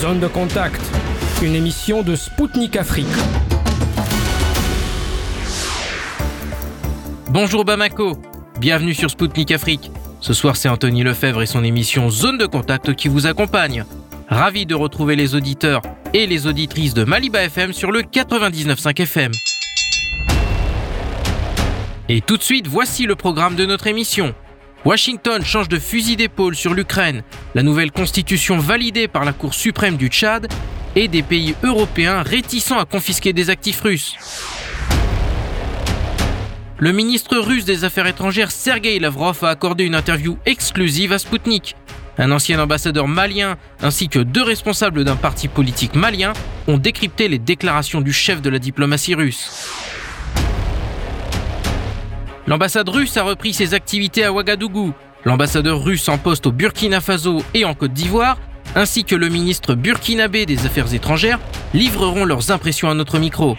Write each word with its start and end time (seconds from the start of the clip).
Zone 0.00 0.20
de 0.20 0.28
contact, 0.28 0.80
une 1.42 1.56
émission 1.56 2.02
de 2.04 2.14
Spoutnik 2.14 2.76
Afrique. 2.76 3.08
Bonjour 7.30 7.64
Bamako, 7.64 8.16
bienvenue 8.60 8.94
sur 8.94 9.10
Spoutnik 9.10 9.50
Afrique. 9.50 9.90
Ce 10.20 10.34
soir, 10.34 10.54
c'est 10.54 10.68
Anthony 10.68 11.02
Lefebvre 11.02 11.42
et 11.42 11.46
son 11.46 11.64
émission 11.64 12.10
Zone 12.10 12.38
de 12.38 12.46
contact 12.46 12.94
qui 12.94 13.08
vous 13.08 13.26
accompagne. 13.26 13.84
Ravi 14.28 14.66
de 14.66 14.76
retrouver 14.76 15.16
les 15.16 15.34
auditeurs 15.34 15.82
et 16.14 16.28
les 16.28 16.46
auditrices 16.46 16.94
de 16.94 17.02
Maliba 17.02 17.42
FM 17.42 17.72
sur 17.72 17.90
le 17.90 18.02
99.5 18.02 19.02
FM. 19.02 19.32
Et 22.08 22.20
tout 22.20 22.36
de 22.36 22.42
suite, 22.44 22.68
voici 22.68 23.04
le 23.04 23.16
programme 23.16 23.56
de 23.56 23.66
notre 23.66 23.88
émission. 23.88 24.32
Washington 24.84 25.44
change 25.44 25.68
de 25.68 25.78
fusil 25.78 26.16
d'épaule 26.16 26.54
sur 26.54 26.72
l'Ukraine, 26.72 27.22
la 27.54 27.62
nouvelle 27.62 27.90
constitution 27.90 28.58
validée 28.58 29.08
par 29.08 29.24
la 29.24 29.32
Cour 29.32 29.54
suprême 29.54 29.96
du 29.96 30.06
Tchad 30.08 30.46
et 30.94 31.08
des 31.08 31.22
pays 31.22 31.54
européens 31.64 32.22
réticents 32.22 32.78
à 32.78 32.84
confisquer 32.84 33.32
des 33.32 33.50
actifs 33.50 33.80
russes. 33.80 34.14
Le 36.78 36.92
ministre 36.92 37.36
russe 37.38 37.64
des 37.64 37.82
Affaires 37.82 38.06
étrangères 38.06 38.52
Sergei 38.52 39.00
Lavrov 39.00 39.42
a 39.42 39.48
accordé 39.48 39.84
une 39.84 39.96
interview 39.96 40.38
exclusive 40.46 41.12
à 41.12 41.18
Sputnik. 41.18 41.74
Un 42.16 42.30
ancien 42.30 42.60
ambassadeur 42.60 43.08
malien 43.08 43.56
ainsi 43.82 44.08
que 44.08 44.20
deux 44.20 44.42
responsables 44.42 45.04
d'un 45.04 45.16
parti 45.16 45.48
politique 45.48 45.96
malien 45.96 46.32
ont 46.68 46.78
décrypté 46.78 47.26
les 47.26 47.38
déclarations 47.38 48.00
du 48.00 48.12
chef 48.12 48.40
de 48.40 48.50
la 48.50 48.60
diplomatie 48.60 49.16
russe. 49.16 49.68
L'ambassade 52.48 52.88
russe 52.88 53.14
a 53.18 53.24
repris 53.24 53.52
ses 53.52 53.74
activités 53.74 54.24
à 54.24 54.32
Ouagadougou. 54.32 54.94
L'ambassadeur 55.26 55.84
russe 55.84 56.08
en 56.08 56.16
poste 56.16 56.46
au 56.46 56.50
Burkina 56.50 57.02
Faso 57.02 57.42
et 57.52 57.66
en 57.66 57.74
Côte 57.74 57.92
d'Ivoire, 57.92 58.38
ainsi 58.74 59.04
que 59.04 59.14
le 59.14 59.28
ministre 59.28 59.74
burkinabé 59.74 60.46
des 60.46 60.64
Affaires 60.64 60.94
étrangères, 60.94 61.40
livreront 61.74 62.24
leurs 62.24 62.50
impressions 62.50 62.88
à 62.88 62.94
notre 62.94 63.18
micro. 63.18 63.58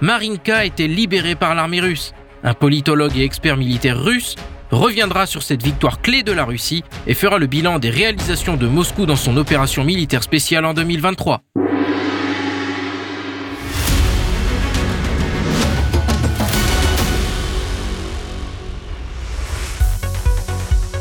Marinka 0.00 0.56
a 0.56 0.64
été 0.64 0.88
libéré 0.88 1.34
par 1.34 1.54
l'armée 1.54 1.82
russe. 1.82 2.14
Un 2.44 2.54
politologue 2.54 3.18
et 3.18 3.24
expert 3.24 3.58
militaire 3.58 4.02
russe 4.02 4.36
reviendra 4.70 5.26
sur 5.26 5.42
cette 5.42 5.62
victoire 5.62 6.00
clé 6.00 6.22
de 6.22 6.32
la 6.32 6.46
Russie 6.46 6.82
et 7.06 7.12
fera 7.12 7.36
le 7.36 7.46
bilan 7.46 7.78
des 7.78 7.90
réalisations 7.90 8.56
de 8.56 8.66
Moscou 8.66 9.04
dans 9.04 9.16
son 9.16 9.36
opération 9.36 9.84
militaire 9.84 10.22
spéciale 10.22 10.64
en 10.64 10.72
2023. 10.72 11.42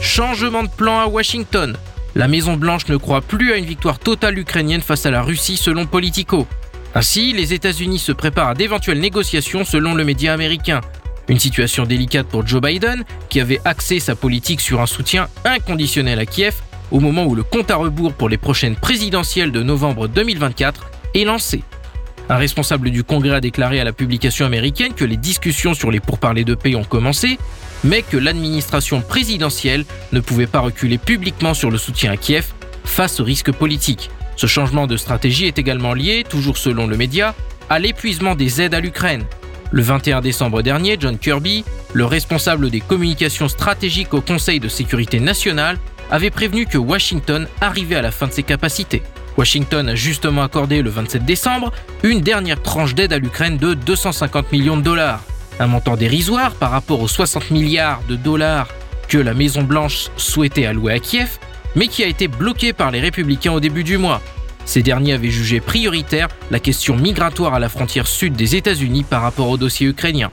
Changement 0.09 0.63
de 0.63 0.69
plan 0.69 1.01
à 1.01 1.05
Washington. 1.05 1.77
La 2.15 2.27
Maison-Blanche 2.27 2.87
ne 2.87 2.97
croit 2.97 3.21
plus 3.21 3.53
à 3.53 3.57
une 3.57 3.65
victoire 3.65 3.99
totale 3.99 4.39
ukrainienne 4.39 4.81
face 4.81 5.05
à 5.05 5.11
la 5.11 5.21
Russie 5.21 5.55
selon 5.55 5.85
Politico. 5.85 6.47
Ainsi, 6.95 7.31
les 7.31 7.53
États-Unis 7.53 7.99
se 7.99 8.11
préparent 8.11 8.47
à 8.47 8.53
d'éventuelles 8.55 8.99
négociations 8.99 9.63
selon 9.63 9.93
le 9.93 10.03
média 10.03 10.33
américain. 10.33 10.81
Une 11.27 11.37
situation 11.37 11.83
délicate 11.83 12.25
pour 12.25 12.45
Joe 12.45 12.59
Biden, 12.59 13.03
qui 13.29 13.39
avait 13.39 13.61
axé 13.65 13.99
sa 13.99 14.15
politique 14.15 14.61
sur 14.61 14.81
un 14.81 14.87
soutien 14.87 15.27
inconditionnel 15.45 16.17
à 16.17 16.25
Kiev 16.25 16.55
au 16.89 16.99
moment 16.99 17.25
où 17.25 17.35
le 17.35 17.43
compte 17.43 17.69
à 17.69 17.75
rebours 17.75 18.13
pour 18.13 18.29
les 18.29 18.37
prochaines 18.39 18.75
présidentielles 18.75 19.51
de 19.51 19.61
novembre 19.61 20.07
2024 20.07 20.89
est 21.13 21.23
lancé. 21.23 21.61
Un 22.29 22.37
responsable 22.37 22.89
du 22.89 23.03
Congrès 23.03 23.35
a 23.35 23.41
déclaré 23.41 23.79
à 23.79 23.83
la 23.83 23.93
publication 23.93 24.47
américaine 24.47 24.95
que 24.95 25.05
les 25.05 25.17
discussions 25.17 25.75
sur 25.75 25.91
les 25.91 25.99
pourparlers 25.99 26.45
de 26.45 26.55
paix 26.55 26.73
ont 26.73 26.83
commencé, 26.83 27.37
mais 27.83 28.01
que 28.01 28.17
l'administration 28.17 29.01
présidentielle 29.01 29.85
ne 30.11 30.19
pouvait 30.19 30.47
pas 30.47 30.59
reculer 30.59 30.97
publiquement 30.97 31.53
sur 31.53 31.71
le 31.71 31.77
soutien 31.77 32.11
à 32.11 32.17
Kiev 32.17 32.47
face 32.83 33.19
aux 33.19 33.23
risques 33.23 33.51
politiques. 33.51 34.09
Ce 34.35 34.47
changement 34.47 34.87
de 34.87 34.97
stratégie 34.97 35.45
est 35.45 35.59
également 35.59 35.93
lié, 35.93 36.23
toujours 36.27 36.57
selon 36.57 36.87
le 36.87 36.97
média, 36.97 37.35
à 37.69 37.79
l'épuisement 37.79 38.35
des 38.35 38.61
aides 38.61 38.73
à 38.73 38.79
l'Ukraine. 38.79 39.25
Le 39.71 39.81
21 39.81 40.21
décembre 40.21 40.61
dernier, 40.61 40.97
John 40.99 41.17
Kirby, 41.17 41.63
le 41.93 42.05
responsable 42.05 42.69
des 42.69 42.79
communications 42.79 43.47
stratégiques 43.47 44.13
au 44.13 44.21
Conseil 44.21 44.59
de 44.59 44.67
sécurité 44.67 45.19
nationale, 45.19 45.77
avait 46.09 46.31
prévenu 46.31 46.65
que 46.65 46.77
Washington 46.77 47.47
arrivait 47.61 47.95
à 47.95 48.01
la 48.01 48.11
fin 48.11 48.27
de 48.27 48.31
ses 48.31 48.43
capacités. 48.43 49.03
Washington 49.37 49.87
a 49.87 49.95
justement 49.95 50.41
accordé 50.41 50.81
le 50.81 50.89
27 50.89 51.23
décembre 51.23 51.71
une 52.03 52.21
dernière 52.21 52.61
tranche 52.61 52.95
d'aide 52.95 53.13
à 53.13 53.19
l'Ukraine 53.19 53.57
de 53.57 53.73
250 53.73 54.51
millions 54.51 54.77
de 54.77 54.81
dollars. 54.81 55.21
Un 55.59 55.67
montant 55.67 55.97
dérisoire 55.97 56.53
par 56.53 56.71
rapport 56.71 57.01
aux 57.01 57.07
60 57.07 57.51
milliards 57.51 58.01
de 58.07 58.15
dollars 58.15 58.69
que 59.09 59.17
la 59.17 59.33
Maison-Blanche 59.33 60.07
souhaitait 60.15 60.65
allouer 60.65 60.93
à 60.93 60.99
Kiev, 60.99 61.37
mais 61.75 61.87
qui 61.87 62.03
a 62.03 62.07
été 62.07 62.29
bloqué 62.29 62.71
par 62.71 62.91
les 62.91 63.01
républicains 63.01 63.51
au 63.51 63.59
début 63.59 63.83
du 63.83 63.97
mois. 63.97 64.21
Ces 64.65 64.83
derniers 64.83 65.13
avaient 65.13 65.31
jugé 65.31 65.59
prioritaire 65.59 66.29
la 66.49 66.59
question 66.59 66.95
migratoire 66.95 67.55
à 67.55 67.59
la 67.59 67.69
frontière 67.69 68.07
sud 68.07 68.33
des 68.33 68.55
États-Unis 68.55 69.03
par 69.03 69.21
rapport 69.21 69.49
au 69.49 69.57
dossier 69.57 69.87
ukrainien. 69.87 70.31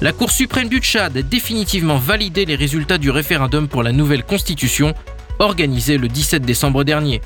La 0.00 0.12
Cour 0.12 0.32
suprême 0.32 0.68
du 0.68 0.78
Tchad 0.78 1.16
a 1.16 1.22
définitivement 1.22 1.98
validé 1.98 2.44
les 2.44 2.56
résultats 2.56 2.98
du 2.98 3.10
référendum 3.10 3.68
pour 3.68 3.84
la 3.84 3.92
nouvelle 3.92 4.24
constitution 4.24 4.94
organisé 5.38 5.98
le 5.98 6.08
17 6.08 6.42
décembre 6.42 6.82
dernier. 6.82 7.20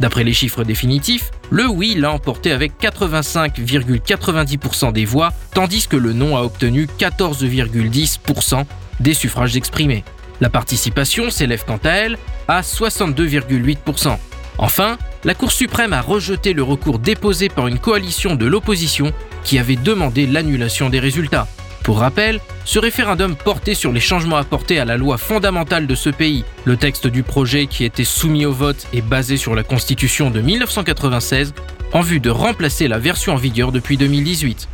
D'après 0.00 0.24
les 0.24 0.32
chiffres 0.32 0.64
définitifs, 0.64 1.30
le 1.50 1.68
oui 1.68 1.94
l'a 1.94 2.10
emporté 2.10 2.52
avec 2.52 2.72
85,90% 2.80 4.92
des 4.92 5.04
voix, 5.04 5.30
tandis 5.52 5.86
que 5.86 5.96
le 5.96 6.14
non 6.14 6.38
a 6.38 6.40
obtenu 6.40 6.88
14,10% 6.98 8.64
des 9.00 9.12
suffrages 9.12 9.56
exprimés. 9.56 10.02
La 10.40 10.48
participation 10.48 11.28
s'élève 11.28 11.64
quant 11.66 11.80
à 11.84 11.90
elle 11.90 12.16
à 12.48 12.62
62,8%. 12.62 14.16
Enfin, 14.56 14.96
la 15.24 15.34
Cour 15.34 15.52
suprême 15.52 15.92
a 15.92 16.00
rejeté 16.00 16.54
le 16.54 16.62
recours 16.62 16.98
déposé 16.98 17.50
par 17.50 17.66
une 17.66 17.78
coalition 17.78 18.36
de 18.36 18.46
l'opposition 18.46 19.12
qui 19.44 19.58
avait 19.58 19.76
demandé 19.76 20.26
l'annulation 20.26 20.88
des 20.88 20.98
résultats. 20.98 21.46
Pour 21.82 21.98
rappel, 21.98 22.40
ce 22.64 22.78
référendum 22.78 23.34
portait 23.34 23.74
sur 23.74 23.92
les 23.92 24.00
changements 24.00 24.36
apportés 24.36 24.78
à 24.78 24.84
la 24.84 24.96
loi 24.96 25.18
fondamentale 25.18 25.86
de 25.86 25.94
ce 25.94 26.10
pays. 26.10 26.44
Le 26.64 26.76
texte 26.76 27.06
du 27.06 27.22
projet 27.22 27.66
qui 27.66 27.84
était 27.84 28.04
soumis 28.04 28.44
au 28.44 28.52
vote 28.52 28.86
est 28.92 29.00
basé 29.00 29.36
sur 29.36 29.54
la 29.54 29.62
Constitution 29.62 30.30
de 30.30 30.40
1996 30.40 31.54
en 31.92 32.02
vue 32.02 32.20
de 32.20 32.30
remplacer 32.30 32.86
la 32.86 32.98
version 32.98 33.32
en 33.32 33.36
vigueur 33.36 33.72
depuis 33.72 33.96
2018. 33.96 34.68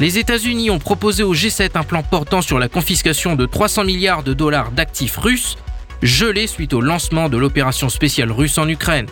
Les 0.00 0.18
États-Unis 0.18 0.70
ont 0.70 0.78
proposé 0.78 1.24
au 1.24 1.34
G7 1.34 1.70
un 1.74 1.82
plan 1.82 2.02
portant 2.02 2.40
sur 2.40 2.58
la 2.58 2.68
confiscation 2.68 3.34
de 3.34 3.46
300 3.46 3.84
milliards 3.84 4.22
de 4.22 4.32
dollars 4.32 4.70
d'actifs 4.70 5.16
russes, 5.16 5.58
gelés 6.02 6.46
suite 6.46 6.72
au 6.72 6.80
lancement 6.80 7.28
de 7.28 7.36
l'opération 7.36 7.88
spéciale 7.88 8.30
russe 8.30 8.58
en 8.58 8.68
Ukraine. 8.68 9.06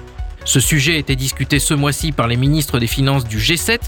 Ce 0.44 0.60
sujet 0.60 0.96
été 0.98 1.16
discuté 1.16 1.58
ce 1.58 1.74
mois-ci 1.74 2.12
par 2.12 2.28
les 2.28 2.36
ministres 2.36 2.78
des 2.78 2.86
Finances 2.86 3.24
du 3.24 3.38
G7 3.38 3.80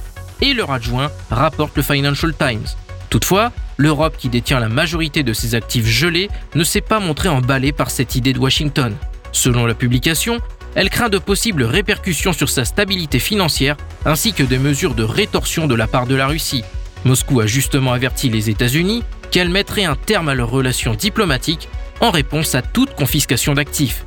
et 0.42 0.54
leur 0.54 0.70
adjoint, 0.70 1.10
rapporte 1.30 1.76
le 1.76 1.82
Financial 1.82 2.32
Times. 2.34 2.66
Toutefois, 3.10 3.52
l'Europe 3.76 4.16
qui 4.18 4.28
détient 4.28 4.60
la 4.60 4.68
majorité 4.68 5.22
de 5.22 5.32
ses 5.32 5.54
actifs 5.54 5.86
gelés 5.86 6.28
ne 6.54 6.64
s'est 6.64 6.80
pas 6.80 7.00
montrée 7.00 7.28
emballée 7.28 7.72
par 7.72 7.90
cette 7.90 8.14
idée 8.14 8.32
de 8.32 8.38
Washington. 8.38 8.94
Selon 9.32 9.66
la 9.66 9.74
publication, 9.74 10.40
elle 10.74 10.90
craint 10.90 11.08
de 11.08 11.18
possibles 11.18 11.62
répercussions 11.62 12.32
sur 12.32 12.48
sa 12.50 12.64
stabilité 12.64 13.18
financière 13.18 13.76
ainsi 14.04 14.32
que 14.32 14.42
des 14.42 14.58
mesures 14.58 14.94
de 14.94 15.02
rétorsion 15.02 15.66
de 15.66 15.74
la 15.74 15.86
part 15.86 16.06
de 16.06 16.14
la 16.14 16.26
Russie. 16.26 16.64
Moscou 17.04 17.40
a 17.40 17.46
justement 17.46 17.92
averti 17.92 18.28
les 18.28 18.50
États-Unis 18.50 19.04
qu'elle 19.30 19.48
mettrait 19.48 19.84
un 19.84 19.96
terme 19.96 20.28
à 20.28 20.34
leurs 20.34 20.50
relations 20.50 20.94
diplomatiques 20.94 21.68
en 22.00 22.10
réponse 22.10 22.54
à 22.54 22.62
toute 22.62 22.94
confiscation 22.94 23.54
d'actifs. 23.54 24.04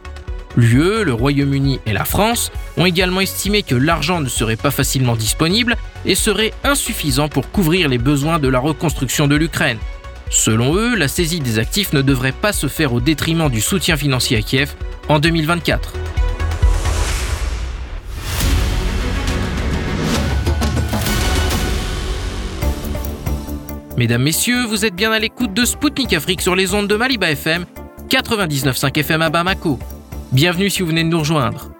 L'UE, 0.57 1.03
le 1.03 1.13
Royaume-Uni 1.13 1.79
et 1.85 1.93
la 1.93 2.03
France 2.03 2.51
ont 2.77 2.85
également 2.85 3.21
estimé 3.21 3.63
que 3.63 3.75
l'argent 3.75 4.19
ne 4.19 4.27
serait 4.27 4.57
pas 4.57 4.71
facilement 4.71 5.15
disponible 5.15 5.77
et 6.05 6.15
serait 6.15 6.53
insuffisant 6.63 7.29
pour 7.29 7.51
couvrir 7.51 7.87
les 7.87 7.97
besoins 7.97 8.39
de 8.39 8.47
la 8.47 8.59
reconstruction 8.59 9.27
de 9.27 9.35
l'Ukraine. 9.35 9.77
Selon 10.29 10.75
eux, 10.75 10.95
la 10.95 11.07
saisie 11.07 11.39
des 11.39 11.59
actifs 11.59 11.93
ne 11.93 12.01
devrait 12.01 12.31
pas 12.31 12.53
se 12.53 12.67
faire 12.67 12.93
au 12.93 12.99
détriment 12.99 13.49
du 13.49 13.61
soutien 13.61 13.97
financier 13.97 14.37
à 14.37 14.41
Kiev 14.41 14.73
en 15.09 15.19
2024. 15.19 15.93
Mesdames, 23.97 24.23
Messieurs, 24.23 24.65
vous 24.65 24.85
êtes 24.85 24.95
bien 24.95 25.11
à 25.11 25.19
l'écoute 25.19 25.53
de 25.53 25.63
Spoutnik 25.63 26.13
Afrique 26.13 26.41
sur 26.41 26.55
les 26.55 26.73
ondes 26.73 26.87
de 26.87 26.95
Maliba 26.95 27.29
FM, 27.29 27.65
99.5 28.09 28.97
FM 28.97 29.21
à 29.21 29.29
Bamako. 29.29 29.77
Bienvenue 30.31 30.69
si 30.69 30.81
vous 30.81 30.87
venez 30.87 31.03
de 31.03 31.09
nous 31.09 31.19
rejoindre. 31.19 31.71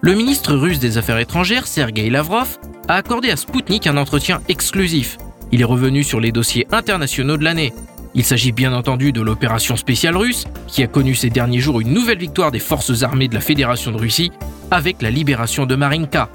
Le 0.00 0.14
ministre 0.14 0.56
russe 0.56 0.80
des 0.80 0.98
Affaires 0.98 1.20
étrangères, 1.20 1.68
Sergei 1.68 2.10
Lavrov, 2.10 2.58
a 2.88 2.94
accordé 2.94 3.30
à 3.30 3.36
Sputnik 3.36 3.86
un 3.86 3.96
entretien 3.96 4.40
exclusif. 4.48 5.16
Il 5.52 5.60
est 5.60 5.64
revenu 5.64 6.02
sur 6.02 6.18
les 6.18 6.32
dossiers 6.32 6.66
internationaux 6.72 7.36
de 7.36 7.44
l'année. 7.44 7.72
Il 8.14 8.24
s'agit 8.24 8.50
bien 8.50 8.72
entendu 8.72 9.12
de 9.12 9.20
l'opération 9.20 9.76
spéciale 9.76 10.16
russe, 10.16 10.46
qui 10.66 10.82
a 10.82 10.88
connu 10.88 11.14
ces 11.14 11.30
derniers 11.30 11.60
jours 11.60 11.80
une 11.80 11.94
nouvelle 11.94 12.18
victoire 12.18 12.50
des 12.50 12.58
forces 12.58 13.04
armées 13.04 13.28
de 13.28 13.34
la 13.34 13.40
Fédération 13.40 13.92
de 13.92 13.98
Russie 13.98 14.32
avec 14.72 15.02
la 15.02 15.10
libération 15.10 15.64
de 15.64 15.76
Marinka. 15.76 16.30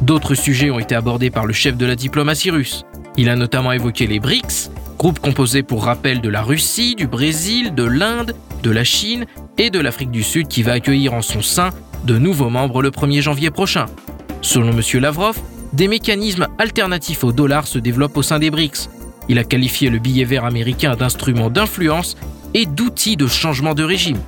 D'autres 0.00 0.34
sujets 0.34 0.70
ont 0.70 0.78
été 0.78 0.94
abordés 0.94 1.30
par 1.30 1.44
le 1.44 1.52
chef 1.52 1.76
de 1.76 1.84
la 1.84 1.94
diplomatie 1.94 2.50
russe. 2.50 2.86
Il 3.18 3.28
a 3.28 3.36
notamment 3.36 3.72
évoqué 3.72 4.06
les 4.06 4.18
BRICS 4.18 4.70
Groupe 4.98 5.20
composé 5.20 5.62
pour 5.62 5.84
rappel 5.84 6.20
de 6.20 6.28
la 6.28 6.42
Russie, 6.42 6.96
du 6.96 7.06
Brésil, 7.06 7.72
de 7.72 7.84
l'Inde, 7.84 8.34
de 8.62 8.70
la 8.70 8.84
Chine 8.84 9.26
et 9.56 9.70
de 9.70 9.78
l'Afrique 9.78 10.10
du 10.10 10.22
Sud 10.22 10.48
qui 10.48 10.62
va 10.62 10.72
accueillir 10.72 11.14
en 11.14 11.22
son 11.22 11.42
sein 11.42 11.70
de 12.04 12.18
nouveaux 12.18 12.50
membres 12.50 12.82
le 12.82 12.90
1er 12.90 13.20
janvier 13.20 13.50
prochain. 13.50 13.86
Selon 14.40 14.70
M. 14.70 14.82
Lavrov, 15.00 15.38
des 15.72 15.88
mécanismes 15.88 16.48
alternatifs 16.58 17.24
au 17.24 17.32
dollar 17.32 17.66
se 17.66 17.78
développent 17.78 18.16
au 18.16 18.22
sein 18.22 18.38
des 18.38 18.50
BRICS. 18.50 18.88
Il 19.28 19.38
a 19.38 19.44
qualifié 19.44 19.90
le 19.90 19.98
billet 19.98 20.24
vert 20.24 20.44
américain 20.44 20.96
d'instrument 20.96 21.50
d'influence 21.50 22.16
et 22.54 22.66
d'outil 22.66 23.16
de 23.16 23.26
changement 23.26 23.74
de 23.74 23.84
régime. 23.84 24.18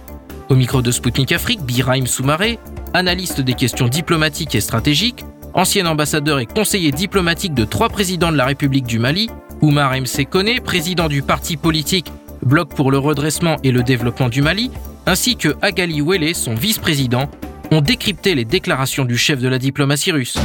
Au 0.50 0.56
micro 0.56 0.82
de 0.82 0.90
Sputnik 0.90 1.32
Afrique, 1.32 1.62
Biraim 1.62 2.06
Soumaré, 2.06 2.58
analyste 2.92 3.40
des 3.40 3.54
questions 3.54 3.88
diplomatiques 3.88 4.54
et 4.54 4.60
stratégiques, 4.60 5.24
ancien 5.54 5.86
ambassadeur 5.86 6.38
et 6.38 6.46
conseiller 6.46 6.90
diplomatique 6.90 7.54
de 7.54 7.64
trois 7.64 7.88
présidents 7.88 8.32
de 8.32 8.36
la 8.36 8.46
République 8.46 8.86
du 8.86 8.98
Mali, 8.98 9.30
Oumar 9.62 9.94
M. 9.94 10.04
Kone, 10.28 10.60
président 10.62 11.08
du 11.08 11.22
parti 11.22 11.56
politique 11.56 12.12
Bloc 12.42 12.74
pour 12.74 12.90
le 12.90 12.98
redressement 12.98 13.56
et 13.62 13.70
le 13.70 13.82
développement 13.82 14.28
du 14.28 14.42
Mali, 14.42 14.70
ainsi 15.06 15.36
que 15.36 15.54
Agali 15.62 16.00
Wele, 16.00 16.34
son 16.34 16.54
vice-président, 16.54 17.30
ont 17.70 17.80
décrypté 17.80 18.34
les 18.34 18.44
déclarations 18.44 19.04
du 19.04 19.16
chef 19.16 19.40
de 19.40 19.48
la 19.48 19.58
diplomatie 19.58 20.12
russe. 20.12 20.38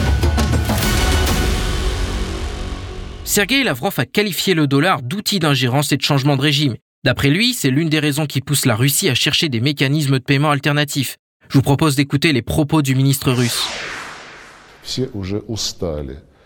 Sergei 3.23 3.63
Lavrov 3.63 3.93
a 3.97 4.05
qualifié 4.05 4.53
le 4.53 4.67
dollar 4.67 5.01
d'outil 5.01 5.39
d'ingérence 5.39 5.91
et 5.91 5.97
de 5.97 6.01
changement 6.01 6.37
de 6.37 6.41
régime. 6.41 6.75
D'après 7.03 7.29
lui, 7.29 7.53
c'est 7.53 7.69
l'une 7.69 7.89
des 7.89 7.99
raisons 7.99 8.25
qui 8.25 8.41
pousse 8.41 8.65
la 8.65 8.75
Russie 8.75 9.09
à 9.09 9.15
chercher 9.15 9.49
des 9.49 9.61
mécanismes 9.61 10.19
de 10.19 10.23
paiement 10.23 10.51
alternatifs. 10.51 11.17
Je 11.49 11.55
vous 11.55 11.61
propose 11.61 11.95
d'écouter 11.95 12.33
les 12.33 12.41
propos 12.41 12.81
du 12.81 12.95
ministre 12.95 13.31
russe. 13.31 13.67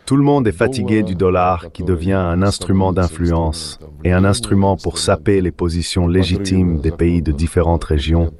Tout 0.10 0.18
le 0.18 0.24
monde 0.24 0.48
est 0.48 0.52
fatigué 0.52 1.04
du 1.04 1.14
dollar 1.14 1.72
qui 1.72 1.84
devient 1.84 2.14
un 2.14 2.42
instrument 2.42 2.94
d'influence 2.94 3.78
et 4.04 4.12
un 4.12 4.26
instrument 4.26 4.76
pour 4.76 4.98
saper 4.98 5.40
les 5.40 5.52
positions 5.52 6.08
légitimes 6.08 6.82
des 6.82 6.90
pays 6.90 7.22
de 7.22 7.32
différentes 7.32 7.84
régions, 7.84 8.34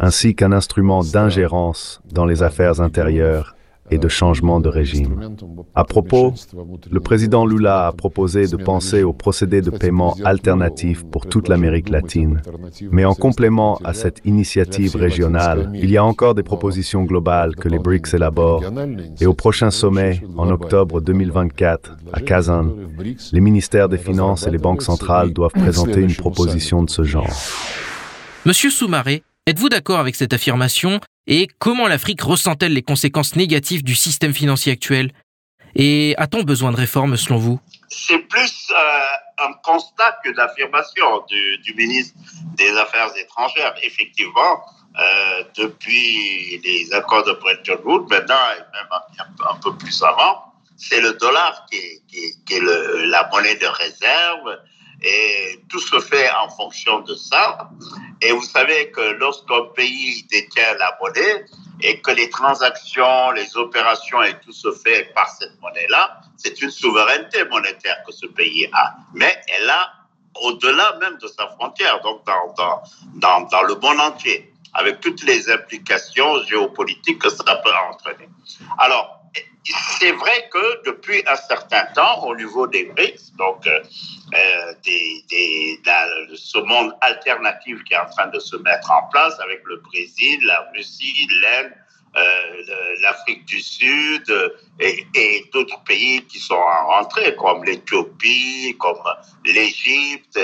ainsi 0.00 0.34
qu'un 0.34 0.50
instrument 0.50 1.04
d'ingérence 1.04 2.00
dans 2.10 2.24
les 2.24 2.42
affaires 2.42 2.80
intérieures 2.80 3.54
et 3.90 3.98
de 3.98 4.08
changement 4.08 4.60
de 4.60 4.68
régime. 4.68 5.36
À 5.74 5.84
propos, 5.84 6.34
le 6.90 7.00
président 7.00 7.46
Lula 7.46 7.86
a 7.86 7.92
proposé 7.92 8.46
de 8.46 8.56
penser 8.56 9.02
au 9.02 9.12
procédé 9.12 9.60
de 9.60 9.70
paiement 9.70 10.16
alternatif 10.24 11.04
pour 11.04 11.26
toute 11.26 11.48
l'Amérique 11.48 11.88
latine. 11.88 12.40
Mais 12.90 13.04
en 13.04 13.14
complément 13.14 13.78
à 13.84 13.94
cette 13.94 14.20
initiative 14.24 14.96
régionale, 14.96 15.70
il 15.74 15.90
y 15.90 15.96
a 15.96 16.04
encore 16.04 16.34
des 16.34 16.42
propositions 16.42 17.04
globales 17.04 17.56
que 17.56 17.68
les 17.68 17.78
BRICS 17.78 18.14
élaborent. 18.14 18.64
Et 19.20 19.26
au 19.26 19.34
prochain 19.34 19.70
sommet, 19.70 20.22
en 20.36 20.50
octobre 20.50 21.00
2024, 21.00 21.96
à 22.12 22.20
Kazan, 22.20 22.66
les 23.32 23.40
ministères 23.40 23.88
des 23.88 23.98
Finances 23.98 24.46
et 24.46 24.50
les 24.50 24.58
banques 24.58 24.82
centrales 24.82 25.32
doivent 25.32 25.52
présenter 25.52 26.00
une 26.00 26.14
proposition 26.14 26.82
de 26.82 26.90
ce 26.90 27.02
genre. 27.02 27.30
Monsieur 28.46 28.70
Soumaré, 28.70 29.22
êtes-vous 29.46 29.68
d'accord 29.68 29.98
avec 29.98 30.16
cette 30.16 30.32
affirmation 30.32 31.00
et 31.26 31.46
comment 31.58 31.86
l'Afrique 31.86 32.22
ressent-elle 32.22 32.72
les 32.72 32.82
conséquences 32.82 33.36
négatives 33.36 33.84
du 33.84 33.94
système 33.94 34.34
financier 34.34 34.72
actuel? 34.72 35.12
Et 35.76 36.14
a-t-on 36.18 36.42
besoin 36.42 36.72
de 36.72 36.76
réformes 36.76 37.16
selon 37.16 37.38
vous? 37.38 37.60
C'est 37.88 38.18
plus 38.18 38.68
euh, 38.70 39.44
un 39.46 39.52
constat 39.62 40.18
que 40.24 40.30
d'affirmation 40.30 41.24
du, 41.28 41.74
ministre 41.74 42.18
des 42.56 42.70
Affaires 42.70 43.10
étrangères. 43.16 43.74
Effectivement, 43.82 44.60
euh, 44.98 45.44
depuis 45.56 46.60
les 46.64 46.92
accords 46.92 47.24
de 47.24 47.32
Bretton 47.32 47.78
Woods, 47.84 48.08
maintenant, 48.10 48.34
et 48.56 48.60
même 48.60 48.88
un, 49.48 49.54
peu 49.56 49.76
plus 49.76 50.02
avant, 50.02 50.52
c'est 50.76 51.00
le 51.00 51.12
dollar 51.12 51.66
qui 51.70 51.76
est, 51.76 52.60
la 53.06 53.28
monnaie 53.32 53.54
de 53.54 53.66
réserve 53.66 54.58
et 55.02 55.60
tout 55.68 55.80
se 55.80 56.00
fait 56.00 56.30
en 56.32 56.48
fonction 56.50 57.00
de 57.00 57.14
ça. 57.14 57.70
Et 58.20 58.32
vous 58.32 58.42
savez 58.42 58.90
que 58.90 59.00
lorsqu'un 59.00 59.64
pays 59.74 60.24
détient 60.30 60.74
la 60.78 60.96
monnaie 61.00 61.46
et 61.82 62.00
que 62.00 62.10
les 62.10 62.28
transactions, 62.28 63.30
les 63.30 63.56
opérations 63.56 64.22
et 64.22 64.38
tout 64.40 64.52
se 64.52 64.70
fait 64.72 65.12
par 65.14 65.28
cette 65.30 65.58
monnaie-là, 65.60 66.20
c'est 66.36 66.60
une 66.60 66.70
souveraineté 66.70 67.44
monétaire 67.46 67.96
que 68.06 68.12
ce 68.12 68.26
pays 68.26 68.68
a. 68.72 68.96
Mais 69.14 69.40
elle 69.48 69.70
a 69.70 69.92
au-delà 70.42 70.96
même 71.00 71.16
de 71.18 71.26
sa 71.26 71.48
frontière, 71.48 72.00
donc 72.02 72.24
dans, 72.26 72.54
dans, 72.56 72.82
dans, 73.14 73.40
dans 73.48 73.62
le 73.62 73.74
monde 73.76 74.00
entier, 74.00 74.52
avec 74.74 75.00
toutes 75.00 75.22
les 75.24 75.50
implications 75.50 76.44
géopolitiques 76.44 77.20
que 77.20 77.30
ça 77.30 77.56
peut 77.56 77.72
entraîner. 77.90 78.28
Alors, 78.78 79.19
c'est 79.64 80.12
vrai 80.12 80.48
que 80.50 80.84
depuis 80.86 81.22
un 81.26 81.36
certain 81.36 81.84
temps, 81.94 82.24
au 82.24 82.34
niveau 82.34 82.66
des 82.66 82.84
BRICS, 82.84 83.32
donc 83.36 83.66
euh, 83.66 83.80
euh 84.34 84.72
ce 86.34 86.58
monde 86.58 86.94
alternatif 87.00 87.82
qui 87.84 87.94
est 87.94 87.98
en 87.98 88.08
train 88.08 88.28
de 88.28 88.38
se 88.38 88.56
mettre 88.56 88.90
en 88.90 89.08
place 89.10 89.38
avec 89.40 89.62
le 89.64 89.76
Brésil, 89.76 90.40
la 90.44 90.66
Russie, 90.74 91.28
l'Inde, 91.42 91.72
euh, 92.16 92.96
l'Afrique 93.02 93.44
du 93.44 93.60
Sud 93.60 94.32
et, 94.80 95.48
d'autres 95.52 95.82
pays 95.84 96.24
qui 96.26 96.38
sont 96.38 96.60
rentrés, 96.86 97.36
comme 97.36 97.62
l'Éthiopie, 97.64 98.76
comme 98.78 98.98
l'Égypte, 99.44 100.38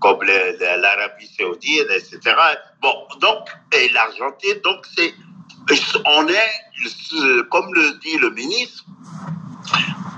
comme 0.00 0.22
l'Arabie 0.22 1.30
saoudite, 1.38 1.88
etc. 1.90 2.20
Bon, 2.82 3.06
donc, 3.20 3.48
et 3.72 3.88
l'Argentine, 3.90 4.60
donc 4.62 4.84
c'est 4.96 5.14
on 6.04 6.28
est, 6.28 7.48
comme 7.50 7.72
le 7.74 7.98
dit 7.98 8.16
le 8.18 8.30
ministre, 8.30 8.84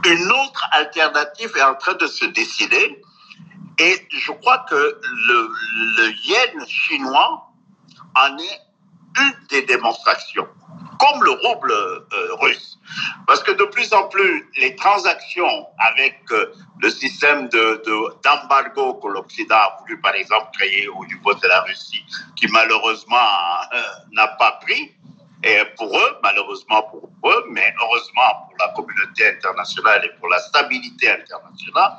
une 0.07 0.33
autre 0.33 0.69
alternative 0.73 1.53
est 1.57 1.63
en 1.63 1.75
train 1.75 1.95
de 1.95 2.07
se 2.07 2.27
décider. 2.27 3.03
Et 3.79 4.07
je 4.11 4.33
crois 4.33 4.59
que 4.69 4.75
le, 4.75 6.13
yen 6.25 6.67
chinois 6.67 7.51
en 8.15 8.39
est 8.39 8.61
une 9.19 9.47
des 9.49 9.63
démonstrations, 9.63 10.47
comme 10.99 11.25
le 11.25 11.31
rouble 11.31 11.73
euh, 11.73 12.35
russe. 12.41 12.79
Parce 13.27 13.43
que 13.43 13.53
de 13.53 13.65
plus 13.65 13.93
en 13.93 14.09
plus, 14.09 14.49
les 14.59 14.77
transactions 14.77 15.67
avec 15.79 16.21
euh, 16.31 16.53
le 16.81 16.91
système 16.91 17.49
d'embargo 17.49 18.95
de, 18.95 19.01
que 19.01 19.13
l'Occident 19.13 19.57
a 19.57 19.79
voulu, 19.81 20.01
par 20.01 20.15
exemple, 20.15 20.49
créer 20.53 20.89
au 20.89 21.05
niveau 21.07 21.35
de 21.35 21.49
la 21.49 21.63
Russie, 21.63 22.05
qui 22.37 22.47
malheureusement 22.49 23.17
euh, 23.73 23.83
n'a 24.13 24.29
pas 24.29 24.59
pris, 24.63 24.93
et 25.43 25.63
pour 25.77 25.97
eux, 25.97 26.19
malheureusement 26.23 26.83
pour 26.91 27.09
eux, 27.31 27.45
mais 27.51 27.75
heureusement 27.81 28.49
pour 28.49 28.57
la 28.59 28.73
communauté 28.75 29.29
internationale 29.29 30.05
et 30.05 30.19
pour 30.19 30.29
la 30.29 30.39
stabilité 30.39 31.11
internationale, 31.11 31.93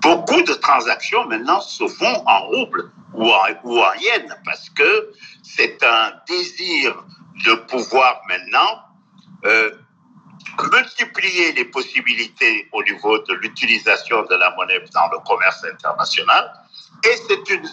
beaucoup 0.00 0.42
de 0.42 0.54
transactions 0.54 1.26
maintenant 1.26 1.60
se 1.60 1.86
font 1.88 2.22
en 2.26 2.46
rouble 2.46 2.90
ou 3.14 3.28
en, 3.28 3.46
ou 3.64 3.80
parce 4.44 4.70
que 4.70 5.12
c'est 5.42 5.82
un 5.82 6.12
désir 6.28 7.04
de 7.44 7.54
pouvoir 7.54 8.22
maintenant 8.28 8.82
euh, 9.44 9.70
multiplier 10.72 11.52
les 11.52 11.64
possibilités 11.64 12.68
au 12.72 12.82
niveau 12.84 13.18
de 13.18 13.34
l'utilisation 13.34 14.22
de 14.22 14.34
la 14.36 14.54
monnaie 14.54 14.80
dans 14.94 15.08
le 15.10 15.18
commerce 15.26 15.64
international 15.64 16.52
et 17.04 17.16
c'est 17.28 17.50
une, 17.50 17.66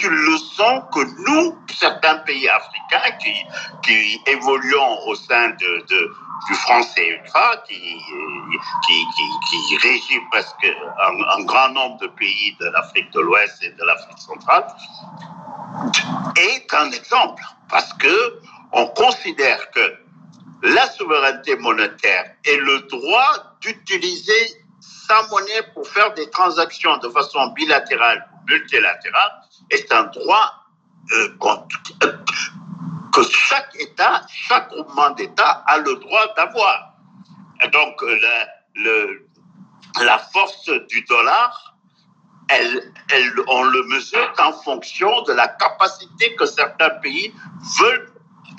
une 0.00 0.14
leçon 0.32 0.82
que 0.92 1.00
nous, 1.28 1.58
certains 1.72 2.16
pays 2.18 2.48
africains 2.48 3.16
qui, 3.20 3.34
qui 3.82 4.20
évoluons 4.26 5.06
au 5.06 5.14
sein 5.14 5.50
de 5.50 6.10
du 6.48 6.54
franc 6.54 6.82
CFA, 6.82 7.56
qui, 7.66 7.74
qui, 8.86 9.04
qui, 9.16 9.58
qui 9.68 9.88
régit 9.88 10.20
presque 10.30 10.66
un, 11.00 11.40
un, 11.40 11.44
grand 11.44 11.70
nombre 11.70 11.98
de 12.00 12.06
pays 12.08 12.56
de 12.60 12.66
l'Afrique 12.66 13.10
de 13.12 13.20
l'Ouest 13.20 13.62
et 13.62 13.70
de 13.70 13.84
l'Afrique 13.84 14.18
centrale, 14.18 14.66
est 16.36 16.74
un 16.74 16.90
exemple. 16.90 17.42
Parce 17.70 17.92
que 17.94 18.40
on 18.72 18.86
considère 18.88 19.70
que 19.70 19.96
la 20.62 20.86
souveraineté 20.90 21.56
monétaire 21.56 22.32
et 22.44 22.56
le 22.56 22.80
droit 22.82 23.56
d'utiliser 23.60 24.62
sa 24.80 25.22
monnaie 25.28 25.62
pour 25.74 25.86
faire 25.88 26.12
des 26.14 26.28
transactions 26.30 26.96
de 26.98 27.08
façon 27.08 27.48
bilatérale 27.48 28.28
multilatéral 28.48 29.42
est 29.70 29.92
un 29.92 30.04
droit 30.04 30.52
euh, 31.12 31.28
que 33.12 33.22
chaque 33.30 33.74
État, 33.78 34.22
chaque 34.28 34.68
groupement 34.70 35.10
d'États 35.10 35.64
a 35.66 35.78
le 35.78 35.94
droit 35.96 36.34
d'avoir. 36.36 36.94
Donc, 37.72 38.02
euh, 38.02 38.18
le, 38.74 39.28
la 40.02 40.18
force 40.18 40.68
du 40.88 41.02
dollar, 41.02 41.74
elle, 42.48 42.92
elle, 43.10 43.32
on 43.48 43.62
le 43.64 43.82
mesure 43.84 44.32
en 44.38 44.52
fonction 44.52 45.22
de 45.22 45.32
la 45.32 45.48
capacité 45.48 46.34
que 46.36 46.46
certains 46.46 46.90
pays 47.00 47.32
veulent 47.80 48.12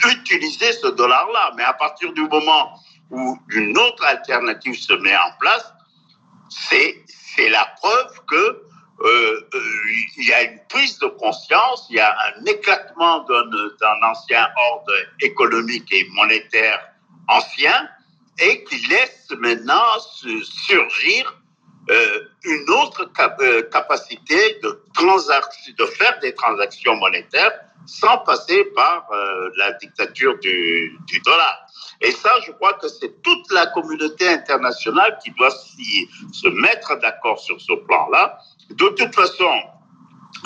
utiliser 0.05 0.73
ce 0.73 0.87
dollar-là. 0.87 1.51
Mais 1.55 1.63
à 1.63 1.73
partir 1.73 2.11
du 2.13 2.21
moment 2.27 2.79
où 3.09 3.37
une 3.49 3.77
autre 3.77 4.03
alternative 4.05 4.75
se 4.75 4.93
met 4.93 5.15
en 5.15 5.31
place, 5.39 5.73
c'est 6.49 7.49
la 7.49 7.65
preuve 7.79 8.21
que 8.27 8.66
il 9.03 10.27
y 10.27 10.33
a 10.33 10.43
une 10.43 10.59
prise 10.69 10.97
de 10.99 11.07
conscience, 11.07 11.87
il 11.89 11.97
y 11.97 11.99
a 11.99 12.15
un 12.35 12.45
éclatement 12.45 13.19
d'un 13.25 14.01
ancien 14.09 14.49
ordre 14.71 14.93
économique 15.21 15.91
et 15.91 16.07
monétaire 16.11 16.79
ancien 17.27 17.89
et 18.39 18.63
qui 18.63 18.87
laisse 18.87 19.27
maintenant 19.39 19.99
surgir 20.43 21.33
euh, 21.89 22.27
une 22.43 22.69
autre 22.69 23.09
euh, 23.41 23.61
capacité 23.71 24.59
de, 24.61 24.69
de 24.69 25.85
faire 25.85 26.19
des 26.19 26.33
transactions 26.33 26.95
monétaires 26.97 27.53
sans 27.85 28.17
passer 28.19 28.65
par 28.75 29.07
euh, 29.11 29.49
la 29.55 29.71
dictature 29.73 30.37
du, 30.39 30.99
dollar. 31.23 31.65
Et 32.01 32.11
ça, 32.11 32.31
je 32.45 32.51
crois 32.51 32.73
que 32.73 32.89
c'est 32.89 33.21
toute 33.21 33.51
la 33.53 33.67
communauté 33.67 34.27
internationale 34.27 35.17
qui 35.23 35.31
doit 35.31 35.51
se 35.51 36.47
mettre 36.49 36.99
d'accord 36.99 37.39
sur 37.39 37.59
ce 37.61 37.73
plan-là. 37.73 38.37
De 38.69 38.89
toute 38.89 39.15
façon, 39.15 39.49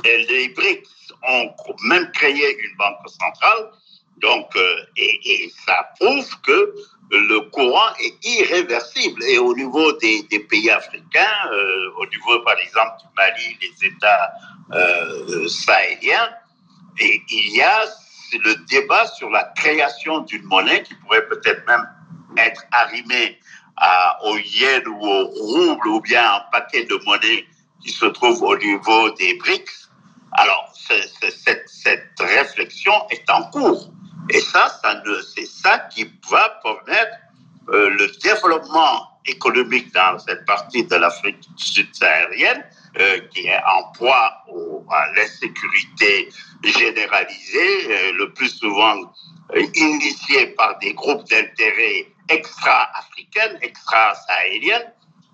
les 0.04 0.50
BRICS 0.50 1.14
ont 1.28 1.56
même 1.86 2.12
créé 2.12 2.56
une 2.60 2.78
banque 2.78 3.10
centrale, 3.10 3.72
donc, 4.18 4.56
et 4.96 5.52
ça 5.66 5.90
prouve 6.00 6.30
que 6.42 6.76
le 7.12 7.42
courant 7.50 7.94
est 8.00 8.26
irréversible. 8.26 9.24
Et 9.24 9.38
au 9.38 9.54
niveau 9.56 9.92
des, 9.94 10.24
pays 10.50 10.70
africains, 10.70 11.50
euh, 11.52 11.92
au 11.98 12.06
niveau 12.06 12.40
par 12.44 12.58
exemple 12.60 12.98
du 13.02 13.08
Mali, 13.16 13.58
les 13.62 13.88
États 13.88 14.32
euh, 14.74 15.48
sahéliens, 15.48 16.30
il 17.00 17.56
y 17.56 17.62
a 17.62 17.86
le 18.34 18.56
débat 18.68 19.06
sur 19.08 19.30
la 19.30 19.44
création 19.56 20.20
d'une 20.22 20.44
monnaie 20.44 20.84
qui 20.84 20.94
pourrait 20.96 21.28
peut-être 21.28 21.66
même 21.68 21.86
être 22.38 22.64
arrimée 22.72 23.40
au 24.24 24.38
yen 24.38 24.88
ou 24.88 25.06
au 25.06 25.26
rouble 25.26 25.88
ou 25.88 26.02
bien 26.02 26.36
un 26.36 26.40
paquet 26.52 26.86
de 26.86 27.00
monnaies 27.06 27.46
qui 27.82 27.92
se 27.92 28.06
trouve 28.06 28.42
au 28.44 28.58
niveau 28.58 29.10
des 29.12 29.34
BRICS. 29.36 29.90
Alors, 30.34 30.72
cette 31.28 32.20
réflexion 32.20 32.94
est 33.10 33.30
en 33.30 33.44
cours. 33.50 33.92
Et 34.30 34.40
ça, 34.40 34.80
c'est 35.36 35.46
ça 35.46 35.80
qui 35.94 36.10
va 36.30 36.60
permettre 36.64 37.18
euh, 37.70 37.90
le 37.90 38.08
développement 38.22 39.12
économique 39.26 39.94
dans 39.94 40.18
cette 40.20 40.46
partie 40.46 40.84
de 40.86 40.96
l'Afrique 40.96 41.48
subsaharienne, 41.56 42.64
euh, 43.00 43.20
qui 43.34 43.48
est 43.48 43.62
en 43.66 43.92
proie 43.94 44.44
à 44.90 45.12
l'insécurité 45.16 46.30
généralisée, 46.64 47.88
euh, 47.90 48.14
le 48.14 48.34
plus 48.34 48.50
souvent 48.50 48.96
euh, 49.56 49.62
initiée 49.76 50.48
par 50.48 50.78
des 50.80 50.94
groupes 50.94 51.28
d'intérêt 51.30 52.08
extra-africains, 52.30 53.58
extra-sahéliens. 53.62 54.84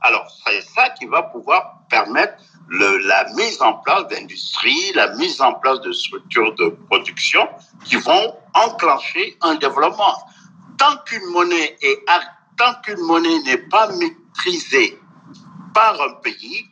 Alors, 0.01 0.27
c'est 0.46 0.62
ça 0.62 0.89
qui 0.91 1.06
va 1.06 1.24
pouvoir 1.24 1.79
permettre 1.89 2.36
le, 2.69 2.97
la 2.97 3.25
mise 3.33 3.62
en 3.62 3.74
place 3.74 4.07
d'industries, 4.07 4.91
la 4.93 5.15
mise 5.15 5.41
en 5.41 5.53
place 5.53 5.79
de 5.81 5.91
structures 5.91 6.53
de 6.55 6.69
production 6.89 7.47
qui 7.86 7.95
vont 7.97 8.36
enclencher 8.53 9.38
un 9.41 9.55
développement. 9.55 10.15
Tant 10.77 10.97
qu'une 11.05 11.25
monnaie 11.31 11.77
est, 11.81 12.00
tant 12.57 12.74
qu'une 12.83 13.01
monnaie 13.01 13.39
n'est 13.43 13.57
pas 13.69 13.89
maîtrisée 13.93 15.00
par 15.74 16.00
un 16.01 16.13
pays, 16.21 16.65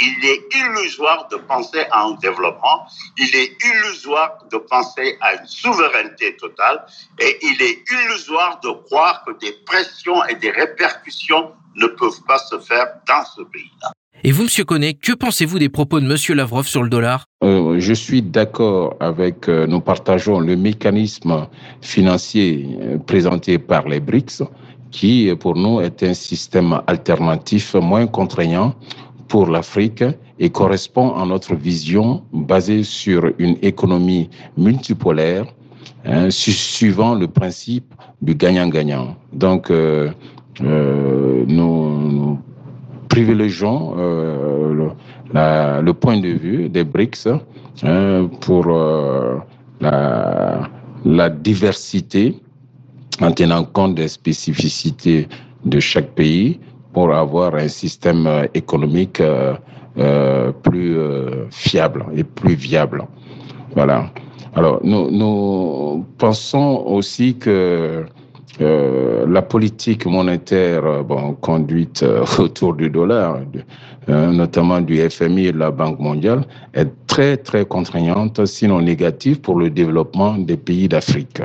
il 0.00 0.24
est 0.24 0.54
illusoire 0.54 1.28
de 1.28 1.36
penser 1.36 1.84
à 1.90 2.04
un 2.04 2.12
développement, 2.12 2.86
il 3.18 3.36
est 3.36 3.56
illusoire 3.62 4.44
de 4.50 4.56
penser 4.56 5.18
à 5.20 5.34
une 5.34 5.46
souveraineté 5.46 6.36
totale 6.36 6.86
et 7.18 7.38
il 7.42 7.60
est 7.62 7.84
illusoire 7.90 8.60
de 8.60 8.70
croire 8.70 9.24
que 9.24 9.32
des 9.32 9.52
pressions 9.66 10.24
et 10.24 10.36
des 10.36 10.50
répercussions 10.50 11.54
ne 11.74 11.86
peuvent 11.86 12.22
pas 12.26 12.38
se 12.38 12.58
faire 12.60 12.86
dans 13.06 13.24
ce 13.24 13.42
pays-là. 13.42 13.92
Et 14.22 14.32
vous, 14.32 14.42
Monsieur 14.42 14.64
Connet, 14.64 14.92
que 14.92 15.12
pensez-vous 15.12 15.58
des 15.58 15.70
propos 15.70 15.98
de 15.98 16.04
Monsieur 16.04 16.34
Lavrov 16.34 16.66
sur 16.66 16.82
le 16.82 16.90
dollar? 16.90 17.24
Euh, 17.42 17.80
Je 17.80 17.94
suis 17.94 18.20
d'accord 18.20 18.94
avec, 19.00 19.48
euh, 19.48 19.66
nous 19.66 19.80
partageons 19.80 20.40
le 20.40 20.56
mécanisme 20.56 21.46
financier 21.80 22.68
euh, 22.82 22.98
présenté 22.98 23.58
par 23.58 23.88
les 23.88 23.98
BRICS, 23.98 24.42
qui 24.90 25.34
pour 25.40 25.56
nous 25.56 25.80
est 25.80 26.02
un 26.02 26.12
système 26.12 26.82
alternatif 26.86 27.74
moins 27.76 28.06
contraignant 28.06 28.74
pour 29.28 29.46
l'Afrique 29.46 30.04
et 30.38 30.50
correspond 30.50 31.14
à 31.14 31.24
notre 31.24 31.54
vision 31.54 32.22
basée 32.30 32.82
sur 32.82 33.24
une 33.38 33.56
économie 33.62 34.28
multipolaire, 34.58 35.46
hein, 36.04 36.28
suivant 36.28 37.14
le 37.14 37.26
principe 37.26 37.94
du 38.20 38.34
gagnant-gagnant. 38.34 39.16
Donc, 39.32 39.70
nous, 40.60 41.46
nous 41.46 42.38
privilégions 43.10 43.94
euh, 43.98 44.72
le, 44.72 44.86
la, 45.34 45.82
le, 45.82 45.92
point 45.92 46.18
de 46.18 46.28
vue 46.28 46.68
des 46.70 46.84
BRICS 46.84 47.28
hein, 47.82 48.30
pour 48.40 48.64
euh, 48.68 49.36
la, 49.80 50.70
la, 51.04 51.28
diversité 51.28 52.38
en 53.20 53.32
tenant 53.32 53.64
compte 53.64 53.96
des 53.96 54.08
spécificités 54.08 55.28
de 55.64 55.78
chaque 55.80 56.10
pays 56.12 56.58
pour 56.94 57.12
avoir 57.12 57.54
un 57.54 57.68
système 57.68 58.26
économique 58.54 59.20
euh, 59.20 60.52
plus 60.62 60.96
fiable 61.50 62.06
et 62.16 62.24
plus 62.24 62.54
viable. 62.54 63.04
Voilà. 63.74 64.10
Alors, 64.54 64.80
nous, 64.82 65.10
nous 65.10 66.04
pensons 66.18 66.82
aussi 66.86 67.36
que 67.36 68.04
euh, 68.60 69.26
la 69.26 69.42
politique 69.42 70.06
monétaire 70.06 70.84
euh, 70.84 71.02
conduite 71.40 72.02
euh, 72.02 72.24
autour 72.38 72.74
du 72.74 72.90
dollar, 72.90 73.38
euh, 74.08 74.30
notamment 74.32 74.80
du 74.80 74.98
FMI 75.08 75.46
et 75.46 75.52
de 75.52 75.58
la 75.58 75.70
Banque 75.70 75.98
mondiale, 75.98 76.42
est 76.74 76.88
très 77.06 77.36
très 77.36 77.64
contraignante, 77.64 78.44
sinon 78.46 78.80
négative 78.80 79.40
pour 79.40 79.58
le 79.58 79.70
développement 79.70 80.34
des 80.36 80.56
pays 80.56 80.88
d'Afrique. 80.88 81.40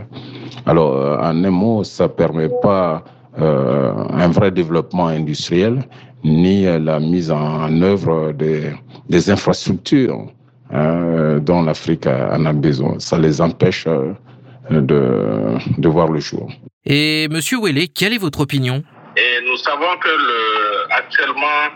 Alors, 0.66 1.20
en 1.22 1.44
un 1.44 1.52
mot, 1.52 1.84
ça 1.84 2.10
permet 2.10 2.50
pas 2.62 3.04
un 3.38 4.30
vrai 4.30 4.50
développement 4.50 5.08
industriel 5.08 5.84
ni 6.24 6.64
la 6.64 7.00
mise 7.00 7.30
en 7.30 7.82
œuvre 7.82 8.32
des, 8.32 9.30
infrastructures 9.30 10.26
dont 10.72 11.62
l'Afrique 11.62 12.08
en 12.08 12.46
a 12.46 12.54
besoin. 12.54 12.96
Ça 13.00 13.20
les 13.20 13.42
empêche 13.42 13.88
de 14.72 15.88
voir 15.88 16.08
le 16.10 16.20
jour. 16.20 16.50
Et 16.86 17.28
Monsieur 17.30 17.58
Ouellet, 17.58 17.88
quelle 17.88 18.14
est 18.14 18.20
votre 18.20 18.42
opinion? 18.42 18.84
Et 19.18 19.42
Nous 19.46 19.58
savons 19.58 19.98
que 19.98 20.10
le, 20.10 20.92
actuellement, 20.92 21.72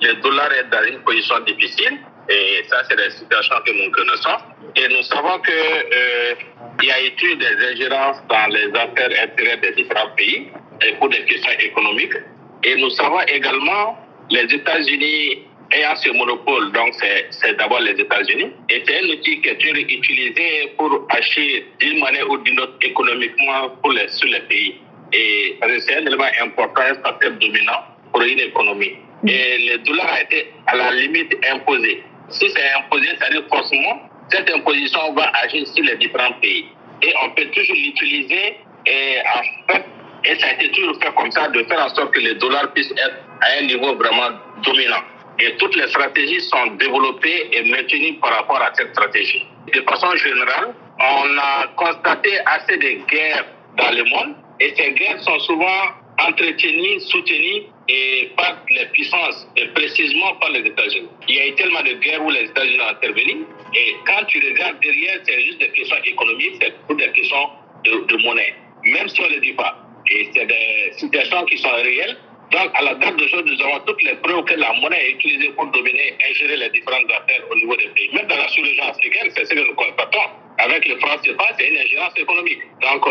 le 0.00 0.14
dollar 0.20 0.50
est 0.52 0.68
dans 0.70 0.84
une 0.84 0.98
position 1.00 1.38
difficile. 1.46 1.98
Et 2.28 2.64
ça, 2.68 2.82
c'est 2.88 2.96
la 2.96 3.10
situation 3.10 3.54
que 3.64 3.70
nous 3.70 3.90
connaissons. 3.92 4.36
Et 4.76 4.88
nous 4.88 5.02
savons 5.02 5.38
que 5.38 5.52
euh, 5.52 6.34
il 6.82 6.88
y 6.88 6.90
a 6.90 7.02
eu 7.04 7.36
des 7.36 7.72
ingérences 7.72 8.18
dans 8.28 8.46
les 8.52 8.68
affaires 8.68 9.10
intérieures 9.22 9.60
des 9.62 9.72
différents 9.72 10.10
pays 10.16 10.48
et 10.86 10.92
pour 10.94 11.08
des 11.08 11.24
questions 11.24 11.52
économiques. 11.60 12.16
Et 12.64 12.76
nous 12.76 12.90
savons 12.90 13.20
également 13.22 13.96
les 14.30 14.42
États-Unis 14.42 15.47
ayant 15.72 15.96
ce 15.96 16.10
monopole, 16.10 16.72
donc 16.72 16.94
c'est 17.30 17.56
d'abord 17.56 17.80
les 17.80 18.00
États-Unis. 18.00 18.50
Et 18.70 18.82
c'est 18.86 19.04
un 19.04 19.08
outil 19.08 19.40
qui 19.40 19.48
est 19.48 19.62
utilisé 19.62 20.72
pour 20.76 21.06
acheter 21.10 21.66
d'une 21.80 22.00
manière 22.00 22.28
ou 22.30 22.38
d'une 22.38 22.58
autre 22.60 22.76
économiquement 22.82 23.70
pour 23.82 23.92
les, 23.92 24.08
sur 24.08 24.28
les 24.28 24.40
pays. 24.40 24.80
Et 25.12 25.58
c'est 25.80 25.96
un 25.96 26.06
élément 26.06 26.28
important, 26.42 26.82
un 26.82 27.02
facteur 27.02 27.32
dominant 27.32 27.84
pour 28.12 28.22
une 28.22 28.40
économie. 28.40 28.96
Et 29.26 29.58
le 29.70 29.78
dollar 29.78 30.12
a 30.12 30.22
été 30.22 30.52
à 30.66 30.76
la 30.76 30.92
limite 30.92 31.34
imposé. 31.50 32.02
Si 32.28 32.48
c'est 32.50 32.70
imposé, 32.78 33.08
ça 33.18 33.26
veut 33.26 33.40
dire 33.40 33.48
forcément, 33.48 34.08
cette 34.30 34.50
imposition 34.50 35.12
va 35.14 35.30
agir 35.42 35.66
sur 35.66 35.84
les 35.84 35.96
différents 35.96 36.32
pays. 36.40 36.66
Et 37.02 37.12
on 37.24 37.30
peut 37.30 37.46
toujours 37.46 37.76
l'utiliser 37.76 38.56
et 38.86 39.16
en 39.24 39.72
fait, 39.72 39.84
et 40.24 40.38
ça 40.38 40.48
a 40.48 40.52
été 40.52 40.70
toujours 40.72 40.96
fait 41.00 41.14
comme 41.14 41.30
ça, 41.30 41.48
de 41.48 41.62
faire 41.64 41.84
en 41.84 41.88
sorte 41.94 42.12
que 42.12 42.20
le 42.20 42.34
dollar 42.34 42.72
puisse 42.72 42.90
être 42.90 43.16
à 43.40 43.60
un 43.60 43.66
niveau 43.66 43.94
vraiment 43.94 44.30
dominant. 44.64 45.02
Et 45.40 45.56
toutes 45.56 45.76
les 45.76 45.86
stratégies 45.88 46.40
sont 46.40 46.66
développées 46.78 47.48
et 47.52 47.62
maintenues 47.70 48.14
par 48.20 48.38
rapport 48.38 48.60
à 48.60 48.72
cette 48.74 48.90
stratégie. 48.90 49.46
De 49.72 49.80
façon 49.82 50.14
générale, 50.16 50.74
on 50.98 51.38
a 51.38 51.68
constaté 51.76 52.30
assez 52.44 52.76
de 52.76 53.06
guerres 53.06 53.44
dans 53.76 53.90
le 53.90 54.04
monde 54.04 54.34
et 54.60 54.74
ces 54.74 54.92
guerres 54.92 55.20
sont 55.20 55.38
souvent 55.40 55.82
entretenues, 56.18 57.00
soutenues 57.00 57.62
et 57.88 58.32
par 58.36 58.56
les 58.70 58.86
puissances, 58.86 59.46
et 59.56 59.68
précisément 59.68 60.34
par 60.40 60.50
les 60.50 60.60
États-Unis. 60.60 61.08
Il 61.28 61.34
y 61.36 61.38
a 61.38 61.46
eu 61.46 61.54
tellement 61.54 61.82
de 61.82 61.92
guerres 61.92 62.24
où 62.24 62.30
les 62.30 62.44
États-Unis 62.46 62.80
ont 62.80 62.88
intervenu 62.88 63.46
et 63.74 63.96
quand 64.06 64.24
tu 64.26 64.40
regardes 64.44 64.80
derrière, 64.80 65.20
c'est 65.24 65.40
juste 65.42 65.58
des 65.60 65.70
questions 65.70 65.96
économiques, 66.04 66.56
c'est 66.60 66.74
pour 66.86 66.96
des 66.96 67.10
questions 67.12 67.48
de, 67.84 68.04
de 68.06 68.16
monnaie, 68.24 68.54
même 68.82 69.08
si 69.08 69.20
on 69.20 69.28
ne 69.28 69.34
le 69.34 69.40
dit 69.40 69.52
pas. 69.52 69.76
Et 70.10 70.28
c'est 70.34 70.46
des 70.46 70.92
situations 70.96 71.44
qui 71.44 71.58
sont 71.58 71.70
réelles 71.70 72.16
donc, 72.50 72.70
à 72.74 72.82
la 72.82 72.94
date 72.94 73.16
d'aujourd'hui, 73.16 73.56
nous 73.56 73.64
avons 73.66 73.80
toutes 73.80 74.02
les 74.02 74.14
preuves 74.14 74.44
que 74.44 74.54
la 74.54 74.72
monnaie 74.74 75.08
est 75.08 75.10
utilisée 75.12 75.50
pour 75.50 75.66
dominer 75.66 76.14
et 76.18 76.34
gérer 76.34 76.56
les 76.56 76.70
différentes 76.70 77.10
affaires 77.10 77.42
au 77.50 77.54
niveau 77.54 77.76
des 77.76 77.88
pays. 77.88 78.08
Même 78.14 78.26
dans 78.26 78.36
la 78.36 78.48
sous-région 78.48 78.84
africaine, 78.84 79.30
c'est 79.36 79.44
ce 79.44 79.54
que 79.54 79.60
nous 79.60 79.74
constatons. 79.74 80.30
Avec 80.58 80.88
le 80.88 80.98
franc 80.98 81.18
CFA, 81.18 81.54
c'est 81.58 81.68
une 81.68 81.78
ingérence 81.78 82.14
économique. 82.16 82.60
Donc, 82.80 83.06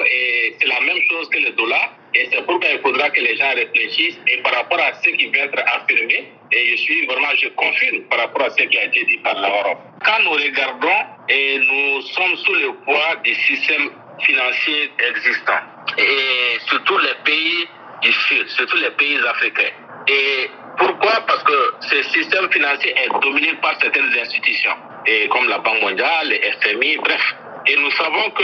c'est 0.59 0.67
la 0.67 0.81
même 0.81 1.01
chose 1.09 1.29
que 1.29 1.39
le 1.39 1.51
dollar. 1.51 1.93
Et 2.15 2.27
c'est 2.31 2.43
pourquoi 2.45 2.67
il 2.71 2.79
faudra 2.79 3.09
que 3.11 3.21
les 3.21 3.37
gens 3.37 3.53
réfléchissent. 3.53 4.19
Et 4.27 4.37
par 4.41 4.53
rapport 4.53 4.79
à 4.79 4.93
ce 5.01 5.09
qui 5.09 5.27
vient 5.29 5.45
être 5.45 5.63
affirmé, 5.65 6.31
et 6.51 6.69
je 6.71 6.75
suis 6.77 7.05
vraiment, 7.05 7.29
je 7.39 7.49
confirme 7.49 8.01
par 8.09 8.19
rapport 8.19 8.41
à 8.41 8.49
ce 8.49 8.63
qui 8.63 8.77
a 8.77 8.85
été 8.85 9.03
dit 9.05 9.17
par 9.17 9.35
l'Europe. 9.39 9.79
Quand 10.03 10.23
nous 10.23 10.31
regardons 10.31 11.05
et 11.29 11.59
nous 11.59 12.01
sommes 12.01 12.35
sous 12.37 12.55
le 12.55 12.73
poids 12.85 13.15
du 13.23 13.35
système 13.35 13.91
financier 14.19 14.91
existant, 15.09 15.61
et 15.97 16.59
surtout 16.67 16.97
les 16.97 17.13
pays 17.23 17.67
du 18.01 18.11
Sud, 18.11 18.47
surtout 18.49 18.77
les 18.77 18.91
pays 18.91 19.17
africains. 19.27 19.73
Et 20.07 20.49
Pourquoi? 20.77 21.21
Parce 21.27 21.43
que 21.43 21.73
ce 21.81 22.03
système 22.03 22.51
financier 22.51 22.93
est 22.95 23.09
dominé 23.21 23.53
par 23.61 23.75
certaines 23.81 24.13
institutions, 24.19 24.75
et 25.07 25.27
comme 25.29 25.49
la 25.49 25.57
Banque 25.57 25.81
mondiale, 25.81 26.27
les 26.29 26.39
FMI, 26.61 26.97
bref. 26.97 27.35
Et 27.67 27.75
nous 27.77 27.91
savons 27.91 28.29
que 28.31 28.43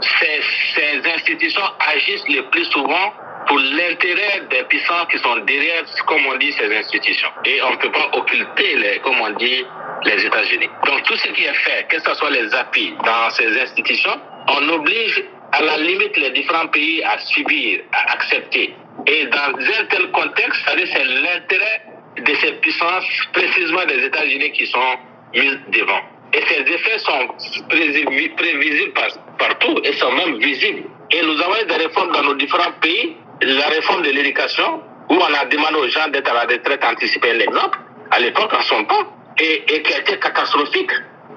ces, 0.00 1.10
institutions 1.14 1.62
agissent 1.94 2.28
le 2.28 2.42
plus 2.50 2.64
souvent 2.66 3.12
pour 3.46 3.58
l'intérêt 3.58 4.42
des 4.50 4.62
puissants 4.64 5.04
qui 5.10 5.18
sont 5.18 5.36
derrière, 5.38 5.82
comme 6.06 6.24
on 6.26 6.36
dit, 6.36 6.52
ces 6.52 6.74
institutions. 6.74 7.28
Et 7.44 7.60
on 7.62 7.72
ne 7.72 7.76
peut 7.76 7.90
pas 7.90 8.10
occulter, 8.12 8.76
les, 8.76 8.98
comme 9.00 9.20
on 9.20 9.30
dit, 9.30 9.64
les 10.04 10.24
États-Unis. 10.24 10.68
Donc 10.86 11.02
tout 11.04 11.16
ce 11.16 11.28
qui 11.28 11.44
est 11.44 11.54
fait, 11.54 11.86
que 11.88 12.00
ce 12.00 12.14
soit 12.14 12.30
les 12.30 12.54
appuis 12.54 12.94
dans 13.04 13.30
ces 13.30 13.60
institutions, 13.60 14.20
on 14.48 14.68
oblige 14.68 15.22
à 15.52 15.62
la 15.62 15.76
limite 15.78 16.16
les 16.16 16.30
différents 16.30 16.68
pays 16.68 17.02
à 17.02 17.18
subir, 17.18 17.80
à 17.92 18.12
accepter. 18.12 18.74
Et 19.06 19.26
dans 19.26 19.58
un 19.58 19.84
tel 19.90 20.10
contexte, 20.10 20.62
c'est 20.66 21.04
l'intérêt 21.04 21.82
de 22.18 22.34
ces 22.34 22.52
puissances, 22.60 23.04
précisément 23.32 23.84
des 23.86 24.04
États-Unis, 24.04 24.52
qui 24.52 24.66
sont 24.66 24.96
mises 25.34 25.58
devant. 25.68 26.00
Et 26.34 26.40
ces 26.46 26.60
effets 26.60 26.98
sont 26.98 27.28
prévisibles 27.68 28.92
partout 29.38 29.80
et 29.84 29.92
sont 29.94 30.12
même 30.12 30.38
visibles. 30.38 30.84
Et 31.10 31.22
nous 31.22 31.40
avons 31.40 31.66
des 31.66 31.74
réformes 31.74 32.12
dans 32.12 32.22
nos 32.22 32.34
différents 32.34 32.72
pays. 32.80 33.16
La 33.42 33.66
réforme 33.68 34.02
de 34.02 34.10
l'éducation, 34.10 34.82
où 35.10 35.14
on 35.14 35.34
a 35.34 35.44
demandé 35.46 35.74
aux 35.74 35.88
gens 35.88 36.08
d'être 36.08 36.30
à 36.30 36.34
la 36.34 36.42
retraite 36.42 36.84
anticipée, 36.84 37.32
l'exemple, 37.34 37.78
à 38.10 38.20
l'époque, 38.20 38.52
en 38.54 38.62
son 38.62 38.84
temps, 38.84 39.12
et, 39.38 39.64
et 39.74 39.82
qui 39.82 39.92
a 39.92 39.98
été 39.98 40.18
catastrophique 40.18 40.92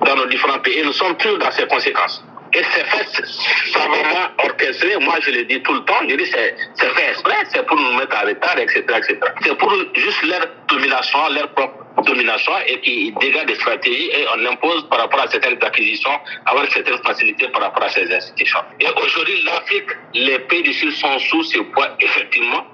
dans 0.05 0.15
nos 0.15 0.27
différents 0.27 0.59
pays. 0.59 0.79
Et 0.79 0.83
nous 0.83 0.93
sommes 0.93 1.17
tous 1.17 1.37
dans 1.37 1.51
ces 1.51 1.67
conséquences. 1.67 2.23
Et 2.55 2.63
c'est 2.71 2.85
fait 2.85 3.25
savamment 3.73 4.27
orchestré. 4.37 4.97
Moi, 5.01 5.15
je 5.21 5.31
le 5.31 5.43
dis 5.43 5.61
tout 5.61 5.73
le 5.73 5.83
temps. 5.83 5.99
Je 6.07 6.15
dis 6.15 6.25
c'est, 6.25 6.55
fait 6.77 7.09
exprès, 7.09 7.35
c'est 7.53 7.65
pour 7.65 7.77
nous 7.77 7.97
mettre 7.97 8.15
en 8.17 8.25
retard, 8.25 8.57
etc., 8.57 8.81
etc. 8.97 9.19
C'est 9.43 9.57
pour 9.57 9.73
juste 9.93 10.23
leur 10.23 10.45
domination, 10.67 11.19
leur 11.33 11.49
propre 11.49 11.84
domination 12.05 12.53
et 12.67 12.79
qui 12.81 13.13
dégage 13.19 13.45
des 13.45 13.55
stratégies 13.55 14.09
et 14.09 14.25
on 14.35 14.45
impose 14.45 14.87
par 14.89 14.99
rapport 14.99 15.21
à 15.21 15.27
certaines 15.27 15.57
acquisitions, 15.61 16.17
avoir 16.45 16.65
certaines 16.71 17.01
facilités 17.03 17.47
par 17.49 17.61
rapport 17.61 17.83
à 17.83 17.89
ces 17.89 18.11
institutions. 18.13 18.59
Et 18.79 18.87
aujourd'hui, 19.03 19.43
l'Afrique, 19.43 19.89
les 20.13 20.39
pays 20.39 20.63
du 20.63 20.73
Sud 20.73 20.91
sont 20.91 21.19
sous 21.19 21.43
ce 21.43 21.59
poids, 21.59 21.89
effectivement. 21.99 22.65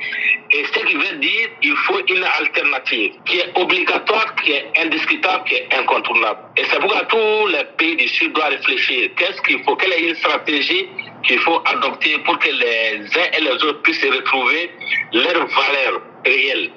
Et 0.53 0.65
ce 0.65 0.79
qui 0.85 0.95
veut 0.95 1.17
dire 1.17 1.47
qu'il 1.61 1.75
faut 1.77 2.00
une 2.07 2.23
alternative 2.23 3.13
qui 3.25 3.39
est 3.39 3.51
obligatoire, 3.55 4.35
qui 4.43 4.51
est 4.51 4.65
indiscutable, 4.79 5.45
qui 5.45 5.55
est 5.55 5.73
incontournable. 5.73 6.39
Et 6.57 6.63
c'est 6.65 6.79
pourquoi 6.79 7.03
tous 7.05 7.47
les 7.47 7.63
pays 7.77 7.95
du 7.95 8.07
Sud 8.07 8.33
doivent 8.33 8.51
réfléchir. 8.51 9.09
Qu'est-ce 9.15 9.41
qu'il 9.43 9.63
faut? 9.63 9.75
Quelle 9.77 9.93
est 9.93 10.09
une 10.09 10.15
stratégie 10.15 10.88
qu'il 11.23 11.39
faut 11.39 11.61
adopter 11.65 12.17
pour 12.25 12.38
que 12.39 12.50
les 12.50 13.05
uns 13.05 13.38
et 13.38 13.41
les 13.41 13.63
autres 13.63 13.81
puissent 13.83 14.03
retrouver 14.03 14.71
leurs 15.13 15.47
valeurs 15.47 16.01
réelles 16.25 16.71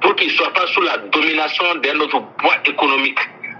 pour 0.00 0.14
qu'ils 0.16 0.28
ne 0.28 0.32
soient 0.32 0.52
pas 0.52 0.66
sous 0.68 0.82
la 0.82 0.98
domination 0.98 1.74
d'un 1.76 1.98
autre 2.00 2.20
poids 2.38 2.56
économique, 2.64 3.18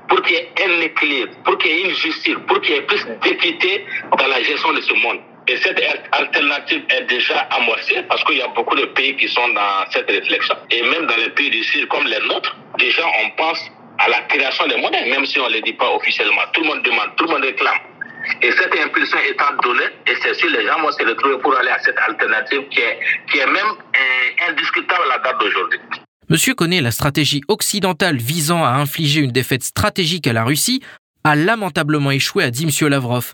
pour 0.09 0.23
qu'il 0.23 0.37
y 0.37 0.39
ait 0.39 0.53
un 0.65 0.81
équilibre, 0.81 1.33
pour 1.45 1.59
qu'il 1.59 1.71
y 1.71 1.75
ait 1.75 1.83
une 1.85 1.95
justice, 1.95 2.37
pour 2.47 2.61
qu'il 2.61 2.75
y 2.75 2.79
ait 2.79 2.83
plus 2.83 3.05
d'équité 3.23 3.85
dans 4.17 4.27
la 4.27 4.43
gestion 4.43 4.73
de 4.73 4.81
ce 4.81 4.95
monde. 4.95 5.21
Et 5.49 5.57
cette 5.57 5.81
alternative 6.13 6.83
est 6.91 7.05
déjà 7.05 7.39
amorcée 7.51 8.03
parce 8.09 8.23
qu'il 8.25 8.37
y 8.37 8.43
a 8.43 8.49
beaucoup 8.49 8.77
de 8.77 8.85
pays 8.85 9.17
qui 9.17 9.29
sont 9.29 9.49
dans 9.49 9.91
cette 9.91 10.11
réflexion. 10.11 10.55
Et 10.71 10.83
même 10.83 11.07
dans 11.07 11.17
les 11.17 11.31
pays 11.31 11.49
du 11.49 11.65
Sud 11.65 11.89
comme 11.89 12.05
les 12.07 12.21
nôtres, 12.27 12.55
déjà 12.79 13.03
on 13.25 13.31
pense 13.31 13.71
à 13.99 14.09
la 14.09 14.21
création 14.29 14.67
des 14.67 14.77
monnaies, 14.77 15.09
même 15.09 15.25
si 15.25 15.41
on 15.41 15.49
ne 15.49 15.55
le 15.55 15.61
dit 15.63 15.73
pas 15.73 15.91
officiellement. 15.91 16.43
Tout 16.53 16.61
le 16.63 16.69
monde 16.69 16.83
demande, 16.83 17.17
tout 17.17 17.25
le 17.25 17.31
monde 17.31 17.43
réclame. 17.45 17.79
Et 18.43 18.53
cette 18.53 18.79
impulsion 18.79 19.19
étant 19.27 19.55
donnée, 19.63 19.89
et 20.07 20.15
c'est 20.21 20.35
sûr, 20.35 20.51
les 20.51 20.67
gens 20.67 20.81
vont 20.81 20.93
se 20.93 21.03
retrouver 21.03 21.39
pour 21.39 21.57
aller 21.57 21.71
à 21.71 21.79
cette 21.79 21.99
alternative 21.99 22.69
qui 22.69 22.81
est, 22.81 22.99
qui 23.31 23.39
est 23.39 23.47
même 23.47 23.57
euh, 23.57 24.51
indiscutable 24.51 25.05
à 25.05 25.17
la 25.17 25.19
date 25.19 25.41
d'aujourd'hui. 25.41 25.81
Monsieur 26.31 26.55
connaît 26.55 26.83
la 26.83 26.91
stratégie 26.91 27.41
occidentale 27.49 28.19
visant 28.19 28.63
à 28.63 28.73
infliger 28.73 29.23
une 29.23 29.31
défaite 29.31 29.63
stratégique 29.63 30.27
à 30.27 30.35
la 30.35 30.45
Russie 30.45 30.83
a 31.25 31.35
lamentablement 31.35 32.11
échoué, 32.11 32.45
a 32.45 32.51
dit 32.51 32.65
M. 32.65 32.89
Lavrov. 32.91 33.33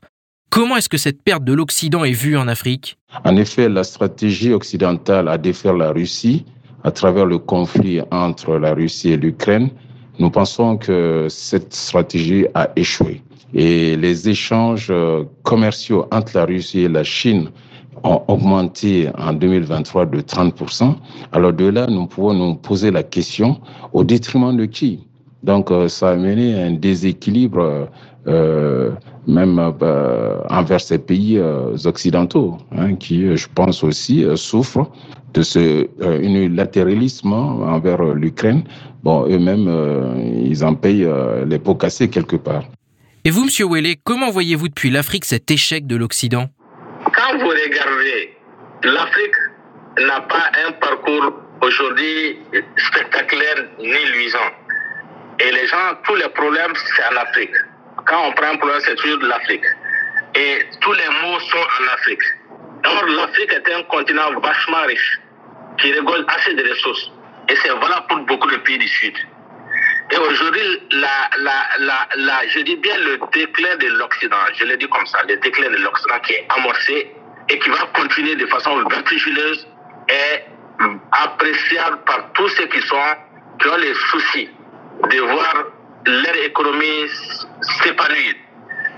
Comment 0.48 0.76
est-ce 0.76 0.88
que 0.88 0.96
cette 0.96 1.20
perte 1.20 1.42
de 1.42 1.52
l'Occident 1.52 2.04
est 2.04 2.12
vue 2.12 2.36
en 2.36 2.46
Afrique? 2.46 2.96
En 3.24 3.36
effet, 3.36 3.68
la 3.68 3.82
stratégie 3.82 4.52
occidentale 4.52 5.26
à 5.26 5.38
défaire 5.38 5.74
la 5.74 5.90
Russie 5.90 6.44
à 6.84 6.92
travers 6.92 7.26
le 7.26 7.38
conflit 7.38 8.00
entre 8.12 8.58
la 8.58 8.74
Russie 8.74 9.10
et 9.10 9.16
l'Ukraine, 9.16 9.70
nous 10.20 10.30
pensons 10.30 10.76
que 10.76 11.26
cette 11.28 11.74
stratégie 11.74 12.46
a 12.54 12.70
échoué. 12.76 13.22
Et 13.54 13.96
les 13.96 14.28
échanges 14.28 14.88
euh, 14.90 15.24
commerciaux 15.42 16.06
entre 16.12 16.36
la 16.36 16.44
Russie 16.44 16.82
et 16.82 16.88
la 16.88 17.02
Chine 17.02 17.50
ont 18.04 18.22
augmenté 18.28 19.08
en 19.18 19.32
2023 19.32 20.06
de 20.06 20.20
30%. 20.20 20.94
Alors 21.32 21.52
de 21.52 21.66
là, 21.66 21.86
nous 21.86 22.06
pouvons 22.06 22.34
nous 22.34 22.54
poser 22.54 22.90
la 22.90 23.02
question 23.02 23.60
au 23.92 24.04
détriment 24.04 24.56
de 24.56 24.66
qui? 24.66 25.06
Donc 25.42 25.70
euh, 25.70 25.88
ça 25.88 26.10
a 26.10 26.16
mené 26.16 26.62
à 26.62 26.66
un 26.66 26.72
déséquilibre 26.72 27.88
euh, 28.26 28.90
même 29.26 29.58
euh, 29.82 30.38
envers 30.50 30.80
ces 30.80 30.98
pays 30.98 31.38
euh, 31.38 31.76
occidentaux, 31.84 32.58
hein, 32.72 32.94
qui, 32.94 33.36
je 33.36 33.48
pense 33.54 33.82
aussi, 33.82 34.24
euh, 34.24 34.36
souffrent 34.36 34.90
de 35.34 35.42
ce 35.42 35.88
unilatéralisme 36.22 37.32
envers 37.32 38.04
l'Ukraine. 38.14 38.62
Bon, 39.02 39.26
eux-mêmes, 39.28 39.68
ils 40.44 40.64
en 40.64 40.76
payent 40.76 41.08
les 41.44 41.58
pots 41.58 41.74
cassés 41.74 42.08
quelque 42.08 42.36
part. 42.36 42.62
Et 43.24 43.30
vous, 43.30 43.42
Monsieur 43.42 43.64
Ouellet, 43.64 43.98
comment 44.04 44.30
voyez-vous 44.30 44.68
depuis 44.68 44.90
l'Afrique 44.90 45.24
cet 45.24 45.50
échec 45.50 45.88
de 45.88 45.96
l'Occident? 45.96 46.46
Quand 47.12 47.38
vous 47.38 47.48
regardez, 47.48 48.36
l'Afrique 48.82 49.34
n'a 49.98 50.20
pas 50.20 50.50
un 50.66 50.72
parcours 50.72 51.32
aujourd'hui 51.60 52.38
spectaculaire 52.76 53.64
ni 53.78 54.04
luisant. 54.12 54.50
Et 55.40 55.50
les 55.50 55.66
gens, 55.66 55.96
tous 56.04 56.14
les 56.14 56.28
problèmes, 56.28 56.72
c'est 56.74 57.04
en 57.12 57.16
Afrique. 57.20 57.54
Quand 58.06 58.28
on 58.28 58.32
prend 58.32 58.52
un 58.52 58.56
problème, 58.56 58.80
c'est 58.84 58.96
toujours 58.96 59.18
de 59.18 59.26
l'Afrique. 59.26 59.64
Et 60.34 60.66
tous 60.80 60.92
les 60.92 61.08
mots 61.22 61.40
sont 61.40 61.58
en 61.58 61.94
Afrique. 61.94 62.22
Or, 62.84 63.06
l'Afrique 63.06 63.52
est 63.52 63.74
un 63.74 63.82
continent 63.84 64.40
vachement 64.40 64.82
riche, 64.86 65.20
qui 65.78 65.92
rigole 65.92 66.24
assez 66.28 66.54
de 66.54 66.68
ressources. 66.68 67.10
Et 67.48 67.56
c'est 67.56 67.68
valable 67.68 68.06
pour 68.08 68.18
beaucoup 68.20 68.50
de 68.50 68.56
pays 68.56 68.78
du 68.78 68.88
Sud. 68.88 69.14
Et 70.10 70.16
aujourd'hui, 70.18 70.60
la, 70.92 71.30
la, 71.38 72.08
la, 72.16 72.48
je 72.48 72.60
dis 72.60 72.76
bien 72.76 72.96
le 72.98 73.18
déclin 73.32 73.76
de 73.76 73.86
l'Occident, 73.98 74.36
je 74.54 74.64
le 74.64 74.76
dis 74.76 74.88
comme 74.88 75.06
ça, 75.06 75.22
le 75.28 75.36
déclin 75.36 75.70
de 75.70 75.76
l'Occident 75.76 76.18
qui 76.26 76.34
est 76.34 76.46
amorcé 76.50 77.10
et 77.48 77.58
qui 77.58 77.68
va 77.70 77.88
continuer 77.94 78.36
de 78.36 78.46
façon 78.46 78.76
vertigineuse 78.88 79.66
est 80.08 80.46
appréciable 81.12 81.98
par 82.04 82.32
tous 82.34 82.48
ceux 82.48 82.66
qui 82.66 82.80
sont, 82.82 82.96
qui 83.60 83.68
ont 83.68 83.76
les 83.76 83.94
soucis 83.94 84.50
de 85.10 85.20
voir 85.20 85.64
leur 86.06 86.36
économie 86.36 87.08
s'épanouir, 87.82 88.34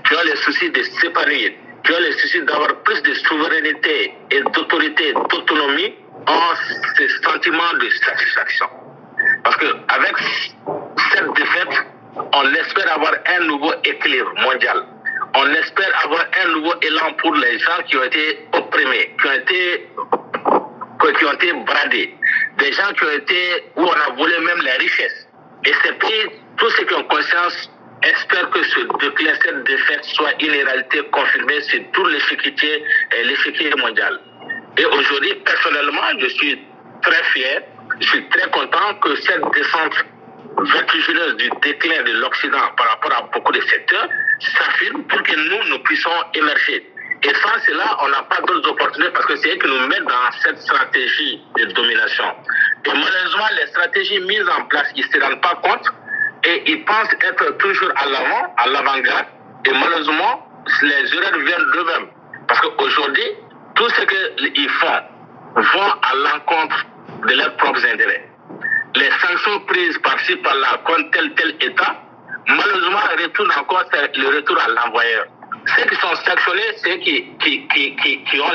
qui 0.05 0.13
ont 0.13 0.23
les 0.25 0.35
soucis 0.35 0.69
de 0.71 0.83
s'épanouir, 0.83 1.51
qui 1.85 1.91
ont 1.93 1.99
les 1.99 2.11
soucis 2.13 2.41
d'avoir 2.41 2.75
plus 2.83 3.01
de 3.03 3.13
souveraineté 3.13 4.13
et 4.31 4.41
d'autorité, 4.41 5.13
d'autonomie, 5.13 5.95
ont 6.27 6.55
ce 6.97 7.07
sentiment 7.23 7.73
de 7.79 7.89
satisfaction. 7.89 8.67
Parce 9.47 9.59
qu'avec 9.59 10.13
cette 11.13 11.33
défaite, 11.35 11.85
on 12.33 12.53
espère 12.53 12.93
avoir 12.95 13.13
un 13.37 13.45
nouveau 13.45 13.71
équilibre 13.85 14.33
mondial. 14.41 14.83
On 15.35 15.47
espère 15.53 16.03
avoir 16.03 16.25
un 16.43 16.49
nouveau 16.49 16.73
élan 16.81 17.13
pour 17.13 17.33
les 17.33 17.57
gens 17.57 17.81
qui 17.85 17.95
ont 17.95 18.03
été 18.03 18.45
opprimés, 18.51 19.15
qui 19.21 19.25
ont 19.25 19.31
été, 19.31 19.87
qui 21.17 21.25
ont 21.25 21.31
été 21.31 21.53
bradés, 21.65 22.13
des 22.57 22.73
gens 22.73 22.91
qui 22.97 23.05
ont 23.05 23.11
été, 23.11 23.63
où 23.77 23.83
on 23.83 23.91
a 23.93 24.15
volé 24.17 24.37
même 24.39 24.59
les 24.65 24.83
richesses. 24.83 25.29
Et 25.63 25.71
ces 25.81 25.93
pays, 25.93 26.25
tous 26.57 26.69
ceux 26.71 26.83
qui 26.83 26.95
ont 26.95 27.03
conscience, 27.03 27.71
espèrent 28.03 28.49
que 28.49 28.61
ce 28.63 28.79
déclin, 28.99 29.31
cette 29.41 29.63
défaite 29.63 30.03
soit 30.03 30.33
une 30.41 30.51
réalité 30.51 31.03
confirmée 31.13 31.61
sur 31.61 31.79
tout 31.93 32.05
l'échiquier, 32.05 32.83
l'échiquier 33.23 33.73
mondial. 33.77 34.19
Et 34.77 34.83
aujourd'hui, 34.83 35.35
personnellement, 35.45 36.19
je 36.19 36.27
suis 36.27 36.61
très 37.01 37.23
fier, 37.31 37.63
je 37.99 38.07
suis 38.07 38.29
très 38.29 38.49
content 38.51 38.95
que 39.01 39.15
cette 39.21 39.43
descente 39.53 40.05
vertigineuse 40.57 41.35
du 41.37 41.49
déclin 41.61 42.03
de 42.03 42.11
l'Occident 42.19 42.71
par 42.75 42.89
rapport 42.89 43.13
à 43.13 43.21
beaucoup 43.33 43.51
de 43.51 43.61
secteurs 43.61 44.07
s'affirme 44.39 45.03
pour 45.03 45.21
que 45.23 45.35
nous, 45.35 45.69
nous 45.69 45.79
puissions 45.83 46.11
émerger. 46.33 46.91
Et 47.23 47.33
sans 47.33 47.59
cela, 47.65 47.97
on 48.01 48.09
n'a 48.09 48.23
pas 48.23 48.41
d'autres 48.41 48.69
opportunités 48.69 49.11
parce 49.11 49.25
que 49.25 49.35
c'est 49.37 49.53
eux 49.53 49.57
qui 49.57 49.67
nous 49.67 49.87
mettent 49.87 50.03
dans 50.03 50.31
cette 50.43 50.59
stratégie 50.59 51.41
de 51.57 51.65
domination. 51.73 52.25
Et 52.85 52.89
malheureusement, 52.89 53.47
les 53.59 53.67
stratégies 53.67 54.19
mises 54.21 54.47
en 54.57 54.65
place, 54.65 54.87
ils 54.95 55.05
ne 55.05 55.11
se 55.11 55.23
rendent 55.23 55.41
pas 55.41 55.55
compte 55.63 55.87
et 56.43 56.71
ils 56.71 56.85
pensent 56.85 57.13
être 57.21 57.57
toujours 57.57 57.91
à 57.95 58.05
l'avant, 58.05 58.53
à 58.57 58.67
l'avant-garde. 58.67 59.25
Et 59.65 59.71
malheureusement, 59.71 60.47
les 60.83 61.15
erreurs 61.15 61.39
viennent 61.39 61.71
d'eux-mêmes. 61.73 62.07
Parce 62.47 62.61
qu'aujourd'hui, 62.61 63.29
tout 63.75 63.89
ce 63.89 64.01
qu'ils 64.05 64.69
font 64.69 65.01
vont 65.55 65.91
à 66.01 66.15
l'encontre 66.15 66.85
de 67.27 67.33
leurs 67.33 67.55
propres 67.57 67.85
intérêts 67.85 68.27
les 68.97 69.09
sanctions 69.21 69.59
prises 69.61 69.97
par-ci 69.99 70.35
par-là 70.37 70.81
contre 70.85 71.11
tel 71.11 71.33
tel 71.35 71.55
État, 71.61 71.95
malheureusement, 72.47 72.99
retournent 73.21 73.51
encore 73.57 73.85
le 73.93 74.27
retour 74.35 74.57
à 74.59 74.67
l'envoyeur. 74.69 75.25
Ceux 75.75 75.83
qui 75.83 75.95
sont 75.95 76.15
sanctionnés, 76.15 76.71
ceux 76.77 76.97
qui, 76.97 77.27
qui, 77.39 77.67
qui, 77.67 77.95
qui, 78.23 78.39
ont 78.39 78.51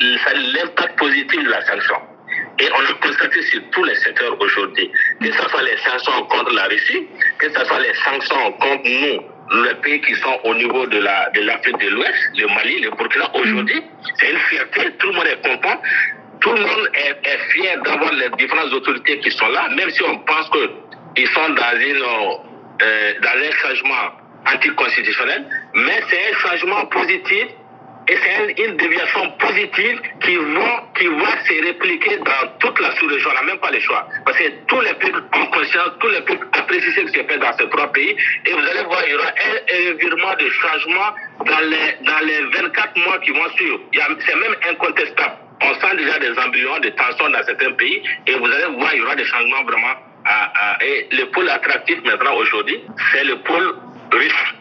l'impact 0.00 0.98
positif 0.98 1.44
de 1.44 1.50
la 1.50 1.64
sanction. 1.66 1.96
Et 2.58 2.68
on 2.72 2.84
a 2.84 2.92
constaté 3.06 3.42
sur 3.42 3.60
tous 3.72 3.84
les 3.84 3.94
secteurs 3.96 4.40
aujourd'hui, 4.40 4.90
que 5.20 5.32
ce 5.32 5.48
soit 5.48 5.62
les 5.62 5.76
sanctions 5.78 6.24
contre 6.24 6.52
la 6.54 6.64
Russie, 6.64 7.06
que 7.38 7.48
ce 7.52 7.64
soit 7.64 7.80
les 7.80 7.94
sanctions 7.94 8.52
contre 8.52 8.88
nous, 8.88 9.64
les 9.64 9.74
pays 9.82 10.00
qui 10.00 10.14
sont 10.16 10.40
au 10.44 10.54
niveau 10.54 10.86
de 10.86 10.98
l'Afrique 10.98 11.78
de 11.78 11.88
l'Ouest, 11.90 12.14
le 12.36 12.46
Mali, 12.46 12.80
le 12.80 12.90
Burkina, 12.90 13.30
aujourd'hui, 13.34 13.82
c'est 14.18 14.30
une 14.30 14.38
fierté, 14.38 14.90
tout 14.98 15.08
le 15.08 15.12
monde 15.14 15.26
est 15.26 15.42
content, 15.46 15.80
tout 16.44 16.52
le 16.52 16.60
monde 16.60 16.88
est, 16.92 17.38
fier 17.52 17.80
d'avoir 17.82 18.12
les 18.12 18.28
différentes 18.36 18.72
autorités 18.74 19.18
qui 19.20 19.30
sont 19.30 19.48
là, 19.48 19.66
même 19.74 19.88
si 19.88 20.02
on 20.02 20.18
pense 20.18 20.50
qu'ils 20.50 21.28
sont 21.28 21.48
dans, 21.48 21.80
une, 21.80 22.02
euh, 22.82 23.12
dans 23.22 23.48
un 23.48 23.50
changement 23.62 24.12
anticonstitutionnel, 24.52 25.46
mais 25.72 26.02
c'est 26.10 26.20
un 26.30 26.36
changement 26.36 26.84
positif 26.86 27.46
et 28.08 28.16
c'est 28.22 28.62
une, 28.62 28.76
déviation 28.76 29.30
positive 29.38 30.02
qui 30.22 30.36
va, 30.36 30.84
qui 30.98 31.06
va 31.06 31.44
se 31.46 31.64
répliquer 31.64 32.18
dans 32.18 32.48
toute 32.58 32.78
la 32.78 32.94
sous-région. 32.96 33.30
On 33.30 33.34
n'a 33.34 33.42
même 33.44 33.60
pas 33.60 33.70
le 33.70 33.80
choix. 33.80 34.06
Parce 34.26 34.36
que 34.36 34.44
tous 34.66 34.80
les 34.82 34.92
peuples 34.92 35.22
ont 35.32 35.46
conscience, 35.46 35.92
tous 35.98 36.08
les 36.08 36.20
peuples 36.20 36.46
apprécient 36.52 36.90
ce 36.94 37.00
qui 37.00 37.18
se 37.18 37.24
fait 37.24 37.38
dans 37.38 37.56
ces 37.56 37.66
trois 37.70 37.90
pays. 37.92 38.14
Et 38.44 38.52
vous 38.52 38.58
allez 38.58 38.84
voir, 38.84 39.00
il 39.06 39.12
y 39.12 39.14
aura 39.14 39.28
un, 39.28 39.90
un 39.90 39.94
virement 39.94 40.34
de 40.38 40.48
changement 40.50 41.14
dans 41.46 41.60
les, 41.60 42.04
dans 42.04 42.26
les 42.26 42.58
24 42.60 42.98
mois 42.98 43.18
qui 43.20 43.30
vont 43.30 43.48
suivre. 43.56 43.80
C'est 43.94 44.36
même 44.36 44.54
incontestable. 44.68 45.36
Sent 45.84 45.96
déjà 45.96 46.18
des 46.18 46.38
embryons 46.38 46.78
de 46.80 46.88
tension 46.90 47.28
dans 47.28 47.42
certains 47.44 47.72
pays. 47.72 48.02
Et 48.26 48.34
vous 48.34 48.46
allez 48.46 48.76
voir, 48.76 48.94
il 48.94 49.00
y 49.00 49.02
aura 49.02 49.16
des 49.16 49.24
changements 49.24 49.64
vraiment. 49.64 49.94
Et 50.80 51.08
le 51.12 51.24
pôle 51.26 51.48
attractif 51.50 51.98
maintenant 52.04 52.34
aujourd'hui, 52.36 52.80
c'est 53.12 53.24
le 53.24 53.36
pôle 53.40 53.74
russe 54.12 54.54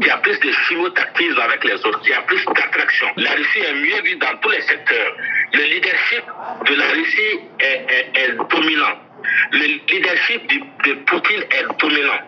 qui 0.00 0.10
a 0.10 0.16
plus 0.18 0.38
de 0.40 0.50
chimotactisme 0.50 1.38
avec 1.38 1.62
les 1.64 1.74
autres, 1.74 2.00
qui 2.00 2.12
a 2.12 2.22
plus 2.22 2.44
d'attraction. 2.46 3.06
La 3.16 3.32
Russie 3.32 3.60
est 3.60 3.74
mieux 3.74 4.02
vue 4.02 4.16
dans 4.16 4.36
tous 4.40 4.50
les 4.50 4.62
secteurs. 4.62 5.12
Le 5.52 5.62
leadership 5.62 6.24
de 6.66 6.74
la 6.74 6.86
Russie 6.88 7.40
est 7.60 8.36
dominant. 8.50 8.98
Le 9.52 9.92
leadership 9.92 10.46
de, 10.48 10.90
de, 10.90 10.94
Poutine 11.04 11.42
est 11.42 11.80
dominant. 11.80 12.20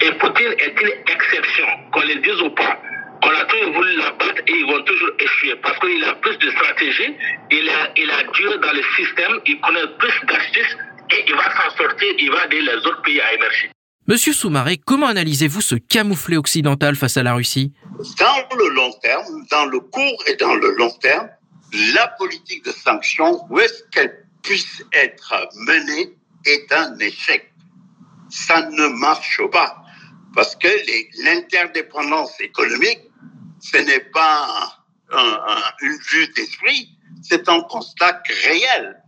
Et 0.00 0.10
Poutine 0.12 0.54
est 0.58 0.80
une 0.80 1.12
exception, 1.12 1.66
qu'on 1.92 2.00
le 2.00 2.14
dise 2.16 2.40
ou 2.42 2.50
pas. 2.50 2.78
On 3.24 3.30
a 3.30 3.44
toujours 3.44 3.74
voulu 3.74 3.96
l'abattre 3.98 4.42
et 4.46 4.52
ils 4.52 4.66
vont 4.66 4.82
toujours 4.82 5.10
échouer 5.18 5.56
parce 5.62 5.78
qu'il 5.78 6.04
a 6.04 6.14
plus 6.16 6.36
de 6.38 6.50
stratégie, 6.50 7.14
il 7.50 7.68
a, 7.68 7.92
il 7.96 8.10
a 8.10 8.22
Dieu 8.32 8.58
dans 8.58 8.72
le 8.72 8.82
système, 8.96 9.40
il 9.46 9.60
connaît 9.60 9.86
plus 9.98 10.26
d'astuces 10.26 10.76
et 11.10 11.24
il 11.28 11.34
va 11.34 11.44
s'en 11.54 11.76
sortir, 11.76 12.08
il 12.18 12.30
va 12.30 12.46
aider 12.46 12.62
les 12.62 12.76
autres 12.76 13.02
pays 13.02 13.20
à 13.20 13.32
émerger. 13.34 13.70
Monsieur 14.08 14.32
Soumaré, 14.32 14.78
comment 14.84 15.06
analysez-vous 15.06 15.60
ce 15.60 15.76
camouflet 15.76 16.36
occidental 16.36 16.96
face 16.96 17.16
à 17.16 17.22
la 17.22 17.34
Russie? 17.34 17.72
Dans 18.18 18.56
le 18.58 18.68
long 18.74 18.92
terme, 19.00 19.46
dans 19.50 19.66
le 19.66 19.78
court 19.78 20.24
et 20.26 20.34
dans 20.34 20.54
le 20.56 20.74
long 20.76 20.90
terme, 21.00 21.28
la 21.94 22.08
politique 22.18 22.64
de 22.64 22.72
sanctions, 22.72 23.46
où 23.48 23.60
est-ce 23.60 23.84
qu'elle 23.92 24.26
puisse 24.42 24.82
être 24.92 25.48
menée, 25.66 26.16
est 26.44 26.72
un 26.72 26.98
échec. 26.98 27.52
Ça 28.28 28.68
ne 28.70 28.88
marche 28.88 29.40
pas. 29.52 29.81
Parce 30.34 30.56
que 30.56 30.68
l'interdépendance 31.24 32.40
économique, 32.40 33.00
ce 33.60 33.78
n'est 33.78 34.10
pas 34.10 34.82
un, 35.10 35.18
un, 35.18 35.62
une 35.82 35.98
vue 36.10 36.28
d'esprit, 36.28 36.88
c'est 37.22 37.48
un 37.48 37.60
constat 37.62 38.22
réel. 38.44 39.02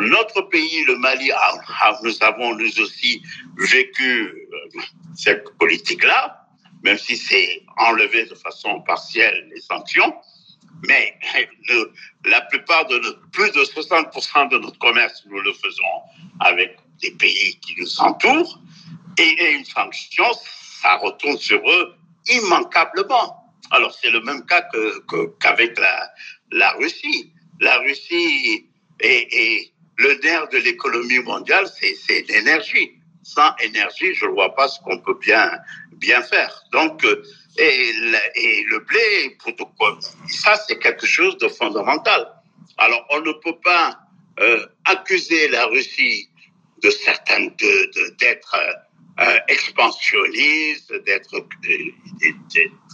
Notre 0.00 0.42
pays, 0.42 0.84
le 0.84 0.96
Mali, 0.96 1.30
nous 2.04 2.22
avons 2.22 2.54
nous 2.54 2.80
aussi 2.80 3.22
vécu 3.56 4.48
cette 5.14 5.44
politique-là, 5.58 6.46
même 6.84 6.98
si 6.98 7.16
c'est 7.16 7.62
enlevé 7.78 8.26
de 8.26 8.34
façon 8.36 8.80
partielle 8.82 9.50
les 9.52 9.60
sanctions. 9.60 10.14
Mais 10.86 11.18
la 12.24 12.42
plupart 12.42 12.86
de 12.86 12.98
notre, 12.98 13.30
plus 13.30 13.50
de 13.50 13.60
60% 13.60 14.50
de 14.50 14.58
notre 14.58 14.78
commerce, 14.78 15.24
nous 15.26 15.40
le 15.40 15.52
faisons 15.52 15.82
avec 16.40 16.78
des 17.02 17.10
pays 17.12 17.58
qui 17.60 17.74
nous 17.80 18.00
entourent. 18.00 18.60
Et 19.18 19.54
une 19.54 19.64
sanction, 19.64 20.26
ça 20.80 20.96
retourne 20.96 21.38
sur 21.38 21.60
eux 21.70 21.94
immanquablement. 22.28 23.54
Alors 23.70 23.94
c'est 23.94 24.10
le 24.10 24.20
même 24.20 24.44
cas 24.46 24.66
qu'avec 25.40 25.78
la, 26.50 26.70
Russie. 26.72 27.32
La 27.60 27.78
Russie 27.78 28.66
est, 29.00 29.72
le 29.96 30.14
nerf 30.22 30.48
de 30.48 30.58
l'économie 30.58 31.18
mondiale, 31.20 31.66
c'est 31.68 32.28
l'énergie. 32.28 32.92
Sans 33.22 33.54
énergie, 33.60 34.14
je 34.14 34.24
ne 34.26 34.30
vois 34.30 34.54
pas 34.54 34.68
ce 34.68 34.80
qu'on 34.80 34.98
peut 34.98 35.18
bien, 35.20 36.22
faire. 36.22 36.62
Donc, 36.72 37.04
et, 37.58 37.90
et 38.36 38.64
le 38.64 38.78
blé, 38.78 39.36
ça, 40.28 40.56
c'est 40.66 40.78
quelque 40.78 41.06
chose 41.06 41.36
de 41.38 41.48
fondamental. 41.48 42.32
Alors, 42.78 43.04
on 43.10 43.20
ne 43.20 43.32
peut 43.32 43.58
pas 43.62 43.98
euh, 44.40 44.64
accuser 44.84 45.48
la 45.48 45.66
Russie 45.66 46.30
de 46.82 46.90
certaines, 46.90 47.50
d'être 48.20 48.56
de, 48.56 48.87
euh, 49.20 49.38
expansionniste, 49.48 50.92
d'être 51.04 51.46
des, 51.62 51.94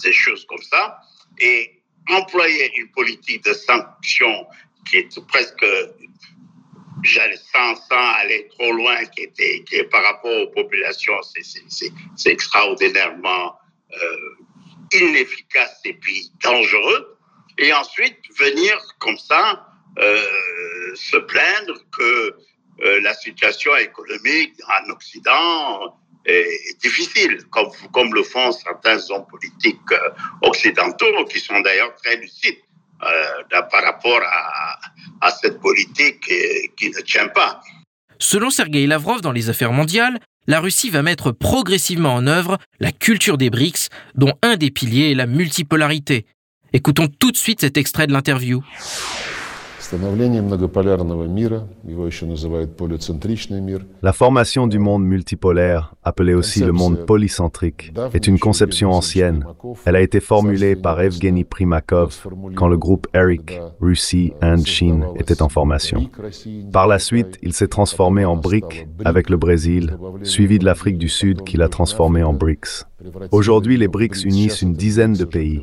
des 0.03 0.13
choses 0.13 0.45
comme 0.47 0.63
ça, 0.63 1.01
et 1.39 1.83
employer 2.09 2.71
une 2.79 2.91
politique 2.91 3.45
de 3.45 3.53
sanctions 3.53 4.47
qui 4.89 4.99
est 4.99 5.27
presque 5.27 5.65
j'allais 7.05 7.39
sans, 7.53 7.77
sans 7.77 8.09
aller 8.15 8.49
trop 8.49 8.73
loin, 8.73 9.05
qui 9.07 9.23
était 9.23 9.63
qui 9.65 9.77
est 9.77 9.85
par 9.85 10.03
rapport 10.03 10.37
aux 10.43 10.49
populations, 10.49 11.15
c'est 11.23 12.31
extraordinairement 12.31 13.59
euh, 13.93 14.37
inefficace 14.93 15.81
et 15.85 15.95
puis 15.95 16.31
dangereux. 16.43 17.19
Et 17.59 17.73
ensuite 17.73 18.19
venir 18.39 18.81
comme 18.99 19.19
ça 19.19 19.67
euh, 19.99 20.95
se 20.97 21.19
plaindre 21.19 21.79
que 21.93 22.37
euh, 22.83 23.01
la 23.03 23.15
situation 23.15 23.77
économique 23.77 24.55
en 24.67 24.91
Occident 24.91 25.97
difficile, 26.83 27.39
comme, 27.51 27.69
comme 27.93 28.15
le 28.15 28.23
font 28.23 28.53
certains 28.53 28.99
hommes 29.11 29.27
politiques 29.31 29.93
euh, 29.93 30.11
occidentaux, 30.43 31.25
qui 31.31 31.39
sont 31.39 31.61
d'ailleurs 31.61 31.95
très 32.03 32.17
lucides 32.17 32.59
euh, 33.03 33.61
par 33.71 33.83
rapport 33.83 34.21
à, 34.23 34.79
à 35.21 35.31
cette 35.31 35.61
politique 35.61 36.21
qui, 36.21 36.71
qui 36.77 36.91
ne 36.91 37.01
tient 37.03 37.29
pas. 37.29 37.61
Selon 38.19 38.51
Sergei 38.51 38.87
Lavrov 38.87 39.21
dans 39.21 39.33
les 39.33 39.51
affaires 39.51 39.73
mondiales, 39.73 40.19
la 40.47 40.61
Russie 40.61 40.91
va 40.91 41.03
mettre 41.03 41.33
progressivement 41.33 42.15
en 42.15 42.27
œuvre 42.27 42.59
la 42.79 42.93
culture 42.93 43.39
des 43.39 43.51
BRICS, 43.51 43.89
dont 44.15 44.35
un 44.43 44.57
des 44.57 44.71
piliers 44.71 45.11
est 45.11 45.15
la 45.15 45.27
multipolarité. 45.27 46.27
Écoutons 46.73 47.09
tout 47.09 47.31
de 47.31 47.37
suite 47.37 47.61
cet 47.61 47.77
extrait 47.77 48.07
de 48.07 48.13
l'interview. 48.13 48.63
La 54.03 54.13
formation 54.13 54.67
du 54.67 54.79
monde 54.79 55.05
multipolaire, 55.05 55.95
appelé 56.03 56.33
aussi 56.33 56.61
le 56.61 56.73
monde 56.73 57.05
polycentrique, 57.05 57.93
est 58.15 58.27
une 58.27 58.39
conception 58.39 58.93
ancienne. 58.93 59.45
Elle 59.85 59.97
a 59.97 60.01
été 60.01 60.21
formulée 60.21 60.75
par 60.75 61.01
Evgeny 61.01 61.45
Primakov 61.45 62.27
quand 62.55 62.69
le 62.69 62.79
groupe 62.79 63.07
ERIC, 63.15 63.61
Russie, 63.81 64.33
Inde, 64.41 64.67
Chine, 64.67 65.05
était 65.17 65.43
en 65.43 65.49
formation. 65.51 66.09
Par 66.73 66.87
la 66.87 66.99
suite, 66.99 67.39
il 67.43 67.53
s'est 67.53 67.69
transformé 67.69 68.25
en 68.25 68.37
BRIC 68.37 68.89
avec 69.05 69.29
le 69.29 69.37
Brésil, 69.37 69.99
suivi 70.23 70.59
de 70.59 70.65
l'Afrique 70.65 70.99
du 70.99 71.09
Sud 71.11 71.43
qui 71.43 71.59
l'a 71.59 71.69
transformé 71.69 72.23
en 72.23 72.33
BRICS. 72.33 72.87
Aujourd'hui, 73.33 73.77
les 73.77 73.89
BRICS 73.89 74.25
unissent 74.25 74.63
une 74.63 74.73
dizaine 74.73 75.13
de 75.13 75.25
pays 75.25 75.63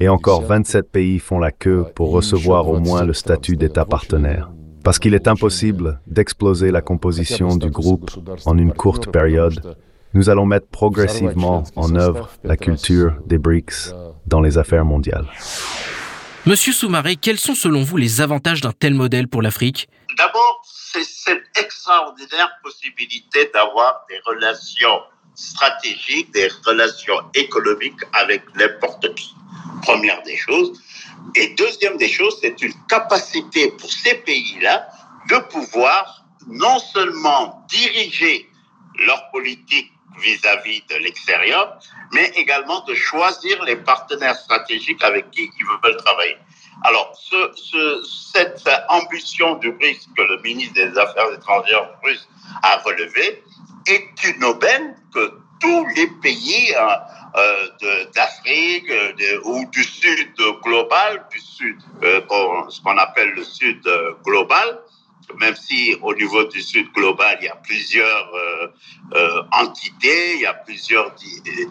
et 0.00 0.08
encore 0.08 0.42
27 0.42 0.90
pays 0.90 1.18
font 1.20 1.38
la 1.38 1.52
queue 1.52 1.84
pour 1.94 2.10
recevoir 2.10 2.68
au 2.68 2.80
moins 2.80 3.04
le 3.04 3.12
statut 3.12 3.56
d'État 3.62 3.84
partenaire. 3.84 4.50
Parce 4.82 4.98
qu'il 4.98 5.14
est 5.14 5.28
impossible 5.28 6.00
d'exploser 6.08 6.72
la 6.72 6.80
composition 6.80 7.56
du 7.56 7.70
groupe 7.70 8.10
en 8.44 8.58
une 8.58 8.72
courte 8.72 9.12
période, 9.12 9.76
nous 10.14 10.30
allons 10.30 10.46
mettre 10.46 10.66
progressivement 10.66 11.62
en 11.76 11.94
œuvre 11.94 12.28
la 12.42 12.56
culture 12.56 13.12
des 13.24 13.38
BRICS 13.38 13.94
dans 14.26 14.40
les 14.40 14.58
affaires 14.58 14.84
mondiales. 14.84 15.28
Monsieur 16.44 16.72
Soumaré, 16.72 17.14
quels 17.14 17.38
sont 17.38 17.54
selon 17.54 17.84
vous 17.84 17.96
les 17.96 18.20
avantages 18.20 18.60
d'un 18.60 18.72
tel 18.72 18.94
modèle 18.94 19.28
pour 19.28 19.42
l'Afrique? 19.42 19.88
D'abord, 20.18 20.60
c'est 20.64 21.04
cette 21.04 21.44
extraordinaire 21.56 22.50
possibilité 22.64 23.48
d'avoir 23.54 24.04
des 24.10 24.18
relations 24.26 24.98
stratégiques, 25.36 26.34
des 26.34 26.48
relations 26.66 27.18
économiques 27.34 28.02
avec 28.12 28.42
n'importe 28.56 29.14
qui. 29.14 29.32
Première 29.82 30.20
des 30.24 30.36
choses. 30.36 30.82
Et 31.34 31.48
deuxième 31.54 31.96
des 31.96 32.08
choses, 32.08 32.38
c'est 32.40 32.60
une 32.62 32.74
capacité 32.88 33.70
pour 33.72 33.90
ces 33.90 34.14
pays-là 34.14 34.88
de 35.28 35.38
pouvoir 35.38 36.24
non 36.46 36.78
seulement 36.78 37.64
diriger 37.68 38.48
leur 39.06 39.30
politique 39.30 39.92
vis-à-vis 40.18 40.82
de 40.90 40.96
l'extérieur, 40.96 41.78
mais 42.12 42.26
également 42.34 42.80
de 42.84 42.94
choisir 42.94 43.62
les 43.64 43.76
partenaires 43.76 44.36
stratégiques 44.36 45.02
avec 45.02 45.30
qui 45.30 45.50
ils 45.58 45.66
veulent 45.82 45.96
travailler. 45.96 46.36
Alors, 46.84 47.12
ce, 47.14 47.52
ce, 47.54 48.02
cette 48.32 48.68
ambition 48.88 49.54
du 49.56 49.72
BRICS 49.72 50.08
que 50.16 50.22
le 50.22 50.40
ministre 50.42 50.74
des 50.74 50.98
Affaires 50.98 51.32
étrangères 51.32 51.90
russe 52.02 52.28
a 52.62 52.76
relevée 52.78 53.42
est 53.86 54.24
une 54.24 54.44
aubaine 54.44 54.96
que 55.14 55.32
tous 55.60 55.86
les 55.96 56.08
pays 56.20 56.74
euh, 57.36 58.04
d'Afrique 58.14 58.90
ou 59.44 59.64
du 59.70 59.84
Sud 59.84 60.34
global, 60.62 61.26
du 61.30 61.40
Sud, 61.40 61.78
euh, 62.02 62.20
ce 62.68 62.80
qu'on 62.82 62.98
appelle 62.98 63.30
le 63.30 63.44
Sud 63.44 63.82
global, 64.24 64.80
même 65.38 65.54
si 65.56 65.96
au 66.02 66.14
niveau 66.14 66.44
du 66.44 66.60
Sud 66.60 66.92
global, 66.92 67.38
il 67.40 67.46
y 67.46 67.48
a 67.48 67.56
plusieurs 67.56 68.34
euh, 68.34 68.66
euh, 69.14 69.42
entités, 69.52 70.34
il 70.34 70.40
y 70.40 70.46
a 70.46 70.54
plusieurs 70.54 71.14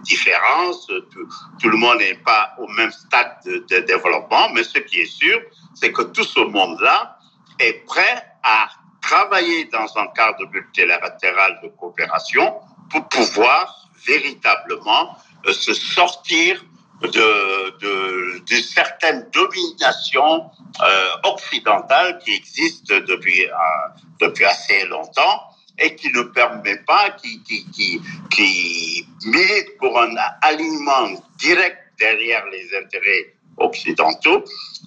différences, 0.04 0.88
tout, 0.88 1.70
le 1.70 1.78
monde 1.78 1.98
n'est 2.00 2.16
pas 2.16 2.56
au 2.58 2.68
même 2.68 2.92
stade 2.92 3.38
de, 3.46 3.80
développement, 3.80 4.50
mais 4.54 4.64
ce 4.64 4.80
qui 4.80 5.02
est 5.02 5.06
sûr, 5.06 5.42
c'est 5.74 5.92
que 5.92 6.04
tout 6.04 6.24
ce 6.24 6.40
monde-là 6.40 7.18
est 7.60 7.86
prêt 7.86 8.26
à 8.44 8.70
travailler 9.02 9.66
dans 9.66 9.98
un 9.98 10.08
cadre 10.08 10.48
multilatéral 10.52 11.60
de 11.64 11.70
coopération 11.70 12.60
pour 12.90 13.08
pouvoir 13.10 13.90
véritablement 14.06 15.10
euh, 15.10 15.31
se 15.52 15.74
sortir 15.74 16.64
de, 17.02 17.80
de, 17.80 18.40
de 18.40 18.56
certaines 18.62 19.28
dominations 19.32 20.50
euh, 20.82 21.10
occidentales 21.24 22.20
qui 22.20 22.34
existent 22.36 22.96
depuis, 23.08 23.46
euh, 23.46 23.54
depuis 24.20 24.46
assez 24.46 24.86
longtemps 24.86 25.42
et 25.80 25.96
qui 25.96 26.12
ne 26.12 26.22
permet 26.24 26.78
pas, 26.86 27.10
qui, 27.12 27.42
qui, 27.44 27.66
qui, 27.72 28.00
qui 28.30 29.08
milite 29.26 29.78
pour 29.80 30.00
un 30.00 30.14
alignement 30.42 31.10
direct 31.40 31.78
derrière 32.00 32.46
les 32.48 32.70
intérêts 32.78 33.34
occidentaux. 33.58 34.44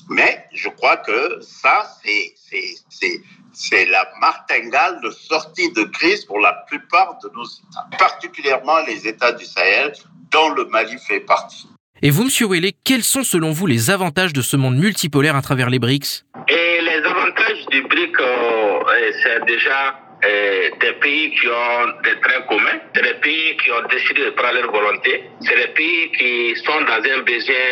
Mais 0.09 0.47
je 0.53 0.69
crois 0.69 0.99
que 0.99 1.41
ça, 1.41 1.91
c'est, 2.03 3.87
la 3.87 4.09
martingale 4.21 5.01
de 5.01 5.11
sortie 5.11 5.73
de 5.73 5.85
crise 5.85 6.25
pour 6.25 6.39
la 6.39 6.53
plupart 6.69 7.19
de 7.23 7.31
nos 7.35 7.45
États, 7.45 7.97
particulièrement 7.99 8.81
les 8.81 9.07
États 9.09 9.33
du 9.33 9.45
Sahel, 9.45 9.93
dont 10.35 10.51
le 10.51 10.65
Mali 10.67 10.97
fait 11.09 11.21
partie. 11.21 11.69
Et 12.03 12.11
vous, 12.11 12.25
Monsieur 12.25 12.47
Welle, 12.47 12.71
quels 12.85 13.05
sont 13.05 13.23
selon 13.23 13.53
vous 13.53 13.67
les 13.67 13.91
avantages 13.91 14.33
de 14.33 14.43
ce 14.43 14.57
monde 14.57 14.77
multipolaire 14.77 15.37
à 15.37 15.43
travers 15.43 15.71
les 15.71 15.79
BRICS? 15.79 16.27
Et 16.49 16.81
les 16.83 17.03
avantages 17.07 17.65
du 17.71 17.83
BRICS, 17.83 18.21
euh, 18.21 19.13
c'est 19.23 19.45
déjà 19.47 20.01
euh, 20.25 20.71
des 20.81 20.93
pays 20.95 21.31
qui 21.37 21.47
ont 21.47 21.87
des 22.03 22.21
traits 22.21 22.47
communs, 22.49 22.81
c'est 22.95 23.03
des 23.03 23.21
pays 23.21 23.57
qui 23.63 23.71
ont 23.71 23.87
décidé 23.89 24.25
de 24.25 24.31
prendre 24.31 24.55
leur 24.55 24.73
volonté, 24.73 25.25
c'est 25.41 25.57
des 25.57 25.73
pays 25.73 26.11
qui 26.19 26.57
sont 26.63 26.81
dans 26.81 27.01
un 27.17 27.23
besoin 27.23 27.65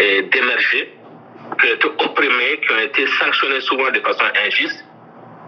euh, 0.00 0.22
d'émerger, 0.30 0.94
qui 1.60 1.66
ont 1.66 1.74
été 1.74 1.86
opprimés, 1.86 2.60
qui 2.64 2.72
ont 2.72 2.78
été 2.78 3.06
sanctionnés 3.18 3.60
souvent 3.60 3.90
de 3.90 4.00
façon 4.00 4.24
injuste 4.46 4.84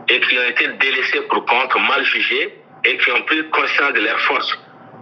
et 0.08 0.20
qui 0.20 0.36
ont 0.36 0.48
été 0.50 0.66
délaissés 0.80 1.22
pour 1.30 1.46
compte, 1.46 1.74
mal 1.88 2.04
jugés 2.04 2.58
et 2.84 2.96
qui 2.98 3.10
ont 3.12 3.22
pris 3.22 3.48
conscience 3.50 3.92
de 3.94 4.00
leurs 4.00 4.20
forces. 4.20 4.58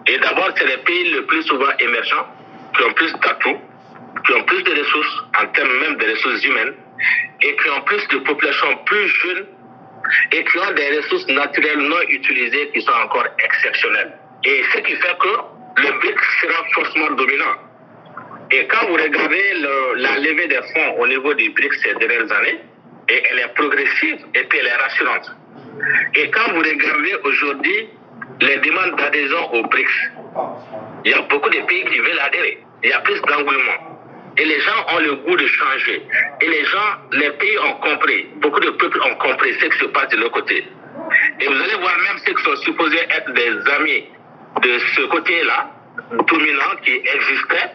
Et 0.06 0.18
d'abord, 0.18 0.50
c'est 0.56 0.66
les 0.66 0.78
pays 0.78 1.10
le 1.10 1.26
plus 1.26 1.42
souvent 1.44 1.70
émergents 1.78 2.26
qui 2.76 2.82
ont 2.82 2.92
plus 2.92 3.12
d'atouts, 3.12 3.60
qui 4.26 4.32
ont 4.32 4.44
plus 4.44 4.62
de 4.62 4.70
ressources 4.70 5.24
en 5.40 5.46
termes 5.48 5.80
même 5.80 5.96
de 5.96 6.10
ressources 6.10 6.44
humaines 6.44 6.74
et 7.42 7.56
qui 7.56 7.70
ont 7.70 7.82
plus 7.82 8.06
de 8.08 8.18
populations 8.18 8.76
plus 8.86 9.08
jeunes 9.08 9.46
et 10.32 10.44
qui 10.44 10.58
ont 10.58 10.72
des 10.74 10.98
ressources 10.98 11.26
naturelles 11.28 11.78
non 11.78 12.00
utilisées 12.08 12.70
qui 12.72 12.82
sont 12.82 12.92
encore 13.04 13.26
exceptionnelles. 13.44 14.12
Et 14.44 14.62
ce 14.74 14.78
qui 14.80 14.96
fait 14.96 15.16
que 15.20 15.82
le 15.82 15.98
BRICS 16.00 16.40
sera 16.40 16.64
forcément 16.74 17.10
dominant. 17.12 17.54
Et 18.50 18.66
quand 18.66 18.86
vous 18.86 18.94
regardez 18.94 19.54
la 19.96 20.18
levée 20.18 20.48
des 20.48 20.60
fonds 20.74 20.98
au 20.98 21.06
niveau 21.06 21.32
du 21.34 21.50
BRICS 21.50 21.82
ces 21.82 21.94
dernières 21.94 22.30
années, 22.32 22.60
et 23.08 23.22
elle 23.30 23.38
est 23.38 23.54
progressive 23.54 24.18
et 24.34 24.44
puis 24.44 24.58
elle 24.58 24.66
est 24.66 24.76
rassurante. 24.76 25.30
Et 26.14 26.30
quand 26.30 26.52
vous 26.52 26.58
regardez 26.58 27.14
aujourd'hui 27.24 27.88
les 28.40 28.56
demandes 28.58 28.96
d'adhésion 28.96 29.54
au 29.54 29.62
BRICS, 29.64 30.10
il 31.04 31.10
y 31.10 31.14
a 31.14 31.22
beaucoup 31.22 31.50
de 31.50 31.60
pays 31.66 31.84
qui 31.84 31.98
veulent 31.98 32.20
adhérer. 32.20 32.58
Il 32.82 32.90
y 32.90 32.92
a 32.92 33.00
plus 33.00 33.20
d'engouement. 33.22 33.92
Et 34.38 34.44
les 34.44 34.60
gens 34.60 34.86
ont 34.94 34.98
le 34.98 35.14
goût 35.16 35.36
de 35.36 35.46
changer. 35.46 36.02
Et 36.40 36.46
les 36.46 36.64
gens, 36.64 36.96
les 37.12 37.30
pays 37.32 37.58
ont 37.58 37.74
compris. 37.74 38.26
Beaucoup 38.36 38.60
de 38.60 38.70
peuples 38.70 39.00
ont 39.02 39.14
compris 39.16 39.52
ce 39.54 39.66
qui 39.66 39.78
se 39.78 39.84
passe 39.86 40.08
de 40.08 40.16
l'autre 40.16 40.40
côté. 40.40 40.66
Et 41.40 41.46
vous 41.46 41.54
allez 41.54 41.74
voir 41.80 41.96
même 41.98 42.18
ceux 42.24 42.34
qui 42.34 42.42
sont 42.42 42.56
supposés 42.56 42.98
être 42.98 43.32
des 43.32 43.72
amis 43.72 44.04
de 44.62 44.78
ce 44.78 45.02
côté-là, 45.02 45.70
dominant, 46.26 46.76
qui 46.82 46.92
existait, 46.92 47.70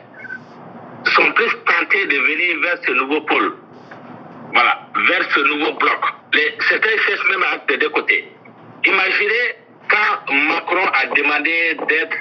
sont 1.05 1.31
plus 1.33 1.51
tentés 1.65 2.05
de 2.05 2.17
venir 2.17 2.60
vers 2.62 2.77
ce 2.86 2.91
nouveau 2.91 3.21
pôle. 3.21 3.55
Voilà, 4.53 4.79
vers 5.07 5.31
ce 5.31 5.39
nouveau 5.41 5.73
bloc. 5.73 6.05
Certains 6.69 6.97
cherchent 7.05 7.29
même 7.29 7.43
à 7.43 7.55
être 7.55 7.67
des 7.67 7.77
deux 7.77 7.89
côtés. 7.89 8.27
Imaginez 8.86 9.55
quand 9.89 10.34
Macron 10.34 10.86
a 10.93 11.08
demandé 11.15 11.76
d'être 11.89 12.17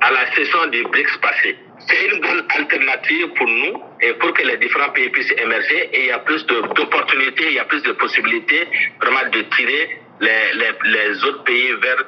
à 0.00 0.10
la 0.10 0.24
session 0.34 0.66
du 0.70 0.82
BRICS 0.84 1.18
passé. 1.20 1.56
C'est 1.86 2.06
une 2.14 2.20
bonne 2.20 2.42
alternative 2.58 3.28
pour 3.36 3.46
nous 3.46 3.80
et 4.00 4.12
pour 4.14 4.32
que 4.34 4.42
les 4.46 4.56
différents 4.58 4.92
pays 4.92 5.08
puissent 5.10 5.32
émerger 5.42 5.90
et 5.92 6.00
il 6.04 6.06
y 6.06 6.10
a 6.10 6.18
plus 6.20 6.44
d'opportunités, 6.46 7.44
il 7.48 7.54
y 7.54 7.58
a 7.58 7.64
plus 7.64 7.82
de 7.82 7.92
possibilités 7.92 8.68
vraiment 9.00 9.28
de 9.32 9.40
tirer 9.56 10.00
les, 10.20 10.58
les, 10.60 10.72
les 10.90 11.24
autres 11.24 11.44
pays 11.44 11.72
vers 11.82 12.04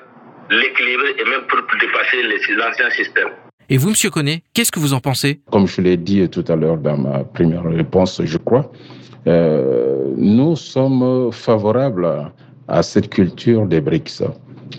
l'équilibre 0.50 1.04
et 1.18 1.24
même 1.24 1.46
pour 1.48 1.60
dépasser 1.80 2.22
l'ancien 2.54 2.90
système. 2.90 3.28
Et 3.70 3.78
vous, 3.78 3.90
Monsieur 3.90 4.10
Connet, 4.10 4.42
qu'est-ce 4.54 4.72
que 4.72 4.78
vous 4.78 4.92
en 4.92 5.00
pensez? 5.00 5.40
Comme 5.50 5.66
je 5.66 5.80
l'ai 5.80 5.96
dit 5.96 6.28
tout 6.28 6.44
à 6.48 6.56
l'heure 6.56 6.76
dans 6.76 6.96
ma 6.98 7.24
première 7.24 7.64
réponse, 7.64 8.20
je 8.24 8.36
crois, 8.38 8.70
euh, 9.26 10.12
nous 10.16 10.56
sommes 10.56 11.30
favorables 11.32 12.04
à, 12.04 12.32
à 12.68 12.82
cette 12.82 13.08
culture 13.08 13.64
des 13.66 13.80
BRICS. 13.80 14.24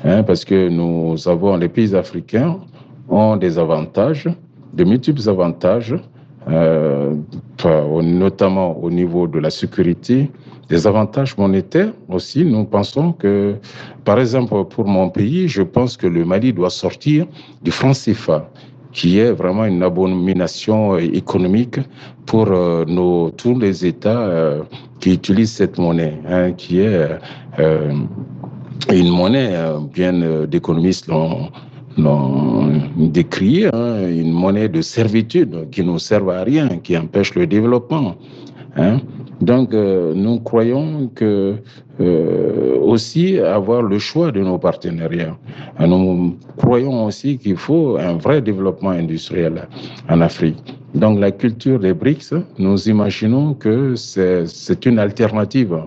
Hein, 0.04 0.24
parce 0.24 0.46
que 0.46 0.70
nous 0.70 1.28
avons 1.28 1.58
les 1.58 1.70
pays 1.70 1.96
africains 1.96 2.58
ont 3.10 3.36
des 3.38 3.58
avantages, 3.60 4.28
de 4.74 4.84
multiples 4.84 5.28
avantages, 5.30 5.96
euh, 6.50 7.16
notamment 8.02 8.78
au 8.78 8.90
niveau 8.90 9.28
de 9.28 9.40
la 9.40 9.50
sécurité, 9.50 10.30
des 10.70 10.88
avantages 10.88 11.38
monétaires 11.38 11.94
aussi. 12.10 12.44
Nous 12.44 12.66
pensons 12.66 13.14
que, 13.14 13.56
par 14.06 14.20
exemple, 14.20 14.64
pour 14.66 14.86
mon 14.86 15.10
pays, 15.10 15.48
je 15.48 15.62
pense 15.62 15.98
que 15.98 16.08
le 16.08 16.26
Mali 16.26 16.54
doit 16.54 16.70
sortir 16.70 17.26
du 17.62 17.72
franc 17.72 17.92
CFA 17.92 18.50
qui 18.94 19.18
est 19.18 19.32
vraiment 19.32 19.66
une 19.66 19.84
abomination 19.84 20.98
économique 20.98 21.80
pour 22.26 22.48
euh, 22.50 22.86
tous 23.36 23.60
les 23.60 23.86
États 23.86 24.22
euh, 24.22 24.62
qui 25.00 25.14
utilisent 25.16 25.54
cette 25.54 25.78
monnaie, 25.78 26.20
hein, 26.30 26.52
qui 26.54 26.80
est 26.80 27.10
euh, 27.60 27.92
une 28.92 29.10
monnaie, 29.10 29.56
bien 29.94 30.14
d'économistes 30.48 31.08
l'ont 31.08 32.72
décrié 32.98 33.70
hein, 33.74 34.08
une 34.08 34.32
monnaie 34.32 34.70
de 34.70 34.82
servitude 34.82 35.70
qui 35.72 35.84
ne 35.84 35.98
sert 35.98 36.28
à 36.30 36.44
rien, 36.44 36.68
qui 36.84 36.98
empêche 36.98 37.36
le 37.36 37.48
développement. 37.48 38.16
Hein. 38.76 39.00
Donc, 39.42 39.74
euh, 39.74 40.14
nous 40.16 40.40
croyons 40.40 41.10
que 41.14 41.56
euh, 42.00 42.78
aussi 42.80 43.40
avoir 43.40 43.82
le 43.82 44.00
choix 44.00 44.32
de 44.32 44.40
nos 44.42 44.58
partenariats. 44.58 45.38
Nous 45.80 46.38
croyons 46.58 47.06
aussi 47.06 47.38
qu'il 47.38 47.58
faut 47.58 47.98
un 47.98 48.14
vrai 48.14 48.42
développement 48.42 48.92
industriel 48.92 49.68
en 50.10 50.22
Afrique. 50.22 50.76
Donc, 50.96 51.20
la 51.20 51.32
culture 51.32 51.80
des 51.80 51.94
BRICS, 51.94 52.34
nous 52.58 52.88
imaginons 52.88 53.54
que 53.54 53.96
c'est 53.96 54.86
une 54.86 55.00
alternative 55.00 55.78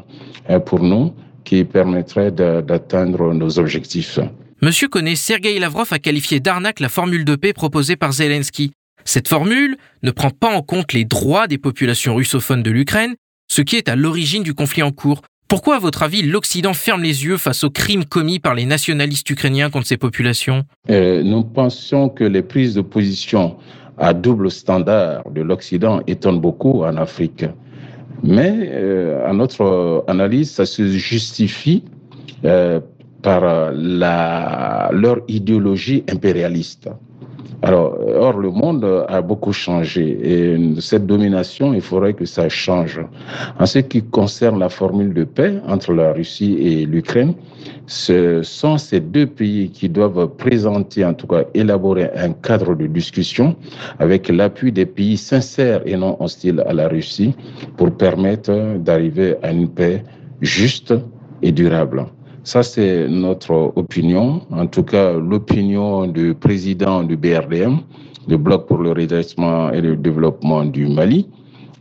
hein, 0.48 0.60
pour 0.60 0.80
nous 0.80 1.12
qui 1.46 1.64
permettrait 1.64 2.32
d'atteindre 2.32 3.32
nos 3.32 3.58
objectifs. 3.58 4.18
Monsieur 4.60 4.88
connaît 4.88 5.16
Sergei 5.16 5.58
Lavrov 5.58 5.88
a 5.92 5.98
qualifié 5.98 6.40
d'arnaque 6.40 6.80
la 6.80 6.88
formule 6.90 7.24
de 7.24 7.36
paix 7.36 7.52
proposée 7.52 7.96
par 7.96 8.12
Zelensky. 8.12 8.72
Cette 9.04 9.28
formule 9.28 9.76
ne 10.02 10.10
prend 10.10 10.30
pas 10.30 10.52
en 10.52 10.62
compte 10.62 10.92
les 10.92 11.04
droits 11.04 11.46
des 11.46 11.58
populations 11.58 12.16
russophones 12.16 12.62
de 12.62 12.70
l'Ukraine, 12.70 13.14
ce 13.48 13.62
qui 13.62 13.76
est 13.76 13.88
à 13.88 13.96
l'origine 13.96 14.42
du 14.42 14.54
conflit 14.54 14.82
en 14.82 14.90
cours. 14.90 15.22
Pourquoi, 15.48 15.76
à 15.76 15.78
votre 15.78 16.02
avis, 16.02 16.22
l'Occident 16.22 16.74
ferme 16.74 17.04
les 17.04 17.24
yeux 17.24 17.36
face 17.36 17.62
aux 17.62 17.70
crimes 17.70 18.04
commis 18.04 18.40
par 18.40 18.56
les 18.56 18.64
nationalistes 18.64 19.30
ukrainiens 19.30 19.70
contre 19.70 19.86
ces 19.86 19.96
populations? 19.96 20.64
Euh, 20.90 21.22
Nous 21.22 21.44
pensons 21.44 22.08
que 22.08 22.24
les 22.24 22.42
prises 22.42 22.74
de 22.74 22.80
position 22.80 23.56
à 23.96 24.12
double 24.12 24.50
standard 24.50 25.22
de 25.30 25.42
l'Occident 25.42 26.00
étonnent 26.08 26.40
beaucoup 26.40 26.82
en 26.82 26.96
Afrique. 26.96 27.44
Mais 28.22 28.70
euh, 28.72 29.28
à 29.28 29.32
notre 29.32 30.04
analyse, 30.08 30.50
ça 30.50 30.66
se 30.66 30.86
justifie 30.88 31.84
euh, 32.44 32.80
par 33.22 33.44
euh, 33.44 33.72
la, 33.74 34.90
leur 34.92 35.18
idéologie 35.28 36.04
impérialiste. 36.10 36.88
Alors, 37.62 37.98
or, 38.14 38.38
le 38.38 38.50
monde 38.50 38.84
a 39.08 39.20
beaucoup 39.22 39.52
changé 39.52 40.18
et 40.22 40.80
cette 40.80 41.06
domination, 41.06 41.72
il 41.74 41.80
faudrait 41.80 42.14
que 42.14 42.24
ça 42.24 42.48
change. 42.48 43.00
En 43.58 43.66
ce 43.66 43.78
qui 43.78 44.02
concerne 44.02 44.58
la 44.58 44.68
formule 44.68 45.14
de 45.14 45.24
paix 45.24 45.54
entre 45.66 45.92
la 45.92 46.12
Russie 46.12 46.56
et 46.60 46.86
l'Ukraine, 46.86 47.34
ce 47.86 48.42
sont 48.42 48.78
ces 48.78 49.00
deux 49.00 49.26
pays 49.26 49.70
qui 49.70 49.88
doivent 49.88 50.28
présenter, 50.36 51.04
en 51.04 51.14
tout 51.14 51.26
cas 51.26 51.44
élaborer 51.54 52.10
un 52.16 52.32
cadre 52.32 52.74
de 52.74 52.86
discussion 52.86 53.56
avec 53.98 54.28
l'appui 54.28 54.72
des 54.72 54.86
pays 54.86 55.16
sincères 55.16 55.82
et 55.86 55.96
non 55.96 56.16
hostiles 56.20 56.62
à 56.66 56.72
la 56.72 56.88
Russie 56.88 57.34
pour 57.76 57.90
permettre 57.96 58.76
d'arriver 58.78 59.36
à 59.42 59.52
une 59.52 59.68
paix 59.68 60.02
juste 60.40 60.94
et 61.42 61.52
durable. 61.52 62.06
Ça, 62.46 62.62
c'est 62.62 63.08
notre 63.08 63.72
opinion, 63.74 64.40
en 64.52 64.68
tout 64.68 64.84
cas 64.84 65.14
l'opinion 65.14 66.06
du 66.06 66.32
président 66.32 67.02
du 67.02 67.16
BRDM, 67.16 67.78
du 68.28 68.36
Bloc 68.36 68.68
pour 68.68 68.78
le 68.78 68.92
redressement 68.92 69.72
et 69.72 69.80
le 69.80 69.96
développement 69.96 70.64
du 70.64 70.86
Mali, 70.86 71.28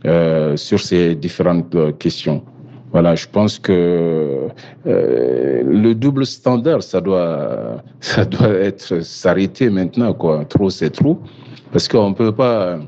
euh, 0.06 0.56
sur 0.56 0.80
ces 0.80 1.14
différentes 1.14 1.96
questions. 2.00 2.42
Voilà, 2.90 3.14
je 3.14 3.28
pense 3.28 3.60
que 3.60 4.48
euh, 4.88 5.62
le 5.64 5.94
double 5.94 6.26
standard, 6.26 6.82
ça 6.82 7.00
doit, 7.00 7.80
ça 8.00 8.24
doit 8.24 8.48
être 8.50 9.04
s'arrêter 9.04 9.70
maintenant, 9.70 10.14
quoi. 10.14 10.44
Trop, 10.46 10.68
c'est 10.68 10.90
trop. 10.90 11.20
Parce 11.70 11.86
qu'on 11.86 12.12
peut 12.12 12.32
pas. 12.32 12.80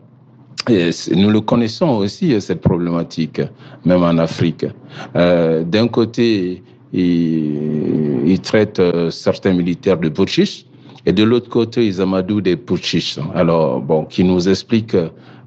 nous 0.68 1.30
le 1.30 1.40
connaissons 1.42 1.90
aussi, 1.90 2.40
cette 2.40 2.60
problématique, 2.60 3.40
même 3.84 4.02
en 4.02 4.18
Afrique. 4.18 4.66
Euh, 5.14 5.62
d'un 5.62 5.86
côté, 5.86 6.64
ils, 6.92 8.28
ils, 8.28 8.40
traitent 8.40 8.80
euh, 8.80 9.10
certains 9.10 9.52
militaires 9.52 9.98
de 9.98 10.08
putschistes, 10.08 10.66
et 11.06 11.12
de 11.12 11.22
l'autre 11.22 11.48
côté, 11.48 11.86
ils 11.86 12.00
amadouent 12.00 12.40
des 12.40 12.56
putschistes. 12.56 13.20
Alors, 13.34 13.80
bon, 13.80 14.04
qui 14.04 14.24
nous 14.24 14.48
explique 14.48 14.96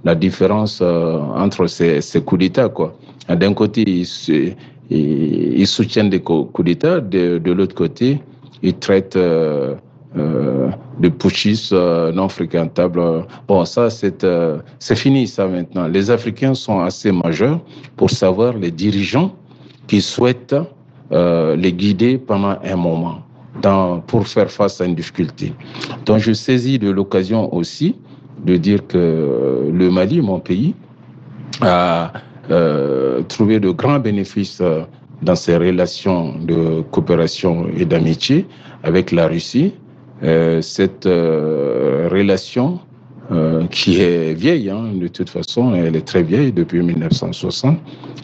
la 0.03 0.15
différence 0.15 0.79
euh, 0.81 1.17
entre 1.35 1.67
ces, 1.67 2.01
ces 2.01 2.21
coups 2.21 2.39
d'État, 2.39 2.69
quoi. 2.69 2.95
D'un 3.29 3.53
côté, 3.53 3.83
ils, 3.87 5.67
soutiennent 5.67 6.09
des 6.09 6.19
coups 6.19 6.65
d'État, 6.65 6.99
de, 6.99 7.51
l'autre 7.51 7.75
côté, 7.75 8.19
ils 8.63 8.73
traitent 8.73 9.15
euh, 9.15 9.75
euh, 10.17 10.69
de 10.99 11.07
putschistes 11.07 11.71
euh, 11.71 12.11
non 12.11 12.27
fréquentables. 12.27 13.01
Bon, 13.47 13.63
ça, 13.63 13.89
c'est 13.89 14.25
euh, 14.25 14.59
fini, 14.81 15.25
ça, 15.25 15.47
maintenant. 15.47 15.87
Les 15.87 16.11
Africains 16.11 16.53
sont 16.53 16.81
assez 16.81 17.13
majeurs 17.13 17.61
pour 17.95 18.09
savoir 18.09 18.57
les 18.57 18.71
dirigeants 18.71 19.33
qui 19.87 20.01
souhaitent 20.01 20.55
euh, 21.11 21.55
les 21.55 21.73
guider 21.73 22.17
pendant 22.17 22.57
un 22.63 22.75
moment 22.75 23.19
pour 24.07 24.27
faire 24.27 24.49
face 24.49 24.81
à 24.81 24.85
une 24.85 24.95
difficulté. 24.95 25.53
Donc, 26.05 26.19
je 26.19 26.31
saisis 26.33 26.79
de 26.79 26.89
l'occasion 26.89 27.53
aussi 27.53 27.95
de 28.43 28.57
dire 28.57 28.87
que 28.87 29.69
le 29.71 29.91
Mali, 29.91 30.21
mon 30.21 30.39
pays, 30.39 30.73
a 31.61 32.11
euh, 32.49 33.21
trouvé 33.23 33.59
de 33.59 33.69
grands 33.69 33.99
bénéfices 33.99 34.59
euh, 34.61 34.81
dans 35.21 35.35
ses 35.35 35.57
relations 35.57 36.35
de 36.39 36.81
coopération 36.91 37.67
et 37.77 37.85
d'amitié 37.85 38.47
avec 38.83 39.11
la 39.11 39.27
Russie. 39.27 39.73
Euh, 40.23 40.61
cette 40.61 41.05
euh, 41.05 42.07
relation 42.11 42.79
euh, 43.31 43.65
qui 43.67 44.01
est 44.01 44.33
vieille, 44.33 44.69
hein, 44.69 44.91
de 44.93 45.07
toute 45.07 45.29
façon, 45.29 45.73
elle 45.73 45.95
est 45.95 46.05
très 46.05 46.21
vieille 46.23 46.51
depuis 46.51 46.81
1960, 46.81 47.79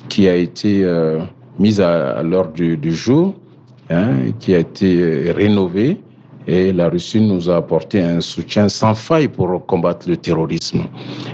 qui 0.09 0.27
a 0.27 0.35
été 0.35 0.83
euh, 0.83 1.19
mise 1.59 1.81
à, 1.81 2.17
à 2.17 2.23
l'ordre 2.23 2.53
du, 2.53 2.93
jour, 2.93 3.33
hein, 3.89 4.31
qui 4.39 4.53
a 4.55 4.59
été 4.59 5.31
rénovée 5.31 5.97
et 6.47 6.71
la 6.71 6.87
Russie 6.87 7.19
nous 7.19 7.49
a 7.49 7.57
apporté 7.57 8.01
un 8.01 8.21
soutien 8.21 8.69
sans 8.69 8.95
faille 8.95 9.27
pour 9.27 9.65
combattre 9.65 10.07
le 10.09 10.15
terrorisme. 10.15 10.83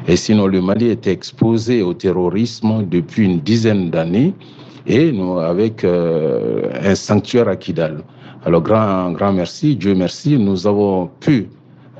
Et 0.07 0.15
sinon, 0.15 0.47
le 0.47 0.59
Mali 0.59 0.89
était 0.89 1.12
exposé 1.12 1.83
au 1.83 1.93
terrorisme 1.93 2.83
depuis 2.89 3.25
une 3.25 3.39
dizaine 3.39 3.91
d'années 3.91 4.33
et 4.88 5.12
nous, 5.12 5.38
avec 5.38 5.83
euh, 5.83 6.69
un 6.83 6.95
sanctuaire 6.95 7.47
à 7.47 7.55
Kidal. 7.55 8.03
Alors, 8.45 8.62
grand, 8.62 9.12
grand 9.12 9.31
merci, 9.31 9.75
Dieu 9.75 9.93
merci, 9.93 10.36
nous 10.38 10.65
avons 10.67 11.09
pu 11.19 11.47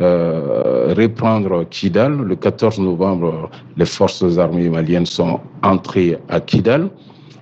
euh, 0.02 0.94
reprendre 0.98 1.66
Kidal. 1.70 2.14
Le 2.18 2.36
14 2.36 2.80
novembre, 2.80 3.50
les 3.78 3.86
forces 3.86 4.38
armées 4.40 4.70
maliennes 4.70 5.06
sont 5.06 5.40
entrées 5.62 6.18
à 6.30 6.42
Kidal. 6.42 6.90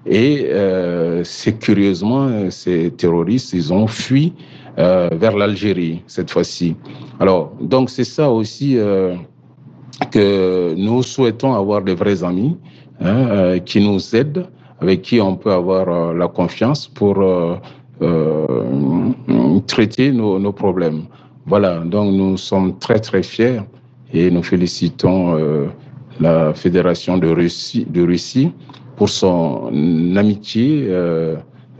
Et 0.05 0.47
euh, 0.49 1.23
c'est 1.23 1.59
curieusement, 1.59 2.49
ces 2.49 2.91
terroristes, 2.91 3.53
ils 3.53 3.71
ont 3.71 3.87
fui 3.87 4.33
euh, 4.79 5.09
vers 5.13 5.35
l'Algérie 5.35 6.01
cette 6.07 6.31
fois-ci. 6.31 6.75
Alors, 7.19 7.53
donc 7.61 7.89
c'est 7.89 8.03
ça 8.03 8.31
aussi 8.31 8.77
euh, 8.77 9.15
que 10.09 10.73
nous 10.75 11.03
souhaitons 11.03 11.53
avoir 11.53 11.83
de 11.83 11.91
vrais 11.91 12.23
amis 12.23 12.57
hein, 13.01 13.27
euh, 13.29 13.59
qui 13.59 13.81
nous 13.81 14.15
aident, 14.15 14.47
avec 14.79 15.03
qui 15.03 15.21
on 15.21 15.35
peut 15.35 15.51
avoir 15.51 15.89
euh, 15.89 16.13
la 16.13 16.27
confiance 16.27 16.87
pour 16.87 17.21
euh, 17.21 17.55
traiter 19.67 20.11
nos, 20.11 20.39
nos, 20.39 20.51
problèmes. 20.51 21.03
Voilà, 21.45 21.79
donc 21.79 22.13
nous 22.13 22.37
sommes 22.37 22.79
très 22.79 22.99
très 22.99 23.21
fiers 23.21 23.61
et 24.13 24.31
nous 24.31 24.41
félicitons 24.41 25.67
la 26.19 26.53
Fédération 26.53 27.17
de 27.17 27.27
Russie, 27.27 27.85
de 27.89 28.01
Russie 28.01 28.51
pour 29.01 29.09
son 29.09 30.15
amitié 30.15 30.95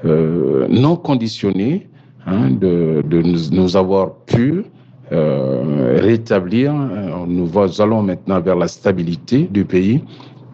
non 0.03 0.95
conditionnée 0.95 1.87
hein, 2.25 2.49
de, 2.49 3.03
de 3.05 3.21
nous, 3.21 3.51
nous, 3.51 3.77
avoir 3.77 4.25
pu 4.25 4.63
euh, 5.11 5.99
rétablir. 6.01 6.73
Nous 6.73 7.51
allons 7.79 8.01
maintenant 8.01 8.41
vers 8.41 8.55
la 8.55 8.67
stabilité 8.67 9.43
du 9.43 9.65
pays, 9.65 10.01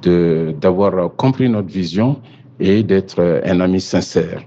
d'avoir 0.03 1.15
compris 1.15 1.47
notre 1.47 1.69
vision 1.69 2.21
et 2.59 2.83
d'être 2.83 3.41
un 3.45 3.61
ami 3.61 3.79
sincère. 3.79 4.43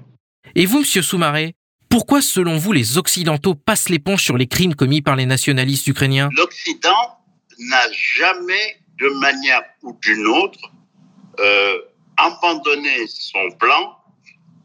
Et 0.55 0.67
vous, 0.67 0.81
Monsieur 0.81 1.01
Soumaré, 1.01 1.55
pourquoi, 1.89 2.21
selon 2.21 2.59
vous, 2.59 2.73
les 2.73 2.99
Occidentaux 2.99 3.55
passent 3.55 3.89
l'éponge 3.89 4.23
sur 4.23 4.37
les 4.37 4.47
crimes 4.47 4.75
commis 4.75 5.01
par 5.01 5.17
les 5.17 5.25
nationalistes 5.25 5.87
ukrainiens? 5.87 6.29
L'Occident 6.37 7.01
n'a 7.71 7.87
jamais, 8.19 8.77
de 8.99 9.09
manière 9.21 9.63
ou 9.83 9.97
d'une 10.03 10.27
autre, 10.27 10.71
euh, 11.41 11.79
abandonné 12.21 13.07
son 13.07 13.51
plan 13.53 13.97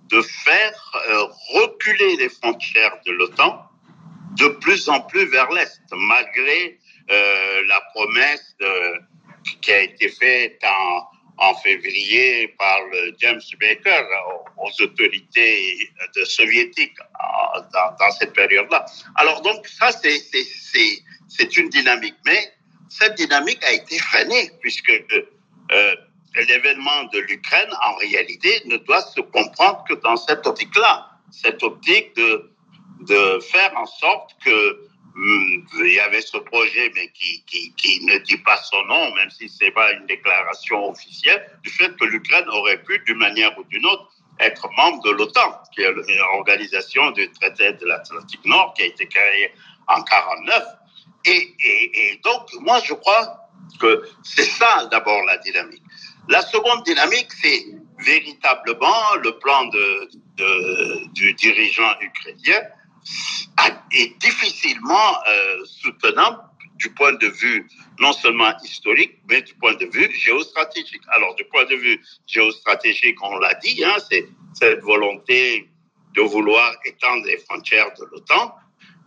de 0.10 0.22
faire 0.22 0.92
euh, 1.10 1.26
reculer 1.54 2.16
les 2.18 2.30
frontières 2.30 2.98
de 3.06 3.12
l'OTAN 3.12 3.70
de 4.38 4.48
plus 4.48 4.90
en 4.90 5.02
plus 5.02 5.26
vers 5.26 5.50
l'Est, 5.52 5.82
malgré 5.92 6.80
euh, 7.10 7.64
la 7.68 7.82
promesse 7.94 8.56
de, 8.60 8.72
qui 9.62 9.72
a 9.72 9.82
été 9.82 10.10
faite 10.10 10.62
en, 11.38 11.54
février 11.64 12.48
par 12.58 12.80
James 13.20 13.42
Baker 13.60 14.04
aux 14.58 14.82
autorités 14.82 15.90
soviétiques 16.24 16.98
dans, 17.74 18.12
cette 18.12 18.34
période-là. 18.34 18.86
Alors 19.16 19.42
donc 19.42 19.68
ça, 19.68 19.92
c'est 19.92 21.58
une 21.58 21.70
dynamique. 21.70 22.16
Mais 22.26 22.54
cette 22.90 23.16
dynamique 23.16 23.64
a 23.66 23.74
été 23.74 23.98
freinée 24.00 24.52
puisque 24.62 24.92
euh, 25.72 25.96
l'événement 26.44 27.04
de 27.14 27.20
l'Ukraine, 27.20 27.70
en 27.86 27.96
réalité, 27.96 28.62
ne 28.66 28.78
doit 28.78 29.02
se 29.02 29.22
comprendre 29.22 29.84
que 29.88 29.94
dans 29.96 30.18
cette 30.18 30.46
optique-là, 30.46 31.10
cette 31.32 31.64
optique 31.64 32.16
de, 32.16 32.52
de 33.02 33.40
faire 33.40 33.72
en 33.78 33.86
sorte 33.86 34.36
que 34.44 34.80
hum, 35.16 35.66
il 35.80 35.94
y 35.94 36.00
avait 36.00 36.22
ce 36.22 36.38
projet, 36.38 36.92
mais 36.96 37.10
qui, 37.14 37.44
qui, 37.46 38.06
ne 38.06 38.18
dit 38.20 38.38
pas 38.38 38.58
son 38.58 38.84
nom, 38.86 39.14
même 39.16 39.30
si 39.30 39.50
c'est 39.50 39.72
pas 39.72 39.92
une 39.94 40.06
déclaration 40.06 40.90
officielle, 40.90 41.60
du 41.64 41.70
fait 41.70 41.96
que 41.96 42.06
l'Ukraine 42.06 42.48
aurait 42.50 42.82
pu, 42.84 43.00
d'une 43.06 43.18
manière 43.18 43.58
ou 43.58 43.64
d'une 43.66 43.86
autre, 43.86 44.12
être 44.40 44.68
membre 44.76 45.02
de 45.04 45.12
l'OTAN, 45.12 45.62
qui 45.74 45.82
est 45.82 45.92
l'organisation 45.92 47.12
du 47.12 47.32
traité 47.32 47.74
de 47.74 47.86
l'Atlantique 47.86 48.44
Nord, 48.46 48.74
qui 48.74 48.84
a 48.84 48.86
été 48.88 49.08
créée 49.08 49.54
en 49.88 50.04
49. 50.04 50.64
Et, 51.28 51.56
et, 51.60 52.12
et 52.12 52.18
donc, 52.24 52.50
moi, 52.60 52.80
je 52.84 52.94
crois 52.94 53.50
que 53.80 54.04
c'est 54.24 54.44
ça 54.44 54.88
d'abord 54.92 55.24
la 55.24 55.38
dynamique. 55.38 55.82
La 56.30 56.42
seconde 56.42 56.84
dynamique, 56.84 57.32
c'est 57.42 57.66
véritablement 58.00 59.16
le 59.24 59.38
plan 59.40 59.66
de, 59.66 60.10
de, 60.38 61.14
du 61.14 61.34
dirigeant 61.34 61.94
ukrainien 62.02 62.62
est 63.92 64.20
difficilement 64.20 65.18
euh, 65.28 65.66
soutenable 65.66 66.40
du 66.76 66.90
point 66.94 67.14
de 67.14 67.28
vue 67.28 67.68
non 68.00 68.12
seulement 68.12 68.52
historique, 68.64 69.20
mais 69.30 69.42
du 69.42 69.54
point 69.56 69.76
de 69.76 69.86
vue 69.86 70.12
géostratégique. 70.14 71.02
Alors, 71.10 71.34
du 71.36 71.46
point 71.46 71.66
de 71.66 71.76
vue 71.76 72.02
géostratégique, 72.28 73.18
on 73.24 73.38
l'a 73.38 73.54
dit, 73.56 73.84
hein, 73.86 73.96
c'est 74.10 74.28
cette 74.54 74.82
volonté 74.82 75.70
de 76.16 76.22
vouloir 76.22 76.76
étendre 76.86 77.26
les 77.26 77.38
frontières 77.38 77.94
de 77.98 78.06
l'OTAN, 78.12 78.56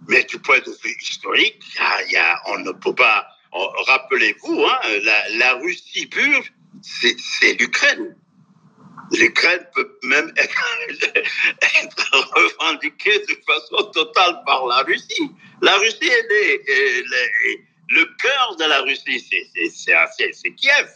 mais 0.09 0.25
du 0.25 0.39
point 0.39 0.61
de 0.61 0.71
vue 0.83 0.97
historique, 1.01 1.63
y 1.75 1.81
a, 1.81 2.03
y 2.13 2.17
a, 2.17 2.41
on 2.47 2.59
ne 2.59 2.73
peut 2.73 2.95
pas. 2.95 3.27
Rappelez-vous, 3.53 4.65
hein, 4.65 4.79
la, 5.03 5.29
la 5.31 5.55
Russie 5.55 6.07
pure 6.07 6.45
c'est 6.83 7.59
l'Ukraine. 7.61 8.17
L'Ukraine 9.13 9.67
peut 9.75 9.99
même 10.03 10.33
être, 10.37 10.55
revendiquée 12.35 13.19
de 13.21 13.39
façon 13.47 13.91
totale 13.91 14.43
par 14.45 14.67
la 14.67 14.83
Russie. 14.83 15.31
La 15.63 15.77
Russie 15.79 16.05
est, 16.05 17.65
le 17.91 18.05
cœur 18.05 18.57
de 18.57 18.65
la 18.65 18.81
Russie, 18.83 19.21
c'est 19.21 20.51
Kiev. 20.55 20.89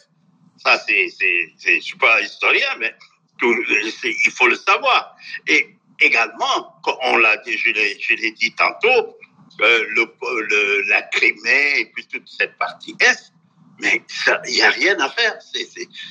Ça, 0.59 0.79
c'est, 0.87 1.09
je 1.09 1.81
suis 1.81 1.97
pas 1.97 2.21
historien, 2.21 2.77
mais 2.79 2.95
il 3.43 4.33
faut 4.33 4.47
le 4.47 4.57
savoir. 4.57 5.17
Et 5.49 5.75
également, 6.01 6.81
on 7.03 7.17
l'a 7.17 7.39
dit, 7.39 7.57
je 7.57 8.15
l'ai 8.15 8.33
dit 8.33 8.55
tantôt, 8.55 9.17
euh, 9.61 10.83
la 10.89 11.03
Crimée 11.03 11.81
et 11.81 11.87
puis 11.87 12.07
toute 12.07 12.29
cette 12.29 12.57
partie 12.59 12.97
est 13.01 13.32
mais 13.81 14.03
il 14.49 14.55
n'y 14.55 14.63
a 14.63 14.71
rien 14.71 14.99
à 15.01 15.09
faire. 15.11 15.39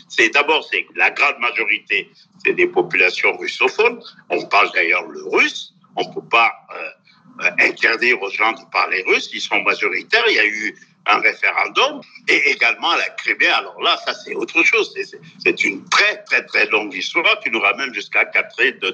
C'est 0.10 0.30
d'abord, 0.30 0.68
c'est 0.70 0.86
la 0.96 1.12
grande 1.12 1.40
majorité, 1.40 2.10
c'est 2.44 2.54
des 2.54 2.68
populations 2.68 3.36
russophones. 3.38 4.02
On 4.30 4.46
parle 4.46 4.72
d'ailleurs 4.74 5.08
le 5.08 5.24
russe. 5.26 5.74
On 5.96 6.08
ne 6.08 6.14
peut 6.14 6.28
pas 6.30 6.52
euh, 6.74 7.46
euh, 7.46 7.52
interdire 7.60 8.22
aux 8.22 8.30
gens 8.30 8.54
de 8.54 8.62
parler 8.72 9.04
russe. 9.08 9.30
Ils 9.34 9.42
sont 9.42 9.62
majoritaires. 9.62 10.24
Il 10.28 10.36
y 10.36 10.40
a 10.40 10.46
eu 10.46 10.76
un 11.06 11.20
référendum 11.20 12.02
et 12.28 12.52
également 12.52 12.96
la 12.96 13.10
Crimée. 13.10 13.48
Alors 13.48 13.82
là, 13.82 13.98
ça 14.06 14.14
c'est 14.14 14.36
autre 14.36 14.64
chose. 14.64 14.94
C'est 15.44 15.64
une 15.64 15.84
très 15.90 16.24
très 16.24 16.46
très 16.46 16.68
longue 16.68 16.94
histoire 16.94 17.40
qui 17.40 17.50
nous 17.52 17.60
ramène 17.60 17.94
jusqu'à 17.94 18.26
Catherine 18.26 18.78
II, 18.84 18.92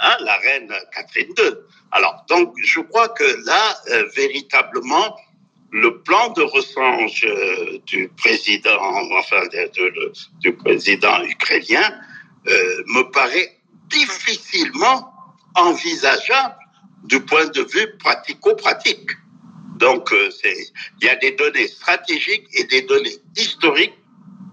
hein, 0.00 0.16
la 0.20 0.36
reine 0.38 0.72
Catherine 0.94 1.32
II. 1.38 1.50
Alors 1.92 2.24
donc 2.28 2.54
je 2.62 2.80
crois 2.80 3.08
que 3.08 3.24
là 3.46 3.76
euh, 3.90 4.08
véritablement 4.14 5.16
le 5.74 6.00
plan 6.02 6.28
de 6.30 6.42
rechange 6.42 7.24
euh, 7.24 7.78
du 7.86 8.08
président, 8.16 8.78
enfin 9.18 9.42
du 10.40 10.52
président 10.52 11.22
ukrainien, 11.24 12.00
me 12.46 13.02
paraît 13.10 13.58
difficilement 13.88 15.10
envisageable 15.54 16.56
du 17.04 17.20
point 17.20 17.46
de 17.46 17.62
vue 17.62 17.96
pratico-pratique. 17.98 19.10
Donc, 19.76 20.12
euh, 20.12 20.30
il 21.00 21.06
y 21.06 21.08
a 21.08 21.16
des 21.16 21.32
données 21.32 21.68
stratégiques 21.68 22.46
et 22.54 22.64
des 22.64 22.82
données 22.82 23.16
historiques. 23.36 23.98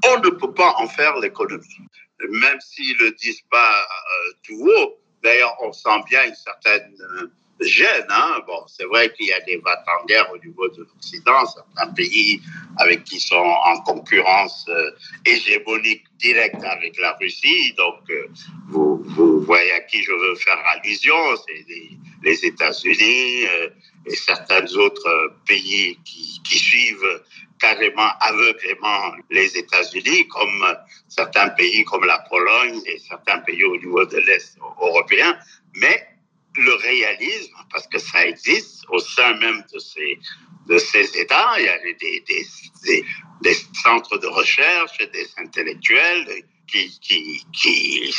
On 0.08 0.20
ne 0.20 0.30
peut 0.30 0.54
pas 0.54 0.74
en 0.78 0.88
faire 0.88 1.18
l'économie. 1.20 1.88
Même 2.30 2.60
s'ils 2.60 2.98
ne 2.98 3.06
le 3.06 3.12
disent 3.12 3.44
pas 3.50 3.72
euh, 3.72 4.34
tout 4.44 4.68
haut, 4.68 4.98
d'ailleurs, 5.24 5.56
on 5.62 5.72
sent 5.72 6.02
bien 6.10 6.26
une 6.26 6.36
certaine 6.36 6.96
euh, 7.62 7.66
gêne. 7.66 8.06
Hein. 8.10 8.42
Bon, 8.48 8.64
c'est 8.68 8.86
vrai 8.86 9.14
qu'il 9.14 9.28
y 9.28 9.34
a 9.34 9.40
des 9.42 9.58
vats 9.58 9.84
en 10.00 10.06
guerre 10.06 10.32
au 10.34 10.38
niveau 10.38 10.68
de 10.70 10.80
l'Occident, 10.80 11.46
certains 11.46 11.92
pays 11.94 12.42
avec 12.78 13.04
qui 13.04 13.20
sont 13.20 13.36
en 13.36 13.80
concurrence 13.82 14.70
hégémonique 15.26 16.04
directe 16.20 16.64
avec 16.64 16.98
la 17.00 17.14
Russie. 17.20 17.74
Donc, 17.78 18.00
vous, 18.70 19.04
vous, 19.04 19.42
voyez 19.42 19.72
à 19.74 19.82
qui 19.82 20.02
je 20.04 20.12
veux 20.12 20.36
faire 20.36 20.62
allusion, 20.74 21.16
c'est 21.48 21.66
les 22.24 22.46
États-Unis 22.46 23.48
euh, 23.48 23.70
et 24.06 24.16
certains 24.16 24.66
autres 24.76 25.08
euh, 25.08 25.30
pays 25.46 25.98
qui, 26.06 26.42
qui 26.44 26.60
suivent 26.60 27.22
carrément 27.60 28.10
aveuglément 28.22 29.14
les 29.30 29.56
États-Unis, 29.58 30.28
comme 30.28 30.66
certains 31.08 31.50
pays 31.50 31.84
comme 31.84 32.06
la 32.06 32.20
Pologne 32.30 32.82
et 32.88 32.98
certains 32.98 33.40
pays 33.40 33.64
au 33.64 33.78
niveau 33.78 34.04
de 34.06 34.18
l'Est 34.18 34.58
européen. 34.82 35.38
Mais 35.76 36.08
le 36.56 36.74
réalisme, 36.76 37.56
parce 37.72 37.88
que 37.88 37.98
ça 37.98 38.26
existe 38.26 38.84
au 38.90 39.00
sein 39.00 39.34
même 39.36 39.64
de 39.74 39.80
ces, 39.80 40.20
de 40.68 40.78
ces 40.78 41.18
États, 41.18 41.60
il 41.60 41.66
y 41.66 41.70
a 41.70 41.78
des, 41.80 41.94
des, 41.96 42.46
des, 42.86 43.06
des 43.42 43.58
centres 43.84 44.18
de 44.18 44.28
recherche, 44.28 44.98
des 44.98 45.28
intellectuels 45.38 46.28
qui, 46.68 46.90
qui, 47.00 47.46
qui, 47.54 48.14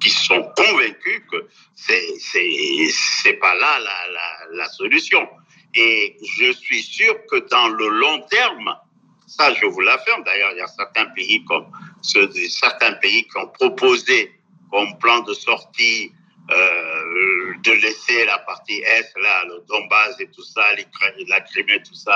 qui 0.00 0.10
sont 0.10 0.42
convaincus 0.56 1.22
que 1.30 1.46
c'est 1.74 3.32
pas 3.34 3.54
là 3.54 3.78
la, 3.80 4.08
la, 4.12 4.46
la 4.52 4.68
solution. 4.68 5.28
Et 5.74 6.16
je 6.38 6.52
suis 6.52 6.82
sûr 6.82 7.14
que 7.30 7.48
dans 7.48 7.68
le 7.68 7.88
long 7.88 8.22
terme, 8.30 8.74
ça 9.26 9.52
je 9.54 9.66
vous 9.66 9.80
l'affirme. 9.80 10.24
D'ailleurs, 10.24 10.52
il 10.52 10.58
y 10.58 10.62
a 10.62 10.66
certains 10.66 11.06
pays 11.06 11.44
comme 11.44 11.66
certains 12.02 12.92
pays 12.94 13.26
qui 13.28 13.36
ont 13.36 13.48
proposé 13.48 14.32
comme 14.70 14.98
plan 14.98 15.20
de 15.20 15.34
sortie 15.34 16.12
euh, 16.50 17.54
de 17.62 17.72
laisser 17.72 18.24
la 18.24 18.38
partie 18.38 18.80
Est, 18.80 19.12
là, 19.20 19.44
le 19.44 19.64
Donbass 19.68 20.18
et 20.20 20.28
tout 20.30 20.42
ça, 20.42 20.62
la 21.26 21.40
Crimée, 21.40 21.82
tout 21.82 21.94
ça 21.94 22.14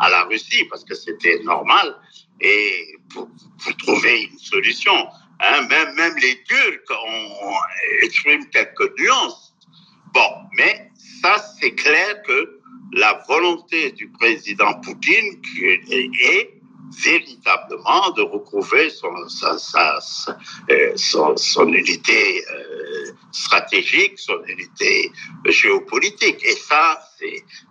à 0.00 0.08
la, 0.08 0.22
Russie, 0.24 0.64
parce 0.70 0.84
que 0.84 0.94
c'était 0.94 1.40
normal, 1.42 1.96
et 2.40 2.96
pour, 3.12 3.28
pour 3.62 3.76
trouver 3.78 4.22
une 4.24 4.38
solution. 4.38 5.08
Hein, 5.40 5.66
même, 5.68 5.94
même 5.94 6.16
les 6.16 6.42
Turcs 6.44 6.90
ont, 6.90 7.54
expriment 8.02 8.48
quelques 8.50 8.98
nuances. 8.98 9.54
Bon, 10.12 10.30
mais 10.56 10.90
ça, 11.20 11.38
c'est 11.60 11.72
clair 11.72 12.22
que 12.22 12.60
la 12.92 13.22
volonté 13.28 13.92
du 13.92 14.08
président 14.08 14.80
Poutine 14.80 15.42
est, 15.60 16.55
véritablement 16.96 18.10
de 18.12 18.22
recouvrer 18.22 18.90
son, 18.90 19.14
euh, 19.14 20.92
son, 20.96 21.36
son, 21.36 21.72
unité 21.72 22.44
euh, 22.50 23.12
stratégique, 23.32 24.18
son 24.18 24.42
unité 24.44 25.12
géopolitique. 25.46 26.42
Et 26.44 26.56
ça, 26.56 26.98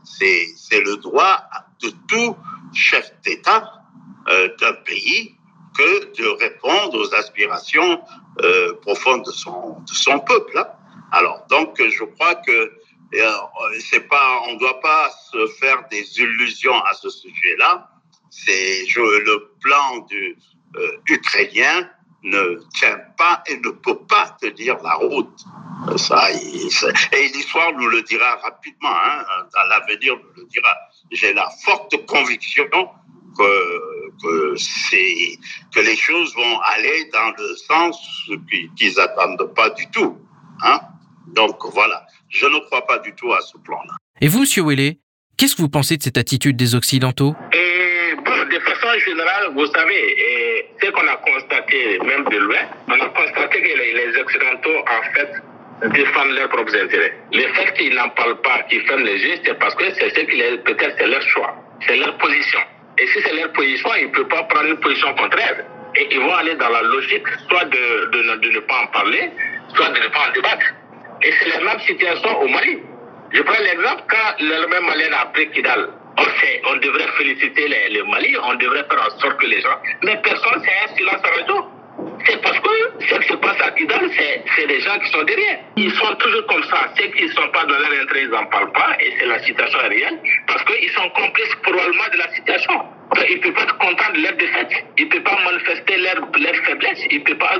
c'est 0.03 0.79
le 0.79 0.97
droit 0.97 1.43
de 1.81 1.91
tout 2.07 2.35
chef 2.73 3.11
d'État 3.23 3.81
euh, 4.29 4.55
d'un 4.59 4.73
pays 4.73 5.35
que 5.77 6.13
de 6.15 6.27
répondre 6.27 6.97
aux 6.97 7.13
aspirations 7.13 8.01
profondes 8.81 9.25
de 9.25 9.31
son, 9.31 9.79
de 9.81 9.93
son 9.93 10.19
peuple. 10.19 10.57
Hein. 10.57 10.67
Alors, 11.11 11.45
donc, 11.49 11.81
je 11.81 12.03
crois 12.03 12.35
que 12.35 12.71
c'est 13.79 14.07
pas, 14.07 14.41
on 14.47 14.53
ne 14.53 14.59
doit 14.59 14.79
pas 14.79 15.09
se 15.31 15.47
faire 15.59 15.85
des 15.89 16.19
illusions 16.19 16.81
à 16.85 16.93
ce 16.93 17.09
sujet-là. 17.09 17.89
C'est 18.43 18.85
le 18.95 19.51
plan 19.61 19.99
du 20.09 20.37
euh, 20.75 20.97
ukrainien 21.09 21.89
ne 22.23 22.59
tient 22.73 22.99
pas 23.17 23.43
et 23.47 23.57
ne 23.57 23.69
peut 23.69 23.99
pas 24.09 24.35
tenir 24.41 24.77
la 24.83 24.95
route. 24.95 25.39
Ça, 25.97 26.31
et 26.31 27.27
l'histoire 27.33 27.71
nous 27.73 27.87
le 27.87 28.01
dira 28.01 28.35
rapidement. 28.37 28.89
Hein, 28.89 29.23
dans 29.53 29.63
l'avenir 29.69 30.15
nous 30.15 30.43
le 30.43 30.47
dira. 30.49 30.75
J'ai 31.11 31.33
la 31.33 31.49
forte 31.63 32.05
conviction 32.07 32.65
que, 33.37 34.11
que, 34.21 34.55
que 35.73 35.79
les 35.79 35.95
choses 35.95 36.33
vont 36.35 36.59
aller 36.61 37.09
dans 37.13 37.31
le 37.37 37.55
sens 37.55 37.97
qu'ils 38.77 38.93
n'attendent 38.95 39.53
pas 39.55 39.69
du 39.71 39.87
tout. 39.91 40.17
Hein 40.63 40.79
Donc 41.27 41.57
voilà, 41.73 42.05
je 42.29 42.45
ne 42.47 42.59
crois 42.65 42.85
pas 42.85 42.99
du 42.99 43.13
tout 43.13 43.31
à 43.33 43.41
ce 43.41 43.57
plan-là. 43.59 43.95
Et 44.21 44.27
vous, 44.27 44.41
Monsieur 44.41 44.63
Welle, 44.63 44.95
qu'est-ce 45.37 45.55
que 45.55 45.61
vous 45.61 45.69
pensez 45.69 45.97
de 45.97 46.03
cette 46.03 46.17
attitude 46.17 46.57
des 46.57 46.73
Occidentaux? 46.75 47.35
Et, 47.53 47.84
De 48.95 48.99
façon 49.01 49.11
générale, 49.11 49.49
vous 49.55 49.65
savez, 49.65 50.69
ce 50.81 50.89
qu'on 50.89 51.05
a 51.05 51.17
constaté, 51.17 51.99
même 51.99 52.23
de 52.29 52.37
loin, 52.37 52.59
on 52.87 52.93
a 52.93 53.09
constaté 53.09 53.61
que 53.61 53.77
les, 53.77 53.91
les 53.91 54.17
Occidentaux, 54.17 54.77
en 54.79 55.13
fait, 55.13 55.89
défendent 55.91 56.31
leurs 56.31 56.47
propres 56.47 56.73
intérêts. 56.81 57.13
Le 57.33 57.41
fait 57.55 57.73
qu'ils 57.73 57.93
n'en 57.93 58.07
parlent 58.09 58.39
pas, 58.39 58.63
qu'ils 58.69 58.81
ferment 58.87 59.03
les 59.03 59.21
yeux, 59.21 59.35
c'est 59.43 59.59
parce 59.59 59.75
que 59.75 59.83
c'est 59.95 60.15
ce 60.15 60.21
qui 60.21 60.41
peut-être 60.63 60.95
c'est 60.97 61.07
leur 61.07 61.21
choix, 61.23 61.53
c'est 61.85 61.97
leur 61.97 62.15
position. 62.19 62.59
Et 62.97 63.07
si 63.07 63.21
c'est 63.21 63.33
leur 63.33 63.51
position, 63.51 63.89
ils 63.99 64.07
ne 64.07 64.11
peuvent 64.11 64.29
pas 64.29 64.43
prendre 64.43 64.69
une 64.69 64.79
position 64.79 65.13
contraire. 65.15 65.65
Et 65.97 66.07
ils 66.11 66.19
vont 66.21 66.33
aller 66.33 66.55
dans 66.55 66.69
la 66.69 66.83
logique, 66.83 67.27
soit 67.49 67.65
de, 67.65 68.47
ne 68.49 68.59
pas 68.61 68.81
en 68.81 68.87
parler, 68.87 69.29
soit 69.75 69.89
de 69.89 69.99
ne 69.99 70.07
pas 70.07 70.29
en 70.29 70.31
débattre. 70.31 70.65
Et 71.21 71.33
c'est 71.33 71.49
la 71.49 71.59
même 71.65 71.79
situation 71.81 72.41
au 72.41 72.47
Mali. 72.47 72.79
Je 73.33 73.41
prends 73.41 73.61
l'exemple 73.61 74.03
quand 74.07 74.45
l'armée 74.45 74.87
malienne 74.87 75.13
a 75.13 75.25
pris 75.33 75.51
Kidal. 75.51 75.89
On, 76.17 76.71
on 76.71 76.75
devrait 76.77 77.07
féliciter 77.17 77.67
les, 77.67 77.89
les 77.89 78.03
Mali, 78.03 78.35
on 78.41 78.55
devrait 78.55 78.85
faire 78.89 79.01
en 79.07 79.19
sorte 79.19 79.37
que 79.37 79.47
les 79.47 79.61
gens. 79.61 79.77
Mais 80.03 80.19
personne, 80.23 80.61
c'est 80.63 80.91
un 80.91 80.95
silence 80.95 81.21
radio. 81.21 81.65
C'est 82.25 82.41
parce 82.41 82.59
que 82.59 82.69
ce 83.07 83.19
qui 83.19 83.27
se 83.27 83.33
passe 83.35 83.61
à 83.61 83.71
Kidal, 83.71 84.09
c'est 84.55 84.65
les 84.65 84.79
gens 84.81 84.97
qui 84.99 85.11
sont 85.11 85.23
derrière. 85.23 85.59
Ils 85.77 85.91
sont 85.91 86.13
toujours 86.15 86.45
comme 86.47 86.63
ça. 86.63 86.89
Ceux 86.97 87.07
qui 87.07 87.23
ne 87.23 87.29
sont 87.29 87.47
pas 87.49 87.63
dans 87.65 87.77
leur 87.77 87.91
intérêt, 88.01 88.23
ils 88.23 88.29
n'en 88.29 88.45
parlent 88.47 88.71
pas. 88.71 88.97
Et 88.99 89.13
c'est 89.19 89.25
la 89.25 89.39
situation 89.43 89.79
réelle. 89.79 90.19
Parce 90.47 90.63
qu'ils 90.65 90.89
sont 90.91 91.09
complices 91.09 91.55
probablement 91.61 92.09
de 92.11 92.17
la 92.17 92.29
situation. 92.33 92.81
Ils 93.29 93.35
ne 93.37 93.41
peuvent 93.41 93.53
pas 93.53 93.63
être 93.63 93.77
contents 93.77 94.13
de 94.13 94.21
leur 94.21 94.33
défaite. 94.33 94.71
Ils 94.97 95.05
ne 95.05 95.09
peuvent 95.09 95.23
pas 95.23 95.37
manifester 95.45 95.97
leur, 95.97 96.15
leur 96.15 96.55
faiblesse. 96.65 96.99
Ils 97.11 97.19
ne 97.19 97.23
peuvent 97.23 97.37
pas 97.37 97.53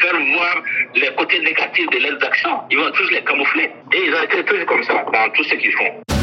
faire 0.00 0.20
voir 0.34 0.62
les 0.94 1.14
côtés 1.14 1.40
négatifs 1.40 1.90
de 1.90 1.98
leurs 1.98 2.24
actions. 2.24 2.60
Ils 2.70 2.78
vont 2.78 2.90
tous 2.92 3.10
les 3.10 3.22
camoufler. 3.22 3.70
Et 3.92 4.06
ils 4.06 4.14
ont 4.14 4.22
été 4.22 4.44
toujours 4.44 4.66
comme 4.66 4.82
ça 4.84 5.04
dans 5.12 5.30
tout 5.30 5.44
ce 5.44 5.54
qu'ils 5.54 5.72
font. 5.72 6.21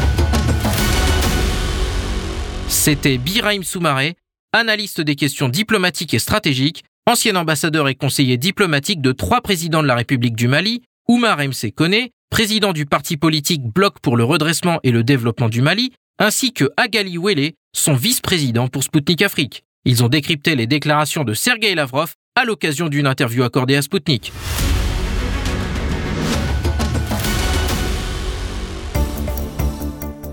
C'était 2.69 3.17
Biraim 3.17 3.63
Soumaré, 3.63 4.15
analyste 4.53 5.01
des 5.01 5.15
questions 5.15 5.49
diplomatiques 5.49 6.13
et 6.13 6.19
stratégiques 6.19 6.83
ancien 7.07 7.35
ambassadeur 7.35 7.87
et 7.87 7.95
conseiller 7.95 8.37
diplomatique 8.37 9.01
de 9.01 9.11
trois 9.11 9.41
présidents 9.41 9.81
de 9.81 9.87
la 9.87 9.95
République 9.95 10.35
du 10.35 10.47
Mali, 10.47 10.83
Oumar 11.07 11.39
MC 11.39 11.73
Kone, 11.73 12.09
président 12.29 12.71
du 12.71 12.85
parti 12.85 13.17
politique 13.17 13.63
Bloc 13.63 13.99
pour 13.99 14.15
le 14.15 14.23
redressement 14.23 14.79
et 14.83 14.91
le 14.91 15.03
développement 15.03 15.49
du 15.49 15.63
Mali, 15.63 15.91
ainsi 16.19 16.53
que 16.53 16.69
Agali 16.77 17.17
Wele, 17.17 17.53
son 17.75 17.95
vice-président 17.95 18.67
pour 18.67 18.83
Sputnik 18.83 19.23
Afrique. 19.23 19.63
Ils 19.85 20.03
ont 20.03 20.07
décrypté 20.07 20.55
les 20.55 20.67
déclarations 20.67 21.23
de 21.23 21.33
Sergei 21.33 21.73
Lavrov 21.73 22.13
à 22.35 22.45
l'occasion 22.45 22.87
d'une 22.87 23.07
interview 23.07 23.43
accordée 23.43 23.75
à 23.77 23.81
Sputnik. 23.81 24.31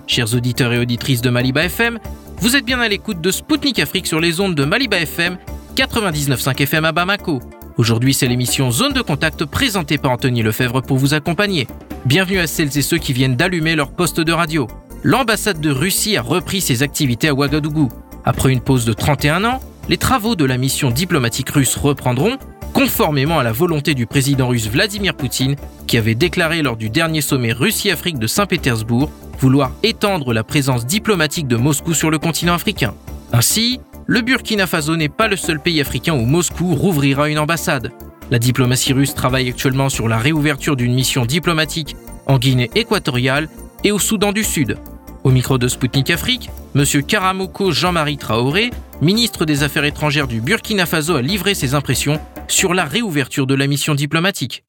Chers 0.06 0.34
auditeurs 0.34 0.72
et 0.72 0.78
auditrices 0.78 1.20
de 1.20 1.30
Maliba 1.30 1.64
FM, 1.64 1.98
vous 2.38 2.54
êtes 2.54 2.64
bien 2.64 2.80
à 2.80 2.88
l'écoute 2.88 3.20
de 3.20 3.30
Sputnik 3.30 3.78
Afrique 3.78 4.06
sur 4.06 4.20
les 4.20 4.40
ondes 4.40 4.54
de 4.54 4.64
Maliba 4.64 4.98
FM 4.98 5.38
99.5 5.74 6.62
FM 6.62 6.84
à 6.84 6.92
Bamako. 6.92 7.40
Aujourd'hui, 7.76 8.14
c'est 8.14 8.26
l'émission 8.26 8.70
Zone 8.70 8.92
de 8.92 9.00
contact 9.00 9.44
présentée 9.44 9.98
par 9.98 10.12
Anthony 10.12 10.42
Lefebvre 10.42 10.82
pour 10.82 10.98
vous 10.98 11.14
accompagner. 11.14 11.66
Bienvenue 12.04 12.38
à 12.38 12.46
celles 12.46 12.76
et 12.76 12.82
ceux 12.82 12.98
qui 12.98 13.12
viennent 13.12 13.36
d'allumer 13.36 13.74
leur 13.74 13.90
poste 13.90 14.20
de 14.20 14.32
radio. 14.32 14.68
L'ambassade 15.02 15.60
de 15.60 15.70
Russie 15.70 16.16
a 16.16 16.22
repris 16.22 16.60
ses 16.60 16.82
activités 16.82 17.28
à 17.28 17.34
Ouagadougou. 17.34 17.88
Après 18.24 18.52
une 18.52 18.60
pause 18.60 18.84
de 18.84 18.92
31 18.92 19.44
ans, 19.44 19.60
les 19.88 19.98
travaux 19.98 20.36
de 20.36 20.44
la 20.44 20.58
mission 20.58 20.90
diplomatique 20.90 21.50
russe 21.50 21.76
reprendront, 21.76 22.38
conformément 22.72 23.38
à 23.38 23.44
la 23.44 23.52
volonté 23.52 23.94
du 23.94 24.06
président 24.06 24.48
russe 24.48 24.68
Vladimir 24.68 25.14
Poutine, 25.14 25.56
qui 25.86 25.96
avait 25.96 26.14
déclaré 26.14 26.62
lors 26.62 26.76
du 26.76 26.90
dernier 26.90 27.20
sommet 27.20 27.52
Russie-Afrique 27.52 28.18
de 28.18 28.26
Saint-Pétersbourg 28.26 29.10
vouloir 29.40 29.72
étendre 29.82 30.32
la 30.32 30.44
présence 30.44 30.86
diplomatique 30.86 31.48
de 31.48 31.56
Moscou 31.56 31.94
sur 31.94 32.10
le 32.10 32.18
continent 32.18 32.54
africain. 32.54 32.94
Ainsi, 33.32 33.80
le 34.06 34.20
Burkina 34.20 34.66
Faso 34.66 34.96
n'est 34.96 35.08
pas 35.08 35.28
le 35.28 35.36
seul 35.36 35.60
pays 35.60 35.80
africain 35.80 36.14
où 36.14 36.24
Moscou 36.24 36.74
rouvrira 36.74 37.28
une 37.28 37.38
ambassade. 37.38 37.92
La 38.30 38.38
diplomatie 38.38 38.92
russe 38.92 39.14
travaille 39.14 39.48
actuellement 39.48 39.88
sur 39.88 40.08
la 40.08 40.18
réouverture 40.18 40.76
d'une 40.76 40.94
mission 40.94 41.24
diplomatique 41.24 41.96
en 42.26 42.38
Guinée 42.38 42.70
équatoriale 42.74 43.48
et 43.84 43.92
au 43.92 43.98
Soudan 43.98 44.32
du 44.32 44.44
Sud. 44.44 44.78
Au 45.24 45.30
micro 45.30 45.58
de 45.58 45.66
Sputnik 45.66 46.10
Afrique, 46.10 46.50
M. 46.74 46.84
Karamoko 47.02 47.72
Jean-Marie 47.72 48.16
Traoré, 48.16 48.70
ministre 49.02 49.44
des 49.44 49.62
Affaires 49.62 49.84
étrangères 49.84 50.28
du 50.28 50.40
Burkina 50.40 50.86
Faso, 50.86 51.16
a 51.16 51.22
livré 51.22 51.54
ses 51.54 51.74
impressions 51.74 52.20
sur 52.48 52.74
la 52.74 52.84
réouverture 52.84 53.46
de 53.46 53.54
la 53.54 53.66
mission 53.66 53.94
diplomatique. 53.94 54.64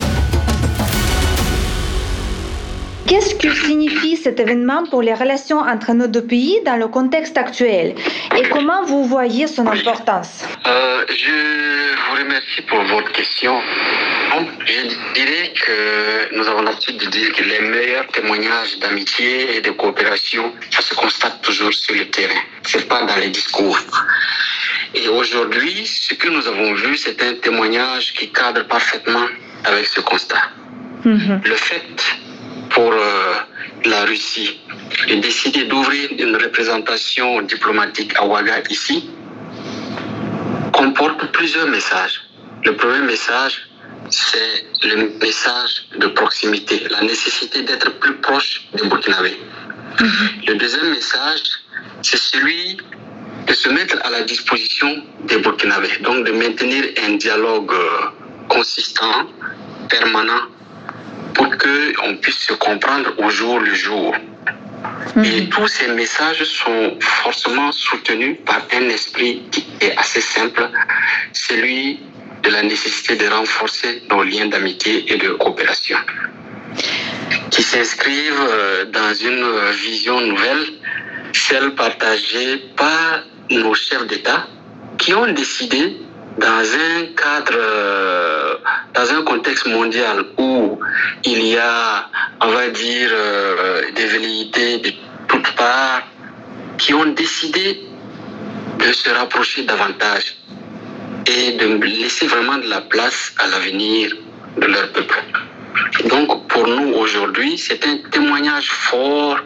Qu'est-ce 3.07 3.35
que 3.35 3.49
signifie 3.53 4.17
cet 4.17 4.37
événement 4.39 4.83
pour 4.85 5.01
les 5.01 5.13
relations 5.13 5.59
entre 5.59 5.93
nos 5.93 6.07
deux 6.07 6.25
pays 6.25 6.59
dans 6.65 6.75
le 6.75 6.89
contexte 6.89 7.37
actuel? 7.37 7.95
Et 8.37 8.43
comment 8.49 8.83
vous 8.83 9.05
voyez 9.05 9.47
son 9.47 9.65
importance? 9.65 10.43
Euh, 10.65 11.05
Je 11.07 11.95
vous 12.03 12.15
remercie 12.21 12.61
pour 12.63 12.81
votre 12.83 13.11
question. 13.13 13.61
Je 14.65 14.81
dirais 15.13 15.53
que 15.65 16.35
nous 16.35 16.45
avons 16.49 16.63
l'habitude 16.63 16.97
de 16.97 17.05
dire 17.05 17.31
que 17.31 17.43
les 17.43 17.61
meilleurs 17.61 18.07
témoignages 18.07 18.77
d'amitié 18.79 19.55
et 19.55 19.61
de 19.61 19.71
coopération, 19.71 20.51
ça 20.69 20.81
se 20.81 20.93
constate 20.93 21.41
toujours 21.41 21.73
sur 21.73 21.95
le 21.95 22.09
terrain. 22.09 22.41
C'est 22.63 22.89
pas 22.89 23.03
dans 23.03 23.15
les 23.15 23.29
discours. 23.29 23.79
Et 24.93 25.07
aujourd'hui, 25.07 25.85
ce 25.85 26.13
que 26.13 26.27
nous 26.27 26.45
avons 26.45 26.73
vu, 26.73 26.97
c'est 26.97 27.23
un 27.23 27.35
témoignage 27.35 28.13
qui 28.15 28.29
cadre 28.31 28.67
parfaitement 28.67 29.27
avec 29.63 29.85
ce 29.85 30.01
constat. 30.01 30.43
Mm-hmm. 31.05 31.47
Le 31.47 31.55
fait 31.55 32.17
pour 32.77 32.93
euh, 32.93 33.33
la 33.85 34.05
Russie 34.05 34.59
de 35.09 35.15
décider 35.15 35.63
d'ouvrir 35.65 36.11
une 36.11 36.35
représentation 36.35 37.41
diplomatique 37.41 38.11
à 38.19 38.21
Ouaga 38.27 38.57
ici 38.69 39.09
comporte 40.73 41.21
plusieurs 41.31 41.67
messages. 41.77 42.17
Le 42.63 42.75
premier 42.75 43.03
message, 43.13 43.53
c'est 44.11 44.53
le 44.83 44.95
message 45.25 45.73
de 46.01 46.07
proximité, 46.19 46.75
la 46.91 47.01
nécessité 47.01 47.63
d'être 47.63 47.89
plus 47.99 48.15
proche 48.27 48.67
des 48.75 48.87
Burkinabés. 48.87 49.39
Le 50.47 50.53
deuxième 50.53 50.91
message, 50.91 51.41
c'est 52.03 52.21
celui 52.31 52.77
de 53.47 53.53
se 53.53 53.69
mettre 53.69 53.97
à 54.05 54.11
la 54.11 54.21
disposition 54.21 55.03
des 55.29 55.39
Burkinabés, 55.39 55.97
donc 56.01 56.27
de 56.27 56.31
maintenir 56.31 56.83
un 57.07 57.13
dialogue 57.15 57.73
euh, 57.73 57.87
consistant, 58.49 59.17
permanent 59.89 60.43
pour 61.37 61.49
qu'on 61.61 62.15
puisse 62.17 62.39
se 62.49 62.53
comprendre 62.53 63.13
au 63.19 63.29
jour 63.29 63.59
le 63.59 63.73
jour. 63.73 64.15
Mhm. 65.15 65.25
Et 65.25 65.49
tous 65.49 65.67
ces 65.67 65.87
messages 66.01 66.43
sont 66.43 66.97
forcément 66.99 67.71
soutenus 67.71 68.37
par 68.45 68.61
un 68.73 68.89
esprit 68.89 69.43
qui 69.51 69.65
est 69.81 69.95
assez 69.97 70.21
simple, 70.21 70.69
celui 71.33 71.99
de 72.43 72.49
la 72.49 72.63
nécessité 72.63 73.15
de 73.15 73.27
renforcer 73.27 74.03
nos 74.09 74.23
liens 74.23 74.47
d'amitié 74.47 75.11
et 75.11 75.17
de 75.17 75.29
coopération, 75.29 75.97
qui 77.51 77.63
s'inscrivent 77.63 78.47
euh, 78.49 78.85
dans 78.85 79.13
une 79.29 79.47
vision 79.87 80.21
nouvelle, 80.21 80.65
celle 81.33 81.71
partagée 81.75 82.57
par 82.75 83.23
nos 83.49 83.73
chefs 83.73 84.07
d'État, 84.07 84.47
qui 84.97 85.13
ont 85.13 85.31
décidé 85.31 85.97
dans 86.37 86.63
un 86.89 87.05
cadre, 87.15 88.59
dans 88.93 89.13
un 89.13 89.23
contexte 89.23 89.67
mondial 89.67 90.23
où 90.37 90.79
il 91.23 91.41
y 91.47 91.57
a, 91.57 92.09
on 92.41 92.49
va 92.49 92.67
dire, 92.69 93.09
euh, 93.11 93.91
des 93.95 94.05
velléités 94.05 94.77
de 94.79 94.91
toutes 95.27 95.51
parts 95.55 96.03
qui 96.77 96.93
ont 96.93 97.05
décidé 97.05 97.81
de 98.79 98.91
se 98.91 99.09
rapprocher 99.09 99.63
davantage 99.63 100.35
et 101.25 101.53
de 101.53 101.65
laisser 101.83 102.27
vraiment 102.27 102.57
de 102.57 102.67
la 102.67 102.81
place 102.81 103.33
à 103.39 103.47
l'avenir 103.47 104.11
de 104.57 104.67
leur 104.67 104.91
peuple. 104.91 105.23
Donc 106.05 106.47
pour 106.47 106.67
nous 106.67 106.93
aujourd'hui, 106.93 107.57
c'est 107.57 107.85
un 107.85 107.97
témoignage 108.11 108.69
fort 108.69 109.39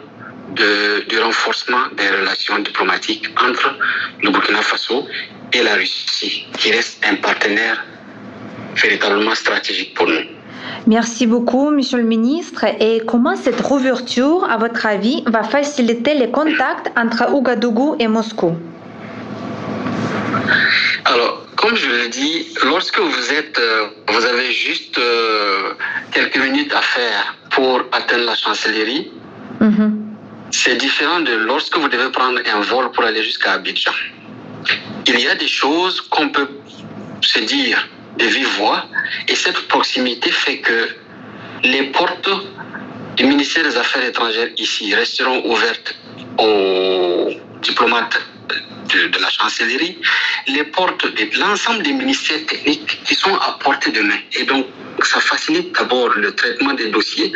de, 0.54 1.04
du 1.08 1.18
renforcement 1.18 1.84
des 1.96 2.08
relations 2.08 2.58
diplomatiques 2.58 3.28
entre 3.48 3.76
le 4.22 4.30
Burkina 4.30 4.62
Faso 4.62 5.06
et 5.52 5.62
la 5.62 5.74
Russie, 5.74 6.46
qui 6.58 6.72
reste 6.72 7.04
un 7.04 7.16
partenaire 7.16 7.84
véritablement 8.76 9.34
stratégique 9.34 9.94
pour 9.94 10.06
nous. 10.06 10.26
Merci 10.86 11.26
beaucoup, 11.26 11.70
Monsieur 11.70 11.98
le 11.98 12.04
Ministre. 12.04 12.64
Et 12.80 13.02
comment 13.06 13.36
cette 13.36 13.60
rouverture, 13.60 14.48
à 14.50 14.56
votre 14.56 14.86
avis, 14.86 15.22
va 15.26 15.42
faciliter 15.42 16.14
les 16.14 16.30
contacts 16.30 16.90
entre 16.96 17.30
Ouagadougou 17.32 17.96
et 17.98 18.08
Moscou? 18.08 18.56
Alors, 21.04 21.46
comme 21.56 21.76
je 21.76 21.88
l'ai 21.88 22.08
dit, 22.08 22.46
lorsque 22.64 22.98
vous 22.98 23.32
êtes, 23.32 23.58
euh, 23.58 23.88
vous 24.08 24.24
avez 24.24 24.50
juste 24.50 24.98
euh, 24.98 25.74
quelques 26.10 26.38
minutes 26.38 26.72
à 26.72 26.82
faire 26.82 27.36
pour 27.50 27.82
atteindre 27.92 28.24
la 28.24 28.34
chancellerie, 28.34 29.12
mm-hmm. 29.60 30.01
C'est 30.52 30.76
différent 30.76 31.20
de 31.20 31.32
lorsque 31.32 31.76
vous 31.76 31.88
devez 31.88 32.10
prendre 32.12 32.38
un 32.54 32.60
vol 32.60 32.90
pour 32.92 33.04
aller 33.04 33.22
jusqu'à 33.22 33.52
Abidjan. 33.52 33.92
Il 35.06 35.18
y 35.18 35.26
a 35.26 35.34
des 35.34 35.48
choses 35.48 36.00
qu'on 36.02 36.28
peut 36.28 36.48
se 37.20 37.40
dire 37.40 37.88
de 38.18 38.26
vive 38.26 38.48
voix 38.58 38.84
et 39.28 39.34
cette 39.34 39.66
proximité 39.68 40.30
fait 40.30 40.58
que 40.58 40.88
les 41.64 41.84
portes 41.84 42.30
du 43.16 43.24
ministère 43.24 43.64
des 43.64 43.76
Affaires 43.76 44.04
étrangères 44.04 44.50
ici 44.56 44.94
resteront 44.94 45.42
ouvertes 45.50 45.94
aux 46.38 47.30
diplomates 47.62 48.20
de, 48.48 49.18
la 49.18 49.30
chancellerie, 49.30 49.98
les 50.48 50.64
portes 50.64 51.06
de 51.06 51.38
l'ensemble 51.38 51.82
des 51.82 51.92
ministères 51.92 52.44
techniques 52.46 53.00
qui 53.04 53.14
sont 53.14 53.34
à 53.34 53.58
portée 53.62 53.90
de 53.90 54.02
main. 54.02 54.18
Et 54.34 54.44
donc, 54.44 54.66
ça 55.02 55.20
facilite 55.20 55.72
d'abord 55.74 56.10
le 56.10 56.34
traitement 56.34 56.74
des 56.74 56.90
dossiers. 56.90 57.32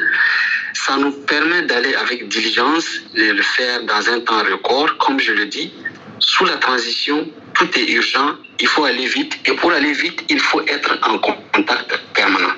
Ça 0.75 0.97
nous 0.97 1.13
permet 1.13 1.63
d'aller 1.63 1.95
avec 1.95 2.29
diligence, 2.29 2.87
et 3.15 3.33
le 3.33 3.43
faire 3.43 3.83
dans 3.85 4.09
un 4.11 4.21
temps 4.21 4.43
record, 4.51 4.97
comme 4.99 5.19
je 5.19 5.33
le 5.33 5.47
dis, 5.47 5.73
sous 6.19 6.45
la 6.45 6.57
transition 6.57 7.29
tout 7.55 7.79
est 7.79 7.91
urgent, 7.91 8.35
il 8.61 8.69
faut 8.69 8.85
aller 8.85 9.07
vite. 9.07 9.39
Et 9.47 9.53
pour 9.53 9.73
aller 9.73 9.93
vite, 9.93 10.25
il 10.29 10.41
faut 10.41 10.61
être 10.67 10.99
en 11.03 11.19
contact 11.19 11.99
permanent. 12.15 12.55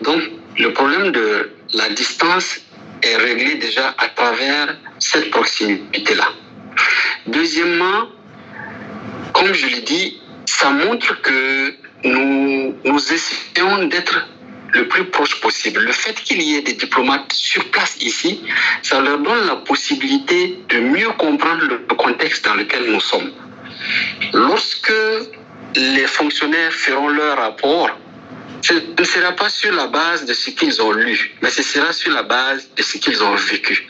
Donc, 0.00 0.22
le 0.58 0.72
problème 0.72 1.10
de 1.10 1.50
la 1.74 1.88
distance 1.90 2.60
est 3.02 3.16
réglé 3.16 3.56
déjà 3.56 3.94
à 3.98 4.08
travers 4.08 4.76
cette 4.98 5.30
proximité-là. 5.30 6.28
Deuxièmement, 7.26 8.08
comme 9.32 9.52
je 9.52 9.66
l'ai 9.66 9.82
dit, 9.82 10.20
ça 10.46 10.70
montre 10.70 11.20
que 11.22 11.74
nous, 12.04 12.74
nous 12.84 13.12
essayons 13.12 13.84
d'être 13.86 14.26
le 14.74 14.88
plus 14.88 15.04
proche 15.04 15.40
possible. 15.40 15.80
Le 15.80 15.92
fait 15.92 16.14
qu'il 16.14 16.42
y 16.42 16.56
ait 16.56 16.62
des 16.62 16.72
diplomates 16.72 17.32
sur 17.32 17.64
place 17.70 17.96
ici, 18.00 18.42
ça 18.82 19.00
leur 19.00 19.18
donne 19.18 19.46
la 19.46 19.56
possibilité 19.56 20.58
de 20.68 20.80
mieux 20.80 21.10
comprendre 21.18 21.62
le 21.64 21.78
contexte 21.94 22.44
dans 22.44 22.54
lequel 22.54 22.90
nous 22.90 23.00
sommes. 23.00 23.30
Lorsque 24.32 24.92
les 25.76 26.06
fonctionnaires 26.06 26.72
feront 26.72 27.08
leur 27.08 27.38
rapport, 27.38 27.90
ce 28.62 28.74
ne 28.74 29.04
sera 29.04 29.32
pas 29.32 29.48
sur 29.48 29.72
la 29.72 29.88
base 29.88 30.24
de 30.24 30.32
ce 30.32 30.50
qu'ils 30.50 30.80
ont 30.80 30.92
lu, 30.92 31.34
mais 31.42 31.50
ce 31.50 31.62
sera 31.62 31.92
sur 31.92 32.12
la 32.12 32.22
base 32.22 32.68
de 32.76 32.82
ce 32.82 32.96
qu'ils 32.96 33.22
ont 33.22 33.34
vécu. 33.34 33.88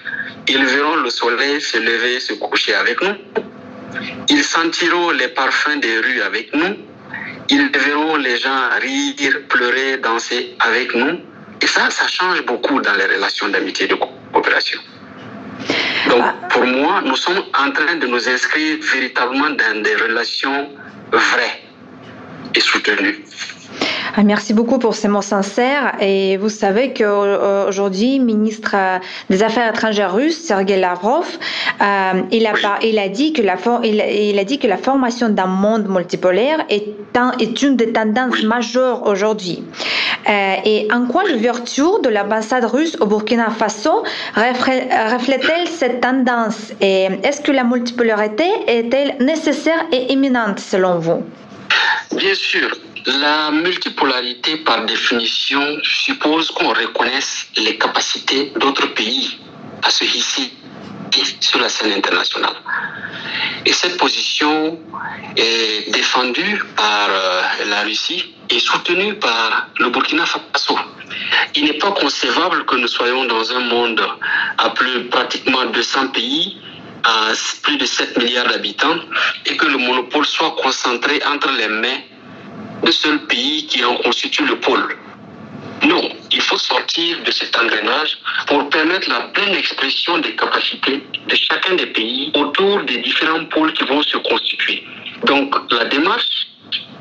Ils 0.49 0.65
verront 0.65 0.97
le 0.97 1.11
soleil 1.11 1.61
se 1.61 1.77
lever, 1.77 2.19
se 2.21 2.33
coucher 2.33 2.75
avec 2.75 3.01
nous. 3.03 3.17
Ils 4.29 4.43
sentiront 4.43 5.11
les 5.11 5.29
parfums 5.29 5.79
des 5.81 5.99
rues 5.99 6.23
avec 6.23 6.55
nous. 6.55 6.75
Ils 7.51 7.69
verront 7.71 8.17
les 8.17 8.39
gens 8.39 8.71
rire, 8.81 9.41
pleurer, 9.49 9.99
danser 9.99 10.57
avec 10.59 10.95
nous. 10.95 11.21
Et 11.61 11.67
ça, 11.67 11.91
ça 11.91 12.09
change 12.09 12.43
beaucoup 12.47 12.81
dans 12.81 12.95
les 12.95 13.07
relations 13.15 13.49
d'amitié 13.49 13.85
et 13.85 13.89
de 13.89 13.95
coopération. 13.95 14.81
Donc, 16.09 16.25
pour 16.49 16.65
moi, 16.65 17.03
nous 17.05 17.17
sommes 17.17 17.45
en 17.57 17.71
train 17.73 17.97
de 17.97 18.07
nous 18.07 18.27
inscrire 18.27 18.79
véritablement 18.81 19.51
dans 19.51 19.83
des 19.83 19.95
relations 19.97 20.71
vraies 21.13 21.63
et 22.55 22.61
soutenues. 22.61 23.23
Ah, 24.15 24.23
merci 24.23 24.53
beaucoup 24.53 24.79
pour 24.79 24.95
ces 24.95 25.09
mots 25.09 25.23
sincères. 25.23 25.95
Et 26.01 26.37
vous 26.37 26.51
savez 26.51 26.93
qu'aujourd'hui, 26.93 28.19
ministre 28.21 28.77
des 29.31 29.43
Affaires 29.43 29.71
étrangères 29.71 30.15
russe, 30.15 30.39
Sergei 30.39 30.79
Lavrov, 30.79 31.27
euh, 31.81 32.23
il, 32.31 32.47
a, 32.47 33.09
dit 33.09 33.33
que 33.33 34.67
la 34.67 34.77
formation 34.77 35.29
d'un 35.29 35.47
monde 35.47 35.89
multipolaire 35.89 36.65
est, 36.69 37.63
une 37.63 37.77
des 37.77 37.93
tendances 37.93 38.43
majeures 38.43 39.07
aujourd'hui. 39.07 39.65
Euh, 40.29 40.55
et 40.65 40.89
en 40.93 41.07
quoi 41.07 41.25
l'ouverture 41.25 42.01
de 42.01 42.09
l'ambassade 42.09 42.65
russe 42.65 42.97
au 43.01 43.07
Burkina 43.07 43.51
Faso 43.51 44.05
reflète-t-elle 44.37 45.69
cette 45.69 46.01
tendance? 46.01 46.73
Et 46.81 47.09
est-ce 47.23 47.41
que 47.41 47.53
la 47.53 47.65
multipolarité 47.65 48.45
est-elle 48.67 49.25
nécessaire 49.25 49.87
et 49.91 50.13
imminente 50.13 50.61
selon 50.61 50.99
vous? 50.99 51.23
Bien 52.17 52.35
sûr, 52.35 52.71
La 53.07 53.51
multipolarité, 53.51 54.59
par 54.59 54.85
définition, 54.85 55.79
suppose 55.83 56.53
qu'on 56.53 56.69
reconnaisse 56.69 57.49
les 57.57 57.77
capacités 57.77 58.53
d'autres 58.61 58.95
pays 58.95 59.39
à 59.83 59.91
se 59.91 60.05
hisser 60.05 60.53
sur 61.41 61.61
la 61.61 61.69
scène 61.69 61.93
internationale. 61.93 62.55
Et 63.67 63.73
cette 63.73 63.97
position 63.97 64.79
est 65.37 65.91
défendue 65.91 66.63
par 66.77 67.09
euh, 67.11 67.43
la 67.67 67.83
Russie 67.83 68.35
et 68.51 68.61
soutenue 68.61 69.15
par 69.15 69.69
le 69.81 69.91
Burkina 69.91 70.25
Faso. 70.25 70.79
Il 71.57 71.65
n'est 71.65 71.79
pas 71.79 71.91
concevable 71.91 72.65
que 72.67 72.77
nous 72.77 72.89
soyons 72.89 73.25
dans 73.25 73.51
un 73.53 73.61
monde 73.61 74.03
à 74.59 74.71
plus 74.71 75.09
pratiquement 75.09 75.65
200 75.67 76.09
pays, 76.09 76.59
à 77.03 77.33
plus 77.63 77.77
de 77.79 77.85
7 77.85 78.17
milliards 78.19 78.47
d'habitants, 78.47 78.99
et 79.47 79.57
que 79.57 79.67
le 79.67 79.79
monopole 79.79 80.25
soit 80.25 80.55
concentré 80.63 81.21
entre 81.27 81.51
les 81.51 81.69
mains 81.69 81.99
d'un 82.83 82.93
seul 82.93 83.27
pays 83.27 83.67
qui 83.67 83.85
en 83.85 83.97
constitue 83.97 84.47
le 84.47 84.59
pôle. 84.61 84.97
Non, 85.85 86.09
il 86.31 86.41
faut 86.41 86.59
sortir 86.59 87.19
de 87.25 87.31
cet 87.31 87.59
engrenage 87.59 88.19
pour 88.47 88.69
permettre 88.71 89.09
la 89.09 89.21
pleine 89.35 89.55
expression 89.55 90.19
des 90.19 90.35
capacités 90.37 91.03
de 91.29 91.35
chacun 91.35 91.75
des 91.75 91.87
pays 91.87 92.31
autour 92.35 92.83
des 92.85 92.99
différents 92.99 93.45
pôles 93.47 93.73
qui 93.73 93.85
vont 93.85 94.03
se 94.03 94.17
constituer. 94.19 94.85
Donc 95.25 95.55
la 95.73 95.87
démarche 95.87 96.49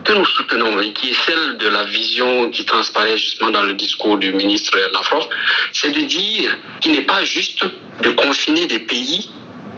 que 0.04 0.14
nous 0.14 0.26
soutenons 0.26 0.80
et 0.82 0.94
qui 0.94 1.10
est 1.10 1.26
celle 1.26 1.58
de 1.58 1.68
la 1.68 1.84
vision 1.86 2.50
qui 2.50 2.66
transparaît 2.66 3.18
justement 3.18 3.52
dans 3.52 3.64
le 3.64 3.74
discours 3.74 4.18
du 4.18 4.34
ministre 4.34 4.78
Lavrov, 4.94 5.28
c'est 5.74 5.92
de 5.92 6.02
dire 6.02 6.58
qu'il 6.80 6.94
n'est 6.94 7.04
pas 7.06 7.24
juste 7.24 7.64
de 8.02 8.10
confiner 8.12 8.66
des 8.66 8.80
pays 8.80 9.30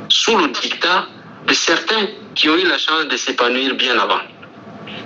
sous 0.10 0.38
le 0.38 0.47
dictat 0.47 1.08
de 1.45 1.54
certains 1.54 2.08
qui 2.36 2.49
ont 2.49 2.56
eu 2.56 2.66
la 2.66 2.78
chance 2.78 3.08
de 3.10 3.18
s'épanouir 3.18 3.76
bien 3.76 3.97
avant. 3.99 4.22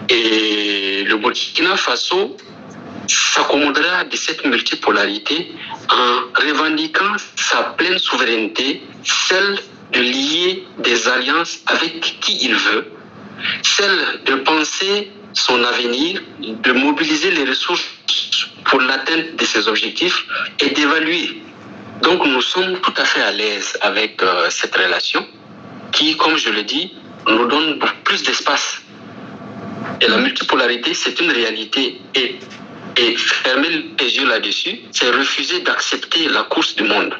Et 0.10 1.04
le 1.04 1.18
Burkina 1.18 1.76
Faso 1.76 2.38
s'accommodera 3.08 4.04
de 4.06 4.16
cette 4.16 4.46
multipolarité 4.46 5.52
en 5.90 6.42
revendiquant 6.42 7.16
sa 7.36 7.64
pleine 7.78 7.98
souveraineté, 7.98 8.84
celle 9.04 9.60
de 9.94 10.00
lier 10.02 10.64
des 10.80 11.08
alliances 11.08 11.60
avec 11.68 12.20
qui 12.22 12.38
il 12.42 12.56
veut, 12.56 12.92
celle 13.62 14.22
de 14.26 14.36
penser 14.36 15.12
son 15.34 15.64
avenir, 15.64 16.22
de 16.40 16.72
mobiliser 16.72 17.32
les 17.32 17.46
ressources 17.46 17.86
pour 18.66 18.82
l'atteinte 18.82 19.36
de 19.38 19.46
ses 19.46 19.68
objectifs 19.68 20.26
et 20.60 20.70
d'évaluer. 20.72 21.42
Donc 22.02 22.26
nous 22.26 22.42
sommes 22.42 22.80
tout 22.82 22.94
à 22.98 23.06
fait 23.06 23.22
à 23.22 23.32
l'aise 23.32 23.78
avec 23.82 24.22
euh, 24.22 24.48
cette 24.50 24.76
relation 24.76 25.26
qui, 25.92 26.16
comme 26.18 26.38
je 26.38 26.50
le 26.50 26.64
dis, 26.64 26.94
nous 27.28 27.46
donne 27.48 27.80
plus 28.04 28.24
d'espace. 28.24 28.82
Et 30.02 30.08
la 30.08 30.18
multipolarité, 30.18 30.94
c'est 30.94 31.20
une 31.20 31.32
réalité. 31.32 32.00
Et, 32.16 32.36
et 32.98 33.16
fermer 33.16 33.70
les 34.00 34.18
yeux 34.18 34.28
là-dessus, 34.28 34.80
c'est 34.92 35.10
refuser 35.10 35.62
d'accepter 35.62 36.28
la 36.30 36.44
course 36.44 36.76
du 36.76 36.84
monde. 36.84 37.14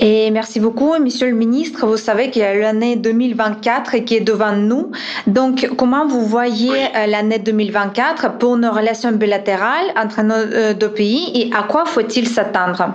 Et 0.00 0.30
merci 0.30 0.60
beaucoup, 0.60 0.94
Monsieur 0.98 1.28
le 1.28 1.34
Ministre. 1.34 1.86
Vous 1.86 1.96
savez 1.96 2.30
qu'il 2.30 2.42
y 2.42 2.44
a 2.44 2.54
l'année 2.54 2.96
2024 2.96 3.96
qui 4.04 4.16
est 4.16 4.20
devant 4.20 4.52
nous. 4.52 4.92
Donc, 5.26 5.68
comment 5.76 6.06
vous 6.06 6.26
voyez 6.26 6.86
euh, 6.94 7.06
l'année 7.06 7.38
2024 7.38 8.38
pour 8.38 8.56
nos 8.56 8.70
relations 8.70 9.12
bilatérales 9.12 9.86
entre 9.96 10.22
nos 10.22 10.34
euh, 10.34 10.74
deux 10.74 10.90
pays 10.90 11.30
et 11.34 11.50
à 11.54 11.62
quoi 11.62 11.84
faut-il 11.86 12.28
s'attendre? 12.28 12.94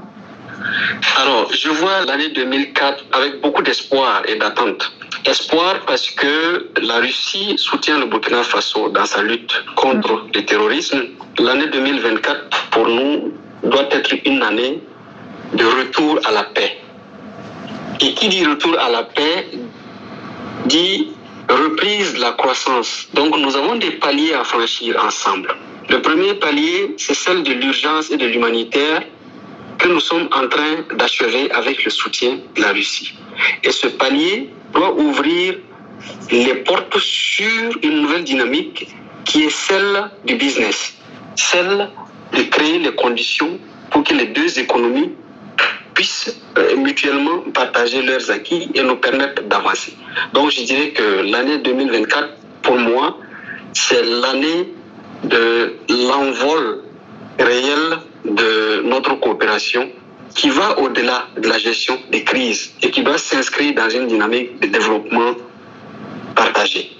Alors, 1.17 1.51
je 1.53 1.69
vois 1.69 2.05
l'année 2.05 2.29
2004 2.29 3.05
avec 3.11 3.41
beaucoup 3.41 3.61
d'espoir 3.61 4.23
et 4.27 4.35
d'attente. 4.35 4.91
Espoir 5.25 5.79
parce 5.87 6.09
que 6.11 6.69
la 6.81 6.97
Russie 6.97 7.55
soutient 7.57 7.99
le 7.99 8.07
Burkina 8.07 8.43
Faso 8.43 8.89
dans 8.89 9.05
sa 9.05 9.21
lutte 9.21 9.53
contre 9.75 10.27
le 10.33 10.43
terrorisme. 10.43 11.03
L'année 11.39 11.67
2024, 11.67 12.69
pour 12.71 12.87
nous, 12.87 13.33
doit 13.63 13.87
être 13.91 14.13
une 14.25 14.43
année 14.43 14.81
de 15.53 15.65
retour 15.65 16.19
à 16.25 16.31
la 16.31 16.43
paix. 16.43 16.77
Et 18.01 18.13
qui 18.13 18.27
dit 18.27 18.45
retour 18.45 18.77
à 18.79 18.89
la 18.89 19.03
paix 19.03 19.47
dit 20.65 21.07
reprise 21.49 22.15
de 22.15 22.21
la 22.21 22.31
croissance. 22.31 23.07
Donc 23.13 23.37
nous 23.37 23.55
avons 23.55 23.75
des 23.75 23.91
paliers 23.91 24.33
à 24.33 24.43
franchir 24.43 25.01
ensemble. 25.05 25.55
Le 25.89 26.01
premier 26.01 26.33
palier, 26.33 26.95
c'est 26.97 27.13
celle 27.13 27.43
de 27.43 27.53
l'urgence 27.53 28.09
et 28.11 28.17
de 28.17 28.25
l'humanitaire 28.25 29.03
que 29.83 29.89
nous 29.89 29.99
sommes 29.99 30.29
en 30.31 30.47
train 30.47 30.73
d'achever 30.97 31.51
avec 31.51 31.83
le 31.83 31.91
soutien 31.91 32.39
de 32.55 32.61
la 32.61 32.71
Russie. 32.71 33.13
Et 33.63 33.71
ce 33.71 33.87
palier 33.87 34.49
doit 34.73 34.93
ouvrir 34.93 35.55
les 36.31 36.55
portes 36.67 36.97
sur 36.99 37.69
une 37.83 38.01
nouvelle 38.03 38.23
dynamique 38.23 38.87
qui 39.25 39.43
est 39.43 39.49
celle 39.49 40.09
du 40.25 40.35
business, 40.35 40.93
celle 41.35 41.89
de 42.31 42.43
créer 42.43 42.79
les 42.79 42.95
conditions 42.95 43.59
pour 43.91 44.03
que 44.05 44.13
les 44.13 44.27
deux 44.27 44.57
économies 44.57 45.11
puissent 45.93 46.33
euh, 46.57 46.77
mutuellement 46.77 47.39
partager 47.53 48.01
leurs 48.01 48.31
acquis 48.31 48.69
et 48.73 48.81
nous 48.81 48.95
permettre 48.95 49.43
d'avancer. 49.43 49.93
Donc 50.33 50.51
je 50.51 50.63
dirais 50.63 50.91
que 50.91 51.29
l'année 51.29 51.57
2024, 51.57 52.29
pour 52.61 52.77
moi, 52.77 53.17
c'est 53.73 54.01
l'année 54.01 54.73
de 55.25 55.75
l'envol 55.89 56.83
réel 57.37 57.99
de 58.25 58.81
notre 58.83 59.19
coopération 59.19 59.89
qui 60.35 60.49
va 60.49 60.79
au-delà 60.79 61.27
de 61.37 61.47
la 61.47 61.57
gestion 61.57 61.97
des 62.11 62.23
crises 62.23 62.73
et 62.81 62.89
qui 62.89 63.03
doit 63.03 63.17
s'inscrire 63.17 63.75
dans 63.75 63.89
une 63.89 64.07
dynamique 64.07 64.59
de 64.61 64.67
développement 64.67 65.33
partagé. 66.35 66.91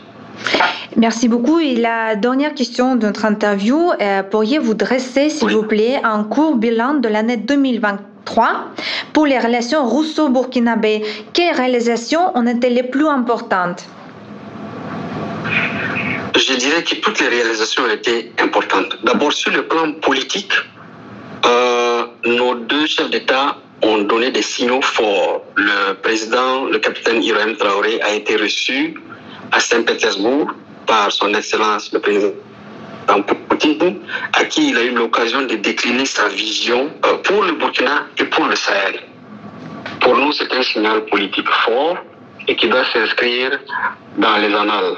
Merci 0.95 1.27
beaucoup. 1.27 1.59
Et 1.59 1.75
la 1.75 2.15
dernière 2.15 2.53
question 2.53 2.95
de 2.95 3.07
notre 3.07 3.25
interview, 3.25 3.91
euh, 3.99 4.23
pourriez-vous 4.23 4.73
dresser, 4.73 5.29
s'il 5.29 5.49
vous 5.49 5.63
plaît, 5.63 5.99
un 6.03 6.23
court 6.23 6.55
bilan 6.55 6.95
de 6.95 7.07
l'année 7.07 7.37
2023 7.37 8.67
pour 9.13 9.25
les 9.25 9.39
relations 9.39 9.87
russo-burkinabé? 9.87 11.03
Quelles 11.33 11.55
réalisations 11.55 12.35
ont 12.37 12.45
été 12.45 12.69
les 12.69 12.83
plus 12.83 13.07
importantes? 13.07 13.85
Je 16.35 16.53
dirais 16.55 16.83
que 16.83 16.95
toutes 16.95 17.19
les 17.19 17.27
réalisations 17.27 17.83
ont 17.83 17.91
été 17.91 18.31
importantes. 18.39 18.97
D'abord, 19.03 19.33
sur 19.33 19.51
le 19.51 19.67
plan 19.67 19.93
politique, 19.93 20.51
euh, 21.45 22.03
nos 22.25 22.55
deux 22.55 22.87
chefs 22.87 23.09
d'État 23.09 23.57
ont 23.81 23.99
donné 23.99 24.31
des 24.31 24.41
signaux 24.41 24.81
forts. 24.81 25.43
Le 25.55 25.93
président, 25.93 26.65
le 26.65 26.79
capitaine 26.79 27.21
Ibrahim 27.21 27.55
Traoré, 27.57 27.99
a 28.01 28.13
été 28.13 28.35
reçu 28.37 28.95
à 29.51 29.59
Saint-Pétersbourg 29.59 30.51
par 30.85 31.11
son 31.11 31.33
Excellence 31.33 31.91
le 31.93 31.99
président 31.99 32.33
Poutine, 33.49 33.99
à 34.33 34.45
qui 34.45 34.69
il 34.69 34.77
a 34.77 34.83
eu 34.83 34.91
l'occasion 34.91 35.41
de 35.41 35.55
décliner 35.55 36.05
sa 36.05 36.29
vision 36.29 36.89
euh, 37.05 37.17
pour 37.17 37.43
le 37.43 37.53
Burkina 37.53 38.05
et 38.17 38.23
pour 38.25 38.45
le 38.45 38.55
Sahel. 38.55 39.01
Pour 39.99 40.17
nous, 40.17 40.31
c'est 40.31 40.51
un 40.53 40.63
signal 40.63 41.05
politique 41.05 41.49
fort 41.65 41.97
et 42.47 42.55
qui 42.55 42.67
doit 42.67 42.85
s'inscrire 42.91 43.59
dans 44.17 44.37
les 44.37 44.53
annales. 44.53 44.97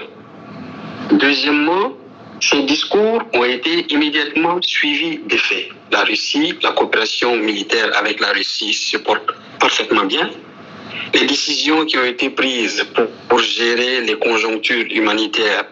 Deuxièmement, 1.12 1.94
ces 2.40 2.64
discours 2.64 3.22
ont 3.34 3.44
été 3.44 3.92
immédiatement 3.94 4.60
suivis 4.62 5.20
des 5.26 5.38
faits. 5.38 5.70
La 5.96 6.04
Russie, 6.04 6.54
la 6.62 6.72
coopération 6.74 7.38
militaire 7.38 7.90
avec 7.98 8.20
la 8.20 8.34
Russie 8.34 8.74
se 8.74 8.98
porte 8.98 9.30
parfaitement 9.62 10.04
bien. 10.04 10.30
Les 11.14 11.26
décisions 11.26 11.86
qui 11.86 11.98
ont 11.98 12.04
été 12.04 12.30
prises 12.32 12.86
pour, 13.30 13.40
gérer 13.40 14.02
les 14.02 14.20
conjonctures 14.20 14.88
humanitaires, 14.92 15.64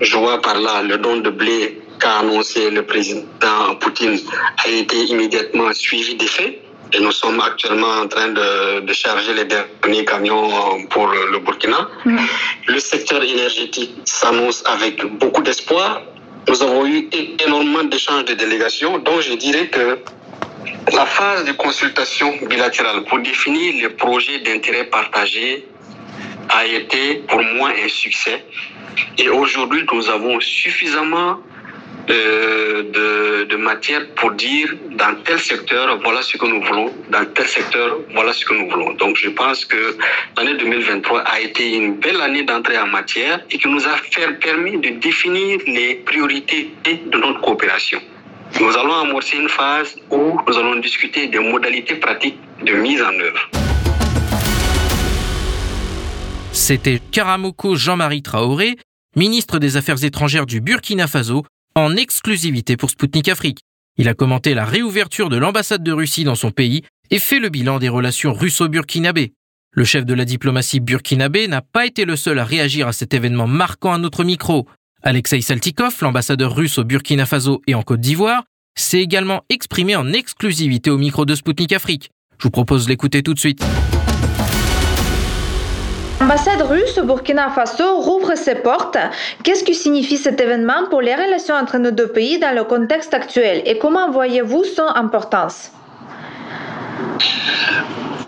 je 0.00 0.16
vois 0.16 0.40
par 0.40 0.60
là 0.60 0.82
le 0.82 0.96
don 0.98 1.16
de 1.16 1.30
blé 1.30 1.82
qu'a 1.98 2.18
annoncé 2.20 2.70
le 2.70 2.84
président 2.84 3.74
Poutine 3.80 4.20
a 4.64 4.68
été 4.68 4.96
immédiatement 5.12 5.72
suivi 5.72 6.14
des 6.14 6.28
faits. 6.28 6.62
Et 6.92 7.00
nous 7.00 7.10
sommes 7.10 7.40
actuellement 7.40 7.94
en 8.04 8.06
train 8.06 8.28
de, 8.28 8.92
charger 8.92 9.34
les 9.34 9.46
derniers 9.46 10.04
camions 10.04 10.86
pour 10.90 11.08
le 11.08 11.38
Burkina. 11.40 11.88
Le 12.68 12.78
secteur 12.78 13.24
énergétique 13.24 13.92
s'annonce 14.04 14.62
avec 14.66 15.04
beaucoup 15.18 15.42
d'espoir. 15.42 16.00
Nous 16.48 16.62
avons 16.62 16.86
eu 16.86 17.08
énormément 17.46 17.84
d'échanges 17.84 18.24
de 18.24 18.32
délégations, 18.32 18.98
donc 18.98 19.20
je 19.20 19.34
dirais 19.34 19.68
que 19.68 19.98
la 20.94 21.04
phase 21.04 21.44
de 21.44 21.52
consultation 21.52 22.34
bilatérale 22.48 23.04
pour 23.04 23.18
définir 23.18 23.74
les 23.82 23.90
projets 23.90 24.38
d'intérêt 24.38 24.84
partagé 24.84 25.66
a 26.48 26.64
été 26.64 27.16
pour 27.28 27.42
moi 27.42 27.70
un 27.84 27.88
succès. 27.88 28.42
Et 29.18 29.28
aujourd'hui, 29.28 29.84
nous 29.92 30.08
avons 30.08 30.40
suffisamment 30.40 31.38
de, 32.08 33.56
matière 33.56 34.06
pour 34.16 34.32
dire 34.32 34.74
dans 34.92 35.14
tel 35.24 35.38
secteur, 35.38 35.98
voilà 36.02 36.22
ce 36.22 36.36
que 36.36 36.46
nous 36.46 36.62
voulons, 36.62 36.90
dans 37.10 37.24
tel 37.34 37.46
secteur, 37.46 37.98
voilà 38.14 38.32
ce 38.32 38.44
que 38.44 38.54
nous 38.54 38.70
voulons. 38.70 38.92
Donc 38.94 39.16
je 39.16 39.28
pense 39.28 39.64
que 39.64 39.96
l'année 40.36 40.56
2023 40.56 41.20
a 41.20 41.40
été 41.40 41.74
une 41.74 41.96
belle 41.96 42.20
année 42.20 42.44
d'entrée 42.44 42.78
en 42.78 42.86
matière 42.86 43.40
et 43.50 43.58
qui 43.58 43.68
nous 43.68 43.84
a 43.86 43.96
fait, 43.96 44.32
permis 44.40 44.78
de 44.78 44.90
définir 45.00 45.58
les 45.66 45.96
priorités 45.96 46.72
de 46.84 47.18
notre 47.18 47.40
coopération. 47.40 48.00
Nous 48.60 48.76
allons 48.76 48.94
amorcer 48.94 49.36
une 49.36 49.48
phase 49.48 49.96
où 50.10 50.38
nous 50.46 50.58
allons 50.58 50.76
discuter 50.80 51.26
des 51.26 51.38
modalités 51.38 51.96
pratiques 51.96 52.38
de 52.64 52.72
mise 52.72 53.02
en 53.02 53.12
œuvre. 53.20 53.50
C'était 56.52 57.00
Karamoko 57.12 57.76
Jean-Marie 57.76 58.22
Traoré, 58.22 58.76
ministre 59.14 59.58
des 59.58 59.76
Affaires 59.76 60.02
étrangères 60.02 60.46
du 60.46 60.60
Burkina 60.60 61.06
Faso, 61.06 61.44
en 61.78 61.96
exclusivité 61.96 62.76
pour 62.76 62.90
Sputnik 62.90 63.28
Afrique. 63.28 63.60
Il 63.96 64.08
a 64.08 64.14
commenté 64.14 64.54
la 64.54 64.64
réouverture 64.64 65.28
de 65.28 65.36
l'ambassade 65.36 65.82
de 65.82 65.92
Russie 65.92 66.24
dans 66.24 66.34
son 66.34 66.50
pays 66.50 66.82
et 67.10 67.18
fait 67.18 67.38
le 67.38 67.48
bilan 67.48 67.78
des 67.78 67.88
relations 67.88 68.32
russo-burkinabées. 68.32 69.32
Le 69.72 69.84
chef 69.84 70.04
de 70.04 70.14
la 70.14 70.24
diplomatie 70.24 70.80
burkinabé 70.80 71.46
n'a 71.46 71.62
pas 71.62 71.86
été 71.86 72.04
le 72.04 72.16
seul 72.16 72.38
à 72.38 72.44
réagir 72.44 72.88
à 72.88 72.92
cet 72.92 73.14
événement 73.14 73.46
marquant 73.46 73.92
à 73.92 73.98
notre 73.98 74.24
micro. 74.24 74.66
Alexei 75.02 75.40
Saltikov, 75.40 75.96
l'ambassadeur 76.00 76.54
russe 76.54 76.78
au 76.78 76.84
Burkina 76.84 77.26
Faso 77.26 77.62
et 77.66 77.74
en 77.74 77.82
Côte 77.82 78.00
d'Ivoire, 78.00 78.44
s'est 78.76 79.00
également 79.00 79.42
exprimé 79.48 79.94
en 79.96 80.12
exclusivité 80.12 80.90
au 80.90 80.98
micro 80.98 81.24
de 81.24 81.34
Sputnik 81.34 81.72
Afrique. 81.72 82.10
Je 82.38 82.44
vous 82.44 82.50
propose 82.50 82.84
de 82.84 82.90
l'écouter 82.90 83.22
tout 83.22 83.34
de 83.34 83.38
suite. 83.38 83.64
L'ambassade 86.20 86.62
russe 86.62 86.98
au 86.98 87.04
Burkina 87.04 87.48
Faso 87.50 88.00
rouvre 88.00 88.34
ses 88.34 88.56
portes. 88.56 88.98
Qu'est-ce 89.44 89.62
que 89.62 89.72
signifie 89.72 90.16
cet 90.16 90.40
événement 90.40 90.88
pour 90.90 91.00
les 91.00 91.14
relations 91.14 91.54
entre 91.54 91.78
nos 91.78 91.92
deux 91.92 92.08
pays 92.08 92.38
dans 92.40 92.54
le 92.56 92.64
contexte 92.64 93.14
actuel 93.14 93.62
et 93.64 93.78
comment 93.78 94.10
voyez-vous 94.10 94.64
son 94.64 94.86
importance? 94.86 95.70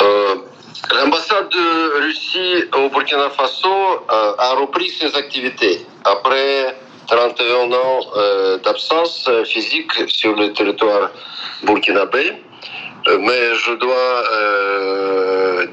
Euh, 0.03 0.35
L'ambassade 0.95 1.49
de 1.49 2.03
Russie 2.05 2.65
au 2.77 2.91
Burkina 2.91 3.29
Faso 3.31 3.69
euh, 3.69 4.35
a 4.39 4.55
repris 4.55 4.89
ses 4.91 5.17
activités 5.17 5.85
après 6.05 6.77
31 7.09 7.73
ans 7.73 8.01
euh, 8.17 8.59
d'absence 8.59 9.29
physique 9.47 9.91
sur 10.07 10.37
le 10.37 10.53
territoire 10.53 11.11
burkinabé. 11.65 12.35
Mais 13.19 13.55
je 13.55 13.73
dois 13.75 14.23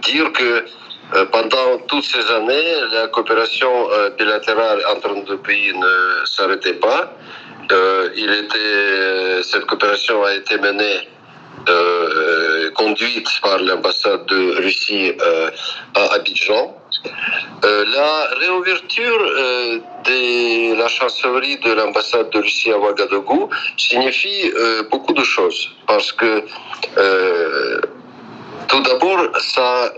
dire 0.02 0.32
que 0.32 0.66
pendant 1.32 1.78
toutes 1.88 2.04
ces 2.04 2.32
années, 2.32 2.74
la 2.92 3.08
coopération 3.08 3.88
bilatérale 4.18 4.82
entre 4.94 5.14
nos 5.16 5.24
deux 5.24 5.38
pays 5.38 5.74
ne 5.74 6.26
s'arrêtait 6.26 6.74
pas. 6.74 7.14
était, 8.16 9.44
cette 9.44 9.66
coopération 9.66 10.24
a 10.24 10.34
été 10.34 10.58
menée 10.58 11.08
euh, 11.70 12.72
conduite 12.72 13.28
par 13.42 13.58
l'ambassade 13.60 14.26
de 14.28 14.62
Russie 14.62 15.12
euh, 15.20 15.50
à 15.96 16.14
Abidjan. 16.14 16.74
Euh, 17.66 17.86
la 17.94 18.28
réouverture 18.40 19.20
de 20.06 20.78
la 20.78 20.88
chancellerie 20.88 21.58
de 21.58 21.74
l'ambassade 21.74 22.30
de 22.30 22.40
Russie 22.40 22.72
à 22.72 22.78
Ouagadougou 22.78 23.50
signifie 23.76 24.52
beaucoup 24.92 25.14
de 25.14 25.24
choses 25.24 25.72
parce 25.88 26.12
que 26.14 26.44
tout 28.68 28.82
d'abord 28.82 29.20
ça 29.40 29.92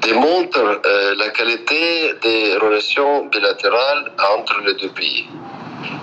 démontre 0.00 0.80
la 1.16 1.28
qualité 1.30 2.14
des 2.22 2.56
relations 2.56 3.26
bilatérales 3.26 4.12
entre 4.36 4.60
les 4.64 4.74
deux 4.74 4.90
pays. 4.90 5.26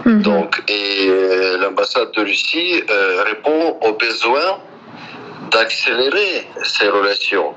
Mhm. 0.06 0.22
Donc, 0.22 0.64
et 0.68 1.08
euh, 1.08 1.58
l'ambassade 1.58 2.12
de 2.12 2.22
Russie 2.22 2.84
euh, 2.89 3.24
répond 3.26 3.78
au 3.82 3.93
besoin 3.93 4.60
d'accélérer 5.52 6.48
ces 6.64 6.88
relations 6.88 7.54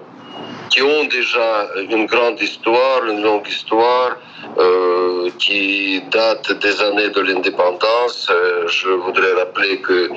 qui 0.70 0.82
ont 0.82 1.04
déjà 1.04 1.68
une 1.88 2.06
grande 2.06 2.40
histoire, 2.40 3.04
une 3.06 3.22
longue 3.22 3.48
histoire, 3.48 4.16
euh, 4.58 5.30
qui 5.38 6.02
date 6.10 6.52
des 6.58 6.82
années 6.82 7.08
de 7.08 7.20
l'indépendance. 7.20 8.30
je 8.66 8.88
voudrais 8.88 9.32
rappeler 9.32 9.80
que 9.80 10.10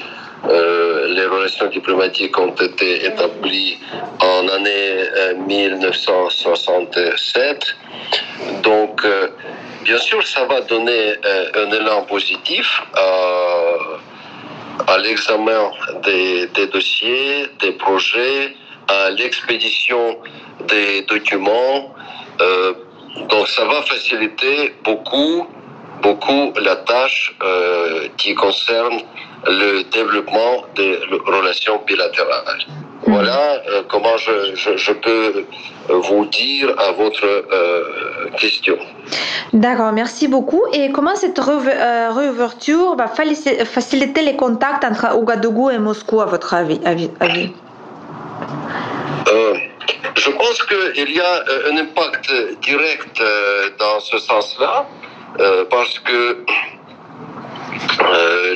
les 0.47 1.25
relations 1.25 1.67
diplomatiques 1.67 2.39
ont 2.39 2.55
été 2.55 3.05
établies 3.05 3.77
en 4.19 4.47
année 4.47 5.05
1967. 5.47 7.75
Donc, 8.63 9.05
Bien 9.83 9.97
sûr, 9.97 10.25
ça 10.25 10.45
va 10.45 10.61
donner 10.61 11.15
euh, 11.25 11.45
un 11.55 11.71
élan 11.71 12.03
positif 12.03 12.83
à, 14.87 14.97
l'examen 14.99 15.71
des, 16.03 16.67
dossiers, 16.67 17.47
des 17.59 17.71
projets, 17.71 18.55
à 18.87 19.09
l'expédition 19.09 20.19
des 20.67 21.01
documents. 21.01 21.95
Euh, 22.41 22.73
donc 23.29 23.47
ça 23.47 23.65
va 23.65 23.81
faciliter 23.81 24.75
beaucoup, 24.83 25.47
beaucoup 26.03 26.53
la 26.59 26.75
tâche 26.75 27.35
euh, 27.41 28.07
qui 28.17 28.35
concerne 28.35 29.01
le 29.47 29.83
développement 29.91 30.63
des 30.75 30.99
relations 31.25 31.81
bilatérales. 31.85 32.65
Voilà 33.07 33.61
euh, 33.67 33.81
comment 33.89 34.15
je, 34.17 34.91
peux 34.93 35.45
vous 35.89 36.25
dire 36.25 36.75
à 36.79 36.91
votre 36.91 37.25
euh, 37.25 38.29
question. 38.37 38.77
D'accord, 39.53 39.91
merci 39.91 40.27
beaucoup. 40.27 40.61
Et 40.73 40.91
comment 40.91 41.15
cette 41.15 41.39
euh, 41.39 42.11
réouverture 42.11 42.95
va 42.95 43.07
faciliter 43.07 44.21
les 44.21 44.35
contacts 44.35 44.83
entre 44.83 45.15
Ouagadougou 45.17 45.71
et 45.71 45.79
Moscou, 45.79 46.21
à 46.21 46.25
votre 46.25 46.53
avis, 46.53 46.79
Je 50.15 50.29
pense 50.29 50.63
qu'il 50.63 51.11
y 51.11 51.19
a 51.19 51.43
un 51.71 51.77
impact 51.77 52.31
direct 52.61 53.21
dans 53.79 53.99
ce 53.99 54.19
sens-là, 54.19 54.85
parce 55.69 55.97
que 55.99 56.45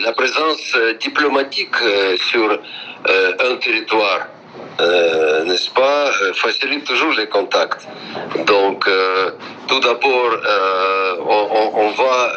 la 0.03 0.11
présence 0.13 0.77
diplomatique 0.99 1.75
sur 2.17 2.59
un 3.07 3.55
territoire 3.57 4.27
euh, 4.81 5.43
n'est-ce 5.45 5.69
pas, 5.69 6.09
euh, 6.21 6.33
facilite 6.33 6.83
toujours 6.83 7.13
les 7.13 7.27
contacts. 7.27 7.87
Donc, 8.45 8.85
euh, 8.87 9.31
tout 9.67 9.79
d'abord, 9.79 10.31
on, 11.75 11.91
va 11.91 12.33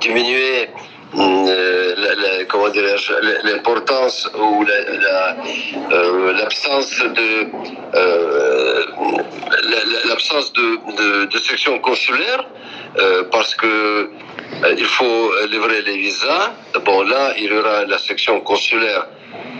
diminuer 0.00 0.68
l'importance 3.44 4.28
ou 4.36 4.64
l'absence 6.34 6.98
de 6.98 7.46
l'absence 10.08 10.52
de, 10.54 11.26
de, 11.26 11.38
section 11.38 11.78
consulaire 11.78 12.44
parce 13.30 13.54
que 13.54 14.10
il 14.76 14.84
faut 14.84 15.32
livrer 15.50 15.82
les 15.82 15.96
visas. 15.96 16.52
Bon, 16.84 17.02
là, 17.02 17.34
il 17.38 17.44
y 17.44 17.52
aura 17.52 17.84
la 17.84 17.98
section 17.98 18.40
consulaire 18.40 19.06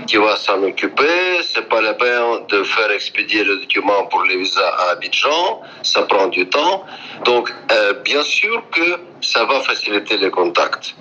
qui 0.06 0.16
va 0.16 0.36
s'en 0.36 0.62
occuper. 0.62 1.42
C'est 1.42 1.68
pas 1.68 1.80
la 1.80 1.94
peine 1.94 2.46
de 2.48 2.62
faire 2.64 2.90
expédier 2.90 3.44
le 3.44 3.56
document 3.58 4.06
pour 4.06 4.22
les 4.24 4.36
visas 4.36 4.68
à 4.78 4.90
Abidjan. 4.92 5.60
Ça 5.82 6.02
prend 6.02 6.28
du 6.28 6.46
temps. 6.48 6.84
Donc, 7.24 7.52
euh, 7.70 7.94
bien 8.04 8.22
sûr 8.22 8.62
que 8.70 8.98
ça 9.20 9.44
va 9.44 9.60
faciliter 9.60 10.16
les 10.16 10.30
contacts. 10.30 10.94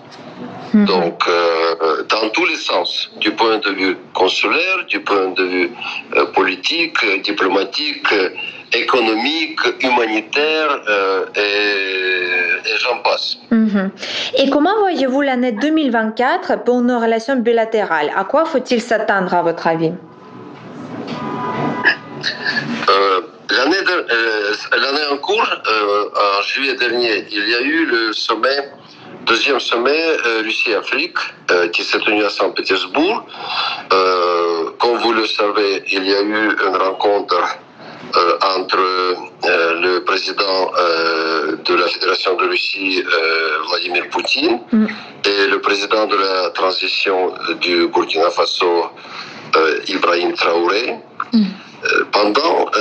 Mhm. 0.73 0.85
Donc, 0.85 1.27
euh, 1.27 2.03
dans 2.03 2.29
tous 2.29 2.45
les 2.45 2.57
sens, 2.57 3.09
du 3.17 3.31
point 3.31 3.57
de 3.57 3.71
vue 3.71 3.97
consulaire, 4.13 4.85
du 4.87 4.99
point 4.99 5.29
de 5.29 5.43
vue 5.43 5.71
euh, 6.15 6.25
politique, 6.27 6.99
diplomatique, 7.23 8.13
économique, 8.73 9.59
humanitaire 9.81 10.81
et, 11.35 12.77
j'en 12.79 12.99
passe. 12.99 13.37
Mhm. 13.51 13.91
Et 14.37 14.49
comment 14.49 14.77
voyez-vous 14.79 15.21
l'année 15.21 15.51
2024 15.51 16.63
pour 16.63 16.81
nos 16.81 16.99
relations 16.99 17.35
bilatérales? 17.35 18.11
À 18.15 18.23
quoi 18.23 18.45
faut-il 18.45 18.81
s'attendre 18.81 19.33
à 19.33 19.41
votre 19.41 19.67
avis? 19.67 19.91
L'année 24.71 25.05
en 25.11 25.17
cours, 25.17 25.49
en 26.15 26.41
juillet 26.43 26.75
dernier, 26.75 27.25
il 27.31 27.49
y 27.49 27.55
a 27.55 27.61
eu 27.61 27.85
le 27.85 28.13
sommet 28.13 28.69
Deuxième 29.29 29.59
sommet 29.59 30.17
euh, 30.25 30.41
Russie-Afrique 30.41 31.17
euh, 31.51 31.67
qui 31.69 31.83
s'est 31.83 31.99
tenu 31.99 32.23
à 32.23 32.31
Saint-Pétersbourg. 32.31 33.25
Euh, 33.93 34.71
comme 34.79 34.97
vous 34.97 35.13
le 35.13 35.27
savez, 35.27 35.83
il 35.91 36.03
y 36.03 36.15
a 36.15 36.21
eu 36.21 36.55
une 36.55 36.75
rencontre 36.75 37.57
entre 38.55 39.15
le 39.41 39.99
président 39.99 40.71
de 41.65 41.73
la 41.75 41.87
Fédération 41.87 42.35
de 42.35 42.47
Russie, 42.47 43.03
Vladimir 43.69 44.09
Poutine, 44.09 44.59
mm. 44.71 44.87
et 45.25 45.47
le 45.47 45.61
président 45.61 46.07
de 46.07 46.15
la 46.15 46.49
transition 46.51 47.33
du 47.61 47.87
Burkina 47.87 48.29
Faso, 48.29 48.89
Ibrahim 49.87 50.33
Traoré. 50.33 50.95
Mm. 51.33 51.43
Pendant 52.11 52.71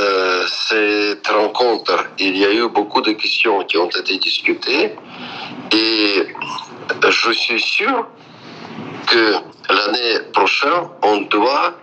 cette 0.46 1.26
rencontre, 1.28 2.06
il 2.18 2.36
y 2.36 2.44
a 2.44 2.52
eu 2.52 2.68
beaucoup 2.68 3.00
de 3.00 3.12
questions 3.12 3.64
qui 3.64 3.76
ont 3.76 3.88
été 3.88 4.16
discutées 4.18 4.94
et 5.72 6.26
je 7.08 7.32
suis 7.32 7.60
sûr 7.60 8.06
que 9.06 9.34
l'année 9.68 10.20
prochaine, 10.32 10.88
on 11.02 11.20
doit 11.22 11.74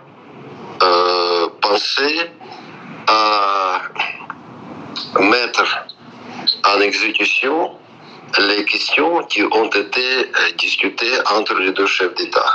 euh, 0.82 1.48
penser 1.60 2.30
à 3.06 3.82
mettre 5.20 5.64
en 6.64 6.80
exécution 6.80 7.72
les 8.38 8.64
questions 8.64 9.22
qui 9.24 9.42
ont 9.42 9.70
été 9.70 10.00
euh, 10.00 10.52
discutées 10.58 11.16
entre 11.32 11.54
les 11.54 11.72
deux 11.72 11.86
chefs 11.86 12.14
d'État. 12.14 12.52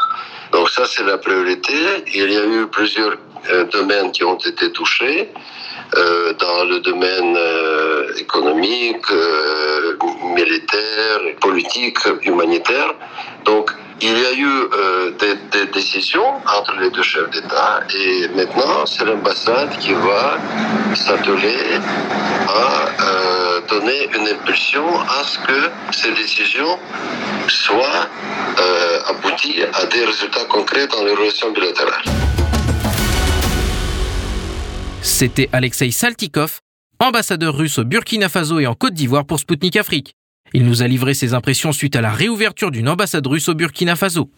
Donc 0.51 0.69
ça, 0.69 0.83
c'est 0.85 1.03
la 1.03 1.17
priorité. 1.17 1.73
Il 2.13 2.31
y 2.31 2.37
a 2.37 2.45
eu 2.45 2.67
plusieurs 2.67 3.15
euh, 3.49 3.63
domaines 3.65 4.11
qui 4.11 4.23
ont 4.23 4.37
été 4.37 4.71
touchés. 4.71 5.29
dans 6.45 6.63
le 6.71 6.79
domaine 6.79 7.37
économique, 8.25 9.07
militaire, 10.39 11.19
politique, 11.41 11.99
humanitaire. 12.23 12.89
Donc, 13.43 13.65
il 14.01 14.17
y 14.17 14.25
a 14.25 14.33
eu 14.33 14.45
euh, 14.45 15.11
des, 15.19 15.65
décisions 15.67 16.33
entre 16.57 16.75
les 16.81 16.89
deux 16.89 17.03
chefs 17.03 17.29
d'État 17.29 17.81
et 17.95 18.27
maintenant 18.29 18.85
c'est 18.85 19.05
l'ambassade 19.05 19.77
qui 19.77 19.93
va 19.93 20.39
s'atteler 20.95 21.55
à 22.47 23.03
euh, 23.03 23.61
donner 23.69 24.09
une 24.15 24.27
impulsion 24.27 24.83
à 25.01 25.23
ce 25.23 25.37
que 25.39 25.69
ces 25.91 26.11
décisions 26.13 26.79
soient 27.47 28.07
euh, 28.59 28.99
abouties 29.07 29.61
à 29.73 29.85
des 29.85 30.03
résultats 30.03 30.45
concrets 30.45 30.87
dans 30.87 31.03
les 31.03 31.13
relations 31.13 31.51
bilatérales. 31.51 32.03
C'était 35.03 35.49
Alexei 35.53 35.91
Saltikov, 35.91 36.59
ambassadeur 36.99 37.55
russe 37.55 37.77
au 37.77 37.83
Burkina 37.83 38.29
Faso 38.29 38.59
et 38.59 38.65
en 38.65 38.73
Côte 38.73 38.93
d'Ivoire 38.93 39.25
pour 39.25 39.39
Sputnik 39.39 39.75
Afrique. 39.75 40.15
Il 40.53 40.65
nous 40.65 40.83
a 40.83 40.87
livré 40.87 41.13
ses 41.13 41.33
impressions 41.33 41.71
suite 41.71 41.95
à 41.95 42.01
la 42.01 42.11
réouverture 42.11 42.71
d'une 42.71 42.89
ambassade 42.89 43.25
russe 43.25 43.47
au 43.47 43.53
Burkina 43.53 43.95
Faso. 43.95 44.29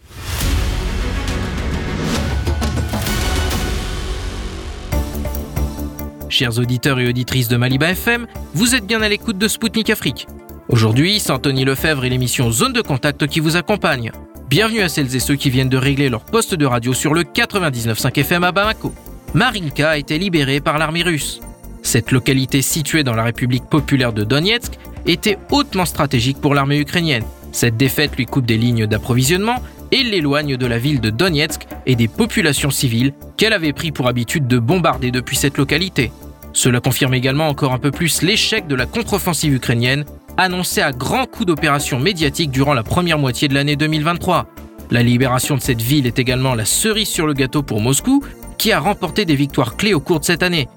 Chers 6.28 6.58
auditeurs 6.58 7.00
et 7.00 7.08
auditrices 7.08 7.48
de 7.48 7.56
Maliba 7.56 7.90
FM, 7.90 8.26
vous 8.54 8.74
êtes 8.74 8.86
bien 8.86 9.02
à 9.02 9.08
l'écoute 9.08 9.38
de 9.38 9.48
Spoutnik 9.48 9.90
Afrique. 9.90 10.26
Aujourd'hui, 10.68 11.18
c'est 11.18 11.32
Anthony 11.32 11.64
Lefebvre 11.64 12.04
et 12.04 12.08
l'émission 12.08 12.50
Zone 12.50 12.72
de 12.72 12.80
Contact 12.80 13.26
qui 13.26 13.40
vous 13.40 13.56
accompagnent. 13.56 14.12
Bienvenue 14.48 14.82
à 14.82 14.88
celles 14.88 15.14
et 15.16 15.20
ceux 15.20 15.36
qui 15.36 15.50
viennent 15.50 15.68
de 15.68 15.76
régler 15.76 16.08
leur 16.08 16.24
poste 16.24 16.54
de 16.54 16.64
radio 16.64 16.94
sur 16.94 17.12
le 17.12 17.22
99.5 17.22 18.20
FM 18.20 18.44
à 18.44 18.52
Bamako. 18.52 18.94
Marinka 19.34 19.90
a 19.90 19.96
été 19.96 20.18
libérée 20.18 20.60
par 20.60 20.78
l'armée 20.78 21.02
russe. 21.02 21.40
Cette 21.82 22.12
localité 22.12 22.62
située 22.62 23.02
dans 23.02 23.14
la 23.14 23.24
République 23.24 23.64
populaire 23.64 24.12
de 24.12 24.24
Donetsk 24.24 24.78
était 25.06 25.38
hautement 25.50 25.84
stratégique 25.84 26.40
pour 26.40 26.54
l'armée 26.54 26.78
ukrainienne. 26.78 27.24
Cette 27.52 27.76
défaite 27.76 28.16
lui 28.16 28.26
coupe 28.26 28.46
des 28.46 28.58
lignes 28.58 28.86
d'approvisionnement 28.86 29.62
et 29.92 30.02
l'éloigne 30.02 30.56
de 30.56 30.66
la 30.66 30.78
ville 30.78 31.00
de 31.00 31.10
Donetsk 31.10 31.66
et 31.86 31.94
des 31.94 32.08
populations 32.08 32.70
civiles 32.70 33.12
qu'elle 33.36 33.52
avait 33.52 33.72
pris 33.72 33.92
pour 33.92 34.08
habitude 34.08 34.46
de 34.46 34.58
bombarder 34.58 35.10
depuis 35.10 35.36
cette 35.36 35.56
localité. 35.56 36.10
Cela 36.52 36.80
confirme 36.80 37.14
également 37.14 37.48
encore 37.48 37.72
un 37.72 37.78
peu 37.78 37.90
plus 37.90 38.22
l'échec 38.22 38.66
de 38.66 38.74
la 38.74 38.86
contre-offensive 38.86 39.54
ukrainienne, 39.54 40.04
annoncée 40.36 40.80
à 40.80 40.92
grands 40.92 41.26
coups 41.26 41.46
d'opération 41.46 41.98
médiatique 41.98 42.50
durant 42.50 42.74
la 42.74 42.82
première 42.82 43.18
moitié 43.18 43.48
de 43.48 43.54
l'année 43.54 43.76
2023. 43.76 44.46
La 44.90 45.02
libération 45.02 45.56
de 45.56 45.60
cette 45.60 45.82
ville 45.82 46.06
est 46.06 46.18
également 46.18 46.54
la 46.54 46.64
cerise 46.64 47.08
sur 47.08 47.26
le 47.26 47.34
gâteau 47.34 47.62
pour 47.62 47.80
Moscou, 47.80 48.22
qui 48.58 48.72
a 48.72 48.80
remporté 48.80 49.24
des 49.24 49.34
victoires 49.34 49.76
clés 49.76 49.94
au 49.94 50.00
cours 50.00 50.20
de 50.20 50.24
cette 50.24 50.42
année. 50.42 50.68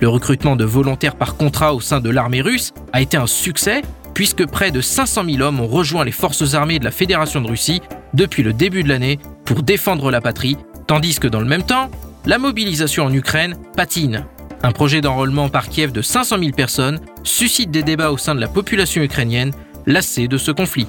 Le 0.00 0.08
recrutement 0.08 0.56
de 0.56 0.64
volontaires 0.64 1.14
par 1.14 1.36
contrat 1.36 1.74
au 1.74 1.80
sein 1.80 2.00
de 2.00 2.08
l'armée 2.08 2.40
russe 2.40 2.72
a 2.94 3.02
été 3.02 3.18
un 3.18 3.26
succès 3.26 3.82
puisque 4.14 4.46
près 4.46 4.70
de 4.70 4.80
500 4.80 5.24
000 5.24 5.42
hommes 5.42 5.60
ont 5.60 5.66
rejoint 5.66 6.04
les 6.04 6.12
forces 6.12 6.54
armées 6.54 6.78
de 6.78 6.84
la 6.84 6.90
Fédération 6.90 7.40
de 7.42 7.48
Russie 7.48 7.82
depuis 8.14 8.42
le 8.42 8.54
début 8.54 8.82
de 8.82 8.88
l'année 8.88 9.18
pour 9.44 9.62
défendre 9.62 10.10
la 10.10 10.20
patrie, 10.20 10.56
tandis 10.86 11.18
que 11.18 11.28
dans 11.28 11.40
le 11.40 11.46
même 11.46 11.62
temps, 11.62 11.90
la 12.24 12.38
mobilisation 12.38 13.04
en 13.04 13.12
Ukraine 13.12 13.56
patine. 13.76 14.24
Un 14.62 14.72
projet 14.72 15.00
d'enrôlement 15.00 15.48
par 15.48 15.68
Kiev 15.68 15.92
de 15.92 16.02
500 16.02 16.38
000 16.38 16.50
personnes 16.52 17.00
suscite 17.22 17.70
des 17.70 17.82
débats 17.82 18.10
au 18.10 18.18
sein 18.18 18.34
de 18.34 18.40
la 18.40 18.48
population 18.48 19.02
ukrainienne 19.02 19.52
lassée 19.86 20.28
de 20.28 20.38
ce 20.38 20.50
conflit. 20.50 20.86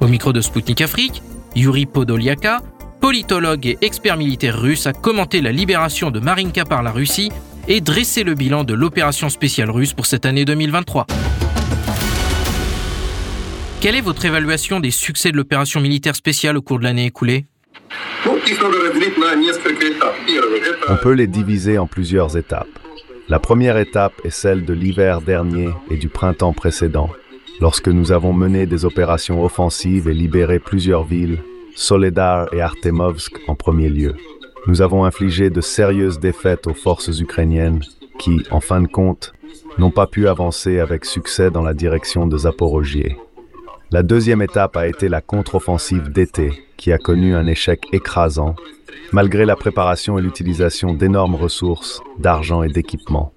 Au 0.00 0.08
micro 0.08 0.32
de 0.32 0.40
Sputnik 0.40 0.80
Afrique, 0.80 1.22
Yuri 1.54 1.86
Podoliaka, 1.86 2.60
politologue 3.00 3.66
et 3.66 3.78
expert 3.82 4.16
militaire 4.16 4.58
russe, 4.58 4.86
a 4.86 4.92
commenté 4.92 5.40
la 5.40 5.52
libération 5.52 6.10
de 6.10 6.20
Marinka 6.20 6.64
par 6.64 6.82
la 6.82 6.90
Russie 6.90 7.30
et 7.68 7.80
dresser 7.80 8.22
le 8.22 8.34
bilan 8.34 8.64
de 8.64 8.74
l'opération 8.74 9.28
spéciale 9.28 9.70
russe 9.70 9.92
pour 9.92 10.06
cette 10.06 10.26
année 10.26 10.44
2023. 10.44 11.06
Quelle 13.80 13.96
est 13.96 14.00
votre 14.00 14.24
évaluation 14.24 14.80
des 14.80 14.90
succès 14.90 15.32
de 15.32 15.36
l'opération 15.36 15.80
militaire 15.80 16.16
spéciale 16.16 16.56
au 16.56 16.62
cours 16.62 16.78
de 16.78 16.84
l'année 16.84 17.06
écoulée? 17.06 17.46
On 20.88 20.96
peut 20.96 21.12
les 21.12 21.26
diviser 21.26 21.78
en 21.78 21.86
plusieurs 21.86 22.36
étapes. 22.36 22.66
La 23.28 23.38
première 23.38 23.76
étape 23.76 24.14
est 24.24 24.30
celle 24.30 24.64
de 24.64 24.72
l'hiver 24.72 25.20
dernier 25.20 25.68
et 25.90 25.96
du 25.96 26.08
printemps 26.08 26.52
précédent, 26.52 27.10
lorsque 27.60 27.88
nous 27.88 28.12
avons 28.12 28.32
mené 28.32 28.66
des 28.66 28.84
opérations 28.84 29.44
offensives 29.44 30.08
et 30.08 30.14
libéré 30.14 30.58
plusieurs 30.58 31.04
villes, 31.04 31.42
Soledar 31.74 32.52
et 32.54 32.60
Artemovsk 32.60 33.40
en 33.48 33.54
premier 33.54 33.88
lieu 33.88 34.14
nous 34.66 34.82
avons 34.82 35.04
infligé 35.04 35.50
de 35.50 35.60
sérieuses 35.60 36.18
défaites 36.18 36.66
aux 36.66 36.74
forces 36.74 37.20
ukrainiennes 37.20 37.82
qui, 38.18 38.42
en 38.50 38.60
fin 38.60 38.80
de 38.80 38.88
compte, 38.88 39.32
n'ont 39.78 39.90
pas 39.90 40.06
pu 40.06 40.26
avancer 40.26 40.80
avec 40.80 41.04
succès 41.04 41.50
dans 41.50 41.62
la 41.62 41.74
direction 41.74 42.26
de 42.26 42.36
Zaporogier. 42.36 43.16
La 43.92 44.02
deuxième 44.02 44.42
étape 44.42 44.76
a 44.76 44.88
été 44.88 45.08
la 45.08 45.20
contre-offensive 45.20 46.10
d'été, 46.10 46.64
qui 46.76 46.92
a 46.92 46.98
connu 46.98 47.34
un 47.34 47.46
échec 47.46 47.84
écrasant, 47.92 48.56
malgré 49.12 49.44
la 49.44 49.54
préparation 49.54 50.18
et 50.18 50.22
l'utilisation 50.22 50.92
d'énormes 50.94 51.36
ressources, 51.36 52.00
d'argent 52.18 52.62
et 52.62 52.68
d'équipement. 52.68 53.32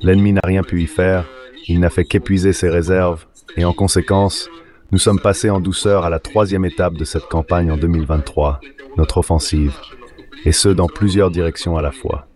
L'ennemi 0.00 0.32
n'a 0.32 0.40
rien 0.44 0.62
pu 0.62 0.82
y 0.82 0.86
faire, 0.86 1.26
il 1.66 1.80
n'a 1.80 1.90
fait 1.90 2.04
qu'épuiser 2.04 2.54
ses 2.54 2.70
réserves, 2.70 3.26
et 3.56 3.64
en 3.66 3.74
conséquence, 3.74 4.48
nous 4.92 4.98
sommes 4.98 5.20
passés 5.20 5.50
en 5.50 5.60
douceur 5.60 6.06
à 6.06 6.10
la 6.10 6.20
troisième 6.20 6.64
étape 6.64 6.94
de 6.94 7.04
cette 7.04 7.26
campagne 7.28 7.70
en 7.70 7.76
2023, 7.76 8.60
notre 8.96 9.18
offensive, 9.18 9.74
et 10.44 10.52
ce 10.52 10.68
dans 10.68 10.86
plusieurs 10.86 11.30
directions 11.30 11.76
à 11.76 11.82
la 11.82 11.92
fois. 11.92 12.26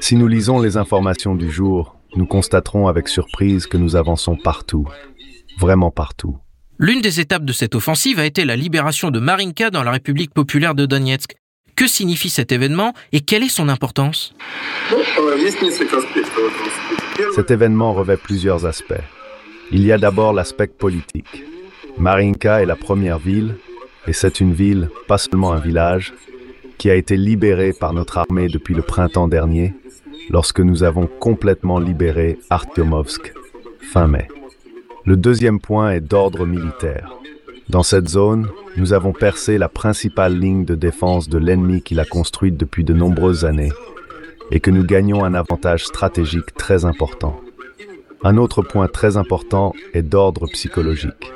Si 0.00 0.16
nous 0.16 0.28
lisons 0.28 0.60
les 0.60 0.76
informations 0.76 1.34
du 1.34 1.50
jour, 1.50 1.96
nous 2.16 2.26
constaterons 2.26 2.88
avec 2.88 3.08
surprise 3.08 3.66
que 3.66 3.76
nous 3.76 3.96
avançons 3.96 4.36
partout, 4.36 4.86
vraiment 5.58 5.90
partout. 5.90 6.38
L'une 6.78 7.00
des 7.00 7.20
étapes 7.20 7.44
de 7.44 7.52
cette 7.52 7.74
offensive 7.74 8.18
a 8.18 8.26
été 8.26 8.44
la 8.44 8.56
libération 8.56 9.10
de 9.10 9.20
Marinka 9.20 9.70
dans 9.70 9.84
la 9.84 9.92
République 9.92 10.34
populaire 10.34 10.74
de 10.74 10.86
Donetsk. 10.86 11.36
Que 11.76 11.86
signifie 11.86 12.30
cet 12.30 12.52
événement 12.52 12.94
et 13.12 13.20
quelle 13.20 13.42
est 13.42 13.48
son 13.48 13.68
importance? 13.68 14.34
Cet 17.34 17.50
événement 17.50 17.92
revêt 17.92 18.16
plusieurs 18.16 18.66
aspects. 18.66 18.94
Il 19.72 19.84
y 19.84 19.92
a 19.92 19.98
d'abord 19.98 20.32
l'aspect 20.32 20.66
politique. 20.66 21.44
Marinka 21.98 22.62
est 22.62 22.66
la 22.66 22.76
première 22.76 23.18
ville, 23.18 23.56
et 24.06 24.12
c'est 24.12 24.40
une 24.40 24.52
ville, 24.52 24.90
pas 25.08 25.18
seulement 25.18 25.52
un 25.52 25.60
village, 25.60 26.12
qui 26.78 26.90
a 26.90 26.94
été 26.94 27.16
libéré 27.16 27.72
par 27.72 27.92
notre 27.92 28.18
armée 28.18 28.48
depuis 28.48 28.74
le 28.74 28.82
printemps 28.82 29.28
dernier, 29.28 29.74
lorsque 30.30 30.60
nous 30.60 30.82
avons 30.82 31.06
complètement 31.06 31.78
libéré 31.78 32.38
Artyomovsk, 32.50 33.32
fin 33.80 34.06
mai. 34.06 34.28
Le 35.04 35.16
deuxième 35.16 35.60
point 35.60 35.92
est 35.92 36.00
d'ordre 36.00 36.46
militaire. 36.46 37.14
Dans 37.68 37.82
cette 37.82 38.08
zone, 38.08 38.48
nous 38.76 38.92
avons 38.92 39.12
percé 39.12 39.58
la 39.58 39.68
principale 39.68 40.38
ligne 40.38 40.64
de 40.64 40.74
défense 40.74 41.28
de 41.28 41.38
l'ennemi 41.38 41.82
qu'il 41.82 42.00
a 42.00 42.04
construite 42.04 42.56
depuis 42.56 42.84
de 42.84 42.94
nombreuses 42.94 43.44
années, 43.44 43.72
et 44.50 44.60
que 44.60 44.70
nous 44.70 44.84
gagnons 44.84 45.24
un 45.24 45.34
avantage 45.34 45.84
stratégique 45.84 46.54
très 46.54 46.84
important. 46.84 47.40
Un 48.22 48.36
autre 48.36 48.62
point 48.62 48.88
très 48.88 49.16
important 49.16 49.74
est 49.92 50.02
d'ordre 50.02 50.46
psychologique. 50.48 51.32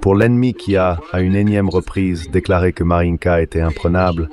Pour 0.00 0.14
l'ennemi 0.14 0.54
qui 0.54 0.76
a, 0.76 1.00
à 1.12 1.20
une 1.20 1.34
énième 1.34 1.68
reprise, 1.68 2.30
déclaré 2.30 2.72
que 2.72 2.84
Marinka 2.84 3.42
était 3.42 3.60
imprenable, 3.60 4.28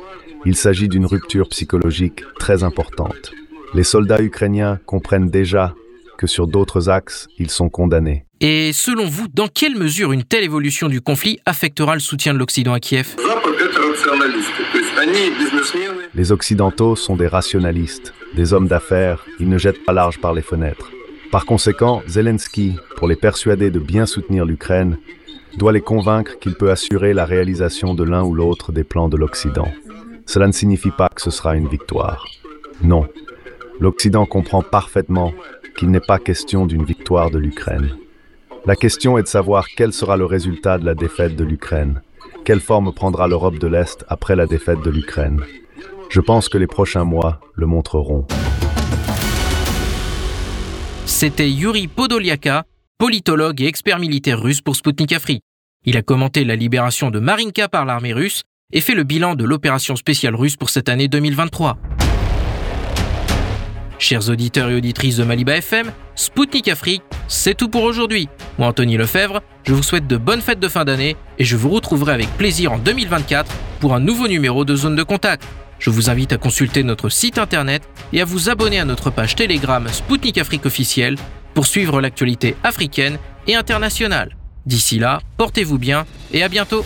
il 0.46 0.56
s'agit 0.56 0.88
d'une 0.88 1.06
rupture 1.06 1.50
psychologique 1.50 2.24
très 2.38 2.64
importante. 2.64 3.32
Les 3.74 3.84
soldats 3.84 4.22
ukrainiens 4.22 4.80
comprennent 4.86 5.30
déjà 5.30 5.74
que 6.18 6.28
sur 6.28 6.48
d'autres 6.48 6.90
axes, 6.90 7.28
ils 7.40 7.50
sont 7.50 7.70
condamnés. 7.70 8.26
Et 8.40 8.72
selon 8.74 9.08
vous, 9.08 9.28
dans 9.34 9.48
quelle 9.48 9.76
mesure 9.76 10.12
une 10.12 10.24
telle 10.24 10.44
évolution 10.44 10.90
du 10.90 11.02
conflit 11.02 11.40
affectera 11.46 11.94
le 11.96 12.00
soutien 12.00 12.34
de 12.34 12.40
l'Occident 12.40 12.74
à 12.74 12.80
Kiev? 12.80 13.16
Les 16.14 16.32
Occidentaux 16.32 16.96
sont 16.96 17.16
des 17.16 17.28
rationalistes, 17.28 18.14
des 18.36 18.54
hommes 18.54 18.68
d'affaires, 18.68 19.26
ils 19.40 19.50
ne 19.50 19.58
jettent 19.58 19.84
pas 19.86 19.94
large 19.94 20.20
par 20.20 20.34
les 20.34 20.42
fenêtres. 20.42 20.92
Par 21.32 21.46
conséquent, 21.46 22.04
Zelensky, 22.08 22.76
pour 22.98 23.08
les 23.08 23.16
persuader 23.16 23.72
de 23.72 23.80
bien 23.80 24.06
soutenir 24.06 24.46
l'Ukraine, 24.46 24.98
doit 25.58 25.72
les 25.72 25.82
convaincre 25.82 26.38
qu'il 26.40 26.56
peut 26.56 26.72
assurer 26.72 27.14
la 27.14 27.26
réalisation 27.26 27.94
de 27.94 28.04
l'un 28.04 28.24
ou 28.24 28.34
l'autre 28.34 28.72
des 28.72 28.84
plans 28.84 29.10
de 29.10 29.18
l'Occident. 29.18 29.72
Cela 30.26 30.48
ne 30.48 30.52
signifie 30.52 30.92
pas 30.92 31.10
que 31.10 31.22
ce 31.22 31.32
sera 31.32 31.56
une 31.56 31.68
victoire. 31.68 32.26
Non, 32.82 33.08
l'Occident 33.80 34.26
comprend 34.26 34.62
parfaitement 34.62 35.34
qu'il 35.78 35.90
n'est 35.90 36.00
pas 36.00 36.20
question 36.20 36.66
d'une 36.66 36.84
victoire 36.86 37.32
de 37.32 37.40
l'Ukraine. 37.40 37.98
La 38.66 38.76
question 38.76 39.18
est 39.18 39.24
de 39.24 39.28
savoir 39.28 39.68
quel 39.76 39.92
sera 39.92 40.16
le 40.16 40.26
résultat 40.26 40.78
de 40.78 40.86
la 40.86 40.96
défaite 40.96 41.36
de 41.36 41.44
l'Ukraine. 41.44 42.02
Quelle 42.46 42.62
forme 42.62 42.94
prendra 42.94 43.28
l'Europe 43.28 43.58
de 43.58 43.68
l'Est 43.68 44.06
après 44.08 44.36
la 44.36 44.48
défaite 44.48 44.82
de 44.82 44.90
l'Ukraine? 44.90 45.42
Je 46.10 46.22
pense 46.22 46.48
que 46.48 46.58
les 46.58 46.68
prochains 46.68 47.04
mois 47.04 47.40
le 47.56 47.66
montreront. 47.66 48.26
C'était 51.06 51.50
Yuri 51.50 51.88
Podoliaka, 51.88 52.64
politologue 52.98 53.62
et 53.62 53.66
expert 53.66 54.00
militaire 54.00 54.42
russe 54.42 54.62
pour 54.62 54.76
Sputnik 54.76 55.12
Afrique. 55.12 55.44
Il 55.86 55.98
a 55.98 56.02
commenté 56.02 56.46
la 56.46 56.56
libération 56.56 57.12
de 57.12 57.20
Marinka 57.20 57.68
par 57.68 57.86
l'armée 57.86 58.14
russe 58.14 58.44
et 58.74 58.82
fait 58.82 58.96
le 58.96 59.04
bilan 59.04 59.36
de 59.36 59.46
l'opération 59.46 59.96
spéciale 59.96 60.36
russe 60.36 60.58
pour 60.58 60.70
cette 60.70 60.90
année 60.90 61.08
2023. 61.08 61.78
Chers 64.00 64.30
auditeurs 64.30 64.70
et 64.70 64.76
auditrices 64.76 65.16
de 65.16 65.24
Maliba 65.24 65.56
FM, 65.56 65.92
Spoutnik 66.16 66.68
Afrique, 66.68 67.04
c'est 67.30 67.56
tout 67.56 67.70
pour 67.70 67.84
aujourd'hui. 67.84 68.28
Moi, 68.58 68.68
Anthony 68.68 68.98
Lefebvre, 68.98 69.42
je 69.66 69.74
vous 69.74 69.84
souhaite 69.84 70.08
de 70.08 70.18
bonnes 70.18 70.42
fêtes 70.42 70.60
de 70.60 70.68
fin 70.68 70.84
d'année 70.84 71.16
et 71.40 71.46
je 71.46 71.56
vous 71.56 71.70
retrouverai 71.70 72.12
avec 72.12 72.28
plaisir 72.32 72.74
en 72.74 72.80
2024 72.80 73.50
pour 73.80 73.94
un 73.94 74.02
nouveau 74.02 74.28
numéro 74.28 74.66
de 74.66 74.76
Zone 74.76 74.96
de 74.96 75.04
Contact. 75.04 75.44
Je 75.80 75.90
vous 75.90 76.10
invite 76.10 76.34
à 76.34 76.38
consulter 76.38 76.84
notre 76.84 77.10
site 77.10 77.38
internet 77.38 77.84
et 78.12 78.22
à 78.22 78.26
vous 78.26 78.50
abonner 78.50 78.80
à 78.80 78.86
notre 78.86 79.10
page 79.10 79.36
Telegram 79.36 79.88
Spoutnik 79.88 80.38
Afrique 80.38 80.66
officielle 80.66 81.16
pour 81.54 81.68
suivre 81.68 82.02
l'actualité 82.02 82.56
africaine 82.64 83.18
et 83.48 83.56
internationale. 83.56 84.36
D'ici 84.66 84.98
là, 85.00 85.22
portez-vous 85.38 85.78
bien 85.78 86.06
et 86.34 86.44
à 86.44 86.50
bientôt. 86.50 86.86